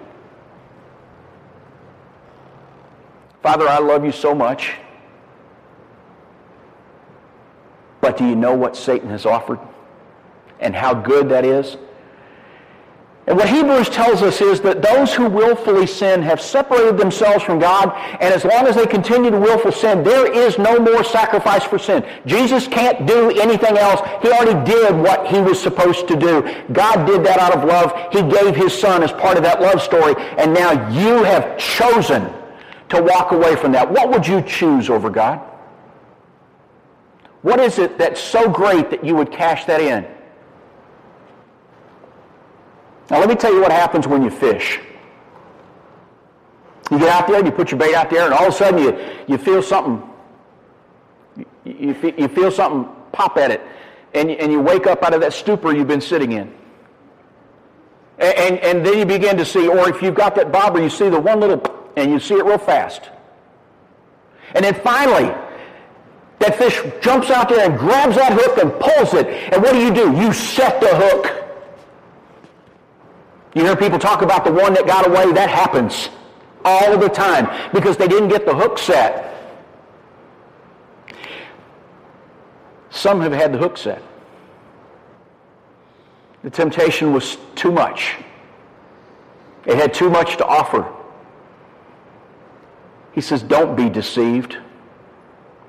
Father, 3.43 3.69
I 3.69 3.79
love 3.79 4.05
you 4.05 4.13
so 4.13 4.35
much. 4.35 4.73
But 8.01 8.17
do 8.17 8.27
you 8.27 8.37
know 8.37 8.55
what 8.55 8.77
Satan 8.77 9.11
has 9.11 9.27
offered 9.27 9.59
and 10.61 10.75
how 10.75 10.95
good 10.95 11.29
that 11.29 11.45
is? 11.45 11.77
And 13.29 13.37
what 13.37 13.51
Hebrews 13.51 13.91
tells 13.91 14.23
us 14.23 14.41
is 14.41 14.63
that 14.63 14.81
those 14.81 15.13
who 15.13 15.29
willfully 15.29 15.87
sin 15.87 16.23
have 16.23 16.41
separated 16.41 16.97
themselves 16.97 17.45
from 17.45 17.59
God, 17.59 17.93
and 18.23 18.33
as 18.33 18.43
long 18.43 18.67
as 18.67 18.75
they 18.75 18.87
continue 18.87 19.31
to 19.31 19.39
willful 19.39 19.71
sin, 19.71 20.03
there 20.03 20.33
is 20.33 20.57
no 20.57 20.79
more 20.79 21.05
sacrifice 21.05 21.63
for 21.63 21.79
sin. 21.79 22.03
Jesus 22.25 22.67
can't 22.67 23.07
do 23.07 23.29
anything 23.39 23.77
else. 23.77 24.01
He 24.23 24.33
already 24.33 24.65
did 24.65 24.97
what 24.97 25.27
he 25.27 25.43
was 25.43 25.61
supposed 25.61 26.09
to 26.09 26.17
do. 26.17 26.41
God 26.73 27.05
did 27.05 27.23
that 27.27 27.39
out 27.39 27.55
of 27.55 27.65
love. 27.65 27.93
He 28.15 28.23
gave 28.23 28.57
his 28.57 28.73
son 28.73 29.03
as 29.03 29.13
part 29.13 29.37
of 29.37 29.43
that 29.43 29.61
love 29.61 29.83
story, 29.83 30.15
and 30.39 30.55
now 30.55 30.89
you 30.89 31.23
have 31.23 31.59
chosen 31.59 32.33
to 32.89 33.03
walk 33.03 33.33
away 33.33 33.57
from 33.57 33.73
that. 33.73 33.91
What 33.91 34.09
would 34.09 34.27
you 34.27 34.41
choose 34.41 34.89
over 34.89 35.11
God? 35.11 35.39
What 37.43 37.61
is 37.61 37.79
it 37.79 37.99
that's 37.99 38.23
so 38.23 38.49
great 38.49 38.89
that 38.89 39.05
you 39.05 39.15
would 39.17 39.31
cash 39.31 39.67
that 39.67 39.83
in? 39.83 40.07
Now, 43.11 43.21
let 43.21 43.29
me 43.29 43.35
tell 43.35 43.53
you 43.53 43.61
what 43.61 43.73
happens 43.73 44.07
when 44.07 44.23
you 44.23 44.31
fish. 44.31 44.81
You 46.91 46.99
get 46.99 47.09
out 47.09 47.27
there 47.27 47.37
and 47.37 47.47
you 47.47 47.53
put 47.53 47.71
your 47.71 47.79
bait 47.79 47.95
out 47.95 48.11
there, 48.11 48.25
and 48.25 48.35
all 48.35 48.47
of 48.47 48.55
a 48.55 48.57
sudden 48.57 48.83
you, 48.83 48.99
you 49.27 49.39
feel 49.39 49.63
something. 49.63 50.03
You, 51.37 51.47
you, 51.65 52.15
you 52.17 52.29
feel 52.29 52.51
something 52.51 52.91
pop 53.13 53.37
at 53.37 53.51
it, 53.51 53.61
and 54.15 54.31
you, 54.31 54.37
and 54.37 54.53
you 54.53 54.61
wake 54.61 54.87
up 54.87 55.03
out 55.03 55.15
of 55.15 55.21
that 55.21 55.33
stupor 55.33 55.75
you've 55.75 55.89
been 55.89 56.01
sitting 56.01 56.33
in. 56.33 56.53
And, 58.19 58.39
and, 58.39 58.59
and 58.59 58.87
then 58.87 58.99
you 58.99 59.07
begin 59.07 59.37
to 59.37 59.45
see, 59.45 59.69
or 59.69 59.89
if 59.89 60.03
you've 60.03 60.15
got 60.15 60.35
that 60.37 60.51
bobber, 60.51 60.83
you 60.83 60.91
see 60.91 61.09
the 61.09 61.21
one 61.21 61.41
little, 61.41 61.63
and 61.97 62.11
you 62.11 62.19
see 62.19 62.35
it 62.35 62.45
real 62.45 62.59
fast. 62.59 63.11
And 64.55 64.65
then 64.65 64.75
finally, 64.75 65.35
that 66.39 66.57
fish 66.57 66.81
jumps 67.03 67.31
out 67.31 67.49
there 67.49 67.69
and 67.69 67.79
grabs 67.79 68.17
that 68.17 68.33
hook 68.33 68.59
and 68.59 68.73
pulls 68.81 69.13
it. 69.15 69.27
And 69.53 69.63
what 69.63 69.73
do 69.73 69.79
you 69.79 69.93
do? 69.93 70.17
You 70.17 70.33
set 70.33 70.81
the 70.81 70.95
hook. 70.95 71.48
You 73.55 73.65
hear 73.65 73.77
people 73.77 73.99
talk 73.99 74.23
about 74.23 74.45
the 74.45 74.53
one 74.53 74.75
that 74.75 74.87
got 74.87 75.07
away. 75.07 75.33
That 75.33 75.51
happens 75.51 76.11
all 76.65 76.99
the 76.99 77.09
time 77.09 77.49
because 77.73 77.97
they 77.97 78.09
didn't 78.09 78.29
get 78.29 78.45
the 78.47 78.55
hook 78.55 78.79
set. 78.79 79.25
Some 82.91 83.21
have 83.21 83.33
had 83.33 83.53
the 83.53 83.59
hook 83.59 83.77
set. 83.77 84.03
The 86.43 86.51
temptation 86.51 87.13
was 87.13 87.37
too 87.55 87.73
much. 87.73 88.17
It 89.67 89.77
had 89.77 89.93
too 89.93 90.09
much 90.09 90.37
to 90.39 90.47
offer. 90.47 90.91
He 93.13 93.21
says, 93.21 93.43
don't 93.43 93.77
be 93.77 93.89
deceived. 93.89 94.57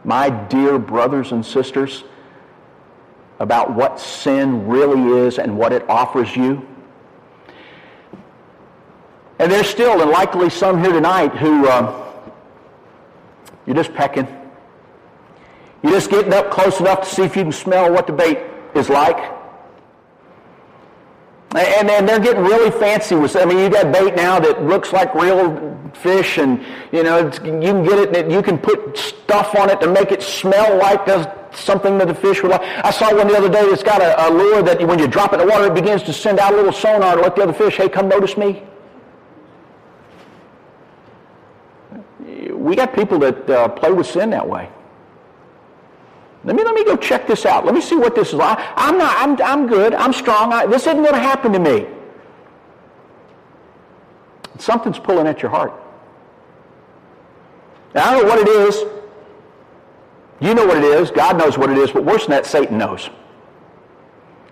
My 0.04 0.30
dear 0.30 0.80
brothers 0.80 1.32
and 1.32 1.46
sisters, 1.46 2.04
about 3.40 3.74
what 3.74 4.00
sin 4.00 4.68
really 4.68 5.18
is 5.26 5.40
and 5.40 5.58
what 5.58 5.74
it 5.74 5.90
offers 5.90 6.36
you. 6.36 6.68
And 9.40 9.50
there's 9.50 9.68
still, 9.68 10.02
and 10.02 10.12
likely 10.12 10.50
some 10.50 10.84
here 10.84 10.92
tonight, 10.92 11.36
who 11.38 11.66
uh, 11.66 12.22
you're 13.66 13.76
just 13.76 13.94
pecking. 13.94 14.28
You're 15.82 15.94
just 15.94 16.10
getting 16.10 16.34
up 16.34 16.52
close 16.52 16.80
enough 16.82 17.08
to 17.08 17.16
see 17.16 17.24
if 17.24 17.38
you 17.38 17.44
can 17.44 17.52
smell 17.54 17.92
what 17.92 18.06
the 18.06 18.14
bait 18.14 18.40
is 18.76 18.90
like. 18.90 19.18
And, 21.56 21.90
and 21.90 22.08
they're 22.08 22.20
getting 22.20 22.44
really 22.44 22.70
fancy 22.70 23.16
with 23.16 23.36
I 23.36 23.46
mean, 23.46 23.58
you 23.58 23.70
got 23.70 23.92
bait 23.92 24.16
now 24.16 24.40
that 24.40 24.62
looks 24.64 24.94
like 24.94 25.16
real 25.16 25.80
fish, 25.94 26.38
and 26.38 26.64
you 26.92 27.02
know 27.02 27.26
you 27.26 27.32
can 27.32 27.84
get 27.84 27.98
it. 27.98 28.16
And 28.16 28.32
you 28.32 28.44
can 28.44 28.60
put 28.60 28.96
stuff 28.96 29.56
on 29.56 29.70
it 29.72 29.82
to 29.82 29.88
make 29.88 30.12
it 30.12 30.22
smell 30.22 30.78
like 30.78 31.08
something 31.56 31.98
that 31.98 32.08
the 32.08 32.14
fish 32.14 32.44
would 32.44 32.52
like. 32.52 32.62
I 32.62 32.92
saw 32.92 33.16
one 33.16 33.28
the 33.30 33.38
other 33.38 33.50
day 33.50 33.68
that's 33.68 33.82
got 33.82 34.00
a, 34.00 34.28
a 34.28 34.30
lure 34.30 34.62
that 34.62 34.86
when 34.86 35.00
you 35.00 35.08
drop 35.08 35.34
it 35.34 35.40
in 35.40 35.48
the 35.48 35.52
water, 35.52 35.66
it 35.68 35.74
begins 35.74 36.04
to 36.04 36.14
send 36.14 36.38
out 36.38 36.54
a 36.54 36.56
little 36.56 36.74
sonar 36.74 37.16
to 37.16 37.22
let 37.22 37.36
the 37.36 37.42
other 37.42 37.54
fish, 37.54 37.78
hey, 37.78 37.90
come 37.90 38.10
notice 38.10 38.38
me. 38.38 38.62
We 42.60 42.76
got 42.76 42.93
people 42.93 43.20
that 43.20 43.49
uh, 43.49 43.68
play 43.70 43.91
with 43.91 44.07
sin 44.07 44.30
that 44.32 44.47
way. 44.47 44.70
Let 46.43 46.55
me, 46.55 46.64
let 46.64 46.74
me 46.74 46.86
go 46.86 46.95
check 46.95 47.28
this 47.28 47.45
out. 47.45 47.66
Let 47.66 47.76
me 47.76 47.82
see 47.82 47.95
what 47.95 48.16
this 48.16 48.30
is 48.30 48.36
like. 48.36 48.57
I'm 48.76 48.97
not, 48.97 49.16
I'm, 49.18 49.41
I'm 49.41 49.68
good. 49.68 49.93
I'm 49.93 50.14
strong. 50.14 50.53
I, 50.53 50.66
this 50.66 50.84
isn't 50.84 51.01
going 51.01 51.14
to 51.14 51.20
happen 51.20 51.51
to 51.51 51.60
me. 51.60 51.88
Something's 54.57 54.99
pulling 54.99 55.28
at 55.28 55.41
your 55.41 55.51
heart. 55.51 55.74
Now, 57.93 58.05
I 58.05 58.12
don't 58.14 58.24
know 58.24 58.30
what 58.30 58.39
it 58.39 58.47
is. 58.47 58.84
You 60.39 60.53
know 60.53 60.66
what 60.66 60.78
it 60.78 60.84
is. 60.84 61.12
God 61.12 61.38
knows 61.38 61.57
what 61.57 61.70
it 61.70 61.78
is. 61.78 61.91
But 61.91 62.05
worse 62.05 62.24
than 62.24 62.32
that, 62.32 62.45
Satan 62.45 62.78
knows. 62.78 63.10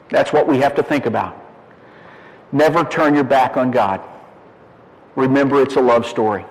That's 0.10 0.34
what 0.34 0.48
we 0.48 0.58
have 0.60 0.76
to 0.76 0.84
think 0.84 1.06
about. 1.06 1.42
Never 2.52 2.84
turn 2.84 3.16
your 3.16 3.24
back 3.24 3.58
on 3.58 3.72
God. 3.72 4.02
Remember, 5.16 5.62
it's 5.62 5.76
a 5.76 5.82
love 5.82 6.06
story. 6.06 6.46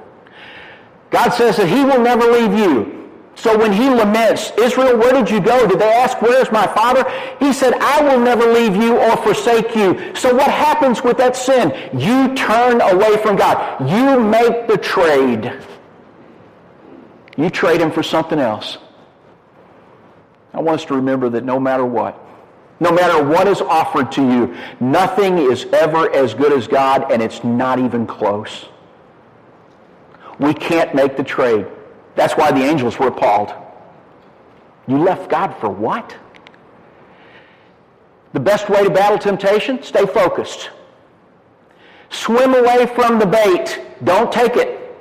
God 1.16 1.30
says 1.30 1.56
that 1.56 1.66
he 1.66 1.82
will 1.82 2.02
never 2.02 2.30
leave 2.30 2.52
you. 2.52 3.08
So 3.36 3.56
when 3.56 3.72
he 3.72 3.88
laments, 3.88 4.52
Israel, 4.58 4.98
where 4.98 5.14
did 5.14 5.30
you 5.30 5.40
go? 5.40 5.66
Did 5.66 5.78
they 5.78 5.90
ask, 5.90 6.20
where's 6.20 6.52
my 6.52 6.66
father? 6.66 7.10
He 7.38 7.54
said, 7.54 7.72
I 7.72 8.02
will 8.02 8.20
never 8.20 8.44
leave 8.52 8.76
you 8.76 8.98
or 8.98 9.16
forsake 9.16 9.74
you. 9.74 10.14
So 10.14 10.34
what 10.34 10.50
happens 10.50 11.02
with 11.02 11.16
that 11.16 11.34
sin? 11.34 11.72
You 11.98 12.34
turn 12.34 12.82
away 12.82 13.16
from 13.22 13.36
God. 13.36 13.88
You 13.90 14.22
make 14.22 14.68
the 14.68 14.76
trade. 14.76 15.58
You 17.38 17.48
trade 17.48 17.80
him 17.80 17.90
for 17.90 18.02
something 18.02 18.38
else. 18.38 18.76
I 20.52 20.60
want 20.60 20.80
us 20.80 20.86
to 20.88 20.96
remember 20.96 21.30
that 21.30 21.44
no 21.44 21.58
matter 21.58 21.86
what, 21.86 22.22
no 22.78 22.92
matter 22.92 23.26
what 23.26 23.48
is 23.48 23.62
offered 23.62 24.12
to 24.12 24.22
you, 24.22 24.54
nothing 24.80 25.38
is 25.38 25.64
ever 25.72 26.14
as 26.14 26.34
good 26.34 26.52
as 26.52 26.68
God, 26.68 27.10
and 27.10 27.22
it's 27.22 27.42
not 27.42 27.78
even 27.78 28.06
close. 28.06 28.66
We 30.39 30.53
can't 30.55 30.95
make 30.95 31.16
the 31.16 31.24
trade. 31.24 31.66
That's 32.14 32.34
why 32.34 32.53
the 32.53 32.62
angels 32.62 32.99
were 32.99 33.09
appalled. 33.09 33.53
You 34.87 34.99
left 34.99 35.30
God 35.30 35.55
for 35.61 35.68
what? 35.68 36.14
The 38.32 38.41
best 38.41 38.68
way 38.68 38.84
to 38.84 38.91
battle 38.91 39.18
temptation? 39.18 39.82
Stay 39.82 40.07
focused. 40.07 40.70
Swim 42.11 42.55
away 42.55 42.87
from 42.87 43.18
the 43.18 43.26
bait. 43.26 43.80
Don't 44.05 44.30
take 44.30 44.57
it. 44.57 44.95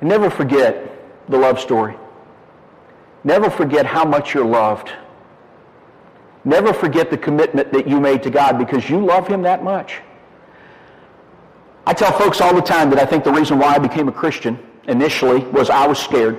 And 0.00 0.08
never 0.08 0.28
forget 0.30 0.92
the 1.28 1.38
love 1.38 1.58
story. 1.60 1.96
Never 3.24 3.50
forget 3.50 3.86
how 3.86 4.04
much 4.04 4.34
you're 4.34 4.44
loved. 4.44 4.92
Never 6.44 6.72
forget 6.72 7.10
the 7.10 7.18
commitment 7.18 7.72
that 7.72 7.88
you 7.88 8.00
made 8.00 8.22
to 8.22 8.30
God 8.30 8.58
because 8.58 8.88
you 8.88 9.04
love 9.04 9.26
him 9.26 9.42
that 9.42 9.62
much. 9.62 10.00
I 11.88 11.94
tell 11.94 12.12
folks 12.12 12.42
all 12.42 12.54
the 12.54 12.60
time 12.60 12.90
that 12.90 12.98
I 12.98 13.06
think 13.06 13.24
the 13.24 13.32
reason 13.32 13.58
why 13.58 13.68
I 13.74 13.78
became 13.78 14.08
a 14.08 14.12
Christian 14.12 14.58
initially 14.88 15.38
was 15.46 15.70
I 15.70 15.86
was 15.86 15.98
scared. 15.98 16.38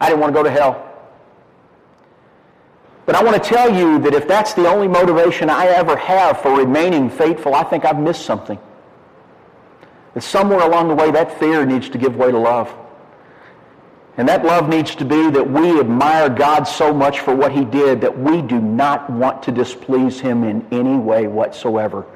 I 0.00 0.08
didn't 0.08 0.22
want 0.22 0.32
to 0.32 0.38
go 0.38 0.42
to 0.42 0.50
hell. 0.50 0.90
But 3.04 3.16
I 3.16 3.22
want 3.22 3.42
to 3.42 3.46
tell 3.46 3.70
you 3.70 3.98
that 3.98 4.14
if 4.14 4.26
that's 4.26 4.54
the 4.54 4.66
only 4.66 4.88
motivation 4.88 5.50
I 5.50 5.66
ever 5.66 5.94
have 5.94 6.40
for 6.40 6.56
remaining 6.56 7.10
faithful, 7.10 7.54
I 7.54 7.64
think 7.64 7.84
I've 7.84 7.98
missed 7.98 8.24
something. 8.24 8.58
That 10.14 10.22
somewhere 10.22 10.60
along 10.60 10.88
the 10.88 10.94
way, 10.94 11.10
that 11.10 11.38
fear 11.38 11.66
needs 11.66 11.90
to 11.90 11.98
give 11.98 12.16
way 12.16 12.30
to 12.30 12.38
love. 12.38 12.74
And 14.16 14.26
that 14.26 14.42
love 14.42 14.70
needs 14.70 14.94
to 14.94 15.04
be 15.04 15.28
that 15.32 15.50
we 15.50 15.78
admire 15.78 16.30
God 16.30 16.64
so 16.64 16.94
much 16.94 17.20
for 17.20 17.34
what 17.36 17.52
he 17.52 17.66
did 17.66 18.00
that 18.00 18.18
we 18.18 18.40
do 18.40 18.58
not 18.58 19.10
want 19.10 19.42
to 19.42 19.52
displease 19.52 20.18
him 20.18 20.44
in 20.44 20.66
any 20.72 20.96
way 20.96 21.26
whatsoever. 21.26 22.06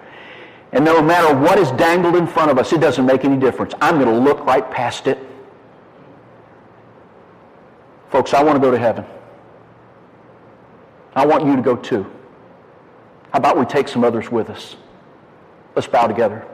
And 0.72 0.84
no 0.84 1.00
matter 1.00 1.34
what 1.34 1.58
is 1.58 1.70
dangled 1.72 2.16
in 2.16 2.26
front 2.26 2.50
of 2.50 2.58
us, 2.58 2.72
it 2.72 2.80
doesn't 2.80 3.06
make 3.06 3.24
any 3.24 3.36
difference. 3.36 3.74
I'm 3.80 3.98
going 3.98 4.08
to 4.08 4.18
look 4.18 4.44
right 4.44 4.68
past 4.70 5.06
it. 5.06 5.18
Folks, 8.10 8.34
I 8.34 8.42
want 8.42 8.56
to 8.56 8.60
go 8.60 8.70
to 8.70 8.78
heaven. 8.78 9.04
I 11.14 11.26
want 11.26 11.44
you 11.46 11.56
to 11.56 11.62
go 11.62 11.76
too. 11.76 12.04
How 13.32 13.38
about 13.38 13.58
we 13.58 13.64
take 13.64 13.88
some 13.88 14.04
others 14.04 14.30
with 14.30 14.50
us? 14.50 14.76
Let's 15.74 15.88
bow 15.88 16.06
together. 16.06 16.46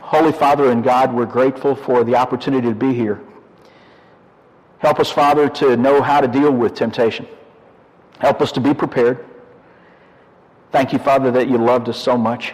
Holy 0.00 0.32
Father 0.32 0.70
and 0.70 0.84
God, 0.84 1.12
we're 1.12 1.26
grateful 1.26 1.74
for 1.74 2.04
the 2.04 2.14
opportunity 2.14 2.68
to 2.68 2.74
be 2.74 2.92
here. 2.92 3.20
Help 4.78 5.00
us, 5.00 5.10
Father, 5.10 5.48
to 5.48 5.76
know 5.76 6.02
how 6.02 6.20
to 6.20 6.28
deal 6.28 6.50
with 6.50 6.74
temptation. 6.74 7.26
Help 8.18 8.40
us 8.42 8.52
to 8.52 8.60
be 8.60 8.74
prepared. 8.74 9.24
Thank 10.74 10.92
you, 10.92 10.98
Father, 10.98 11.30
that 11.30 11.48
you 11.48 11.56
loved 11.56 11.88
us 11.88 11.96
so 11.96 12.18
much, 12.18 12.52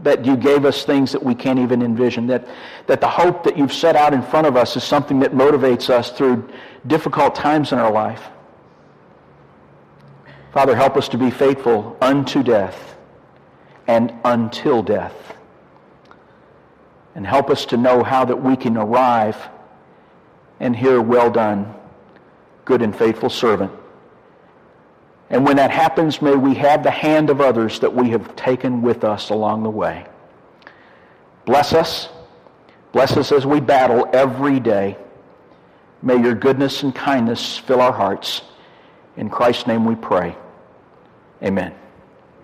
that 0.00 0.26
you 0.26 0.36
gave 0.36 0.66
us 0.66 0.84
things 0.84 1.12
that 1.12 1.22
we 1.22 1.34
can't 1.34 1.58
even 1.58 1.80
envision, 1.80 2.26
that, 2.26 2.46
that 2.86 3.00
the 3.00 3.08
hope 3.08 3.42
that 3.44 3.56
you've 3.56 3.72
set 3.72 3.96
out 3.96 4.12
in 4.12 4.20
front 4.20 4.46
of 4.46 4.54
us 4.54 4.76
is 4.76 4.84
something 4.84 5.18
that 5.20 5.32
motivates 5.32 5.88
us 5.88 6.10
through 6.10 6.46
difficult 6.86 7.34
times 7.34 7.72
in 7.72 7.78
our 7.78 7.90
life. 7.90 8.22
Father, 10.52 10.76
help 10.76 10.98
us 10.98 11.08
to 11.08 11.16
be 11.16 11.30
faithful 11.30 11.96
unto 12.02 12.42
death 12.42 12.98
and 13.86 14.12
until 14.26 14.82
death. 14.82 15.34
And 17.14 17.26
help 17.26 17.48
us 17.48 17.64
to 17.64 17.78
know 17.78 18.02
how 18.02 18.26
that 18.26 18.36
we 18.36 18.56
can 18.56 18.76
arrive 18.76 19.38
and 20.60 20.76
hear, 20.76 21.00
well 21.00 21.30
done, 21.30 21.74
good 22.66 22.82
and 22.82 22.94
faithful 22.94 23.30
servant. 23.30 23.72
And 25.30 25.44
when 25.44 25.56
that 25.56 25.70
happens, 25.70 26.22
may 26.22 26.34
we 26.34 26.54
have 26.54 26.82
the 26.82 26.90
hand 26.90 27.28
of 27.28 27.40
others 27.40 27.80
that 27.80 27.94
we 27.94 28.10
have 28.10 28.34
taken 28.34 28.80
with 28.80 29.04
us 29.04 29.30
along 29.30 29.62
the 29.62 29.70
way. 29.70 30.06
Bless 31.44 31.72
us. 31.72 32.08
Bless 32.92 33.16
us 33.16 33.32
as 33.32 33.44
we 33.44 33.60
battle 33.60 34.08
every 34.12 34.60
day. 34.60 34.96
May 36.02 36.16
your 36.16 36.34
goodness 36.34 36.82
and 36.82 36.94
kindness 36.94 37.58
fill 37.58 37.80
our 37.80 37.92
hearts. 37.92 38.42
In 39.16 39.28
Christ's 39.28 39.66
name 39.66 39.84
we 39.84 39.96
pray. 39.96 40.36
Amen. 41.42 41.74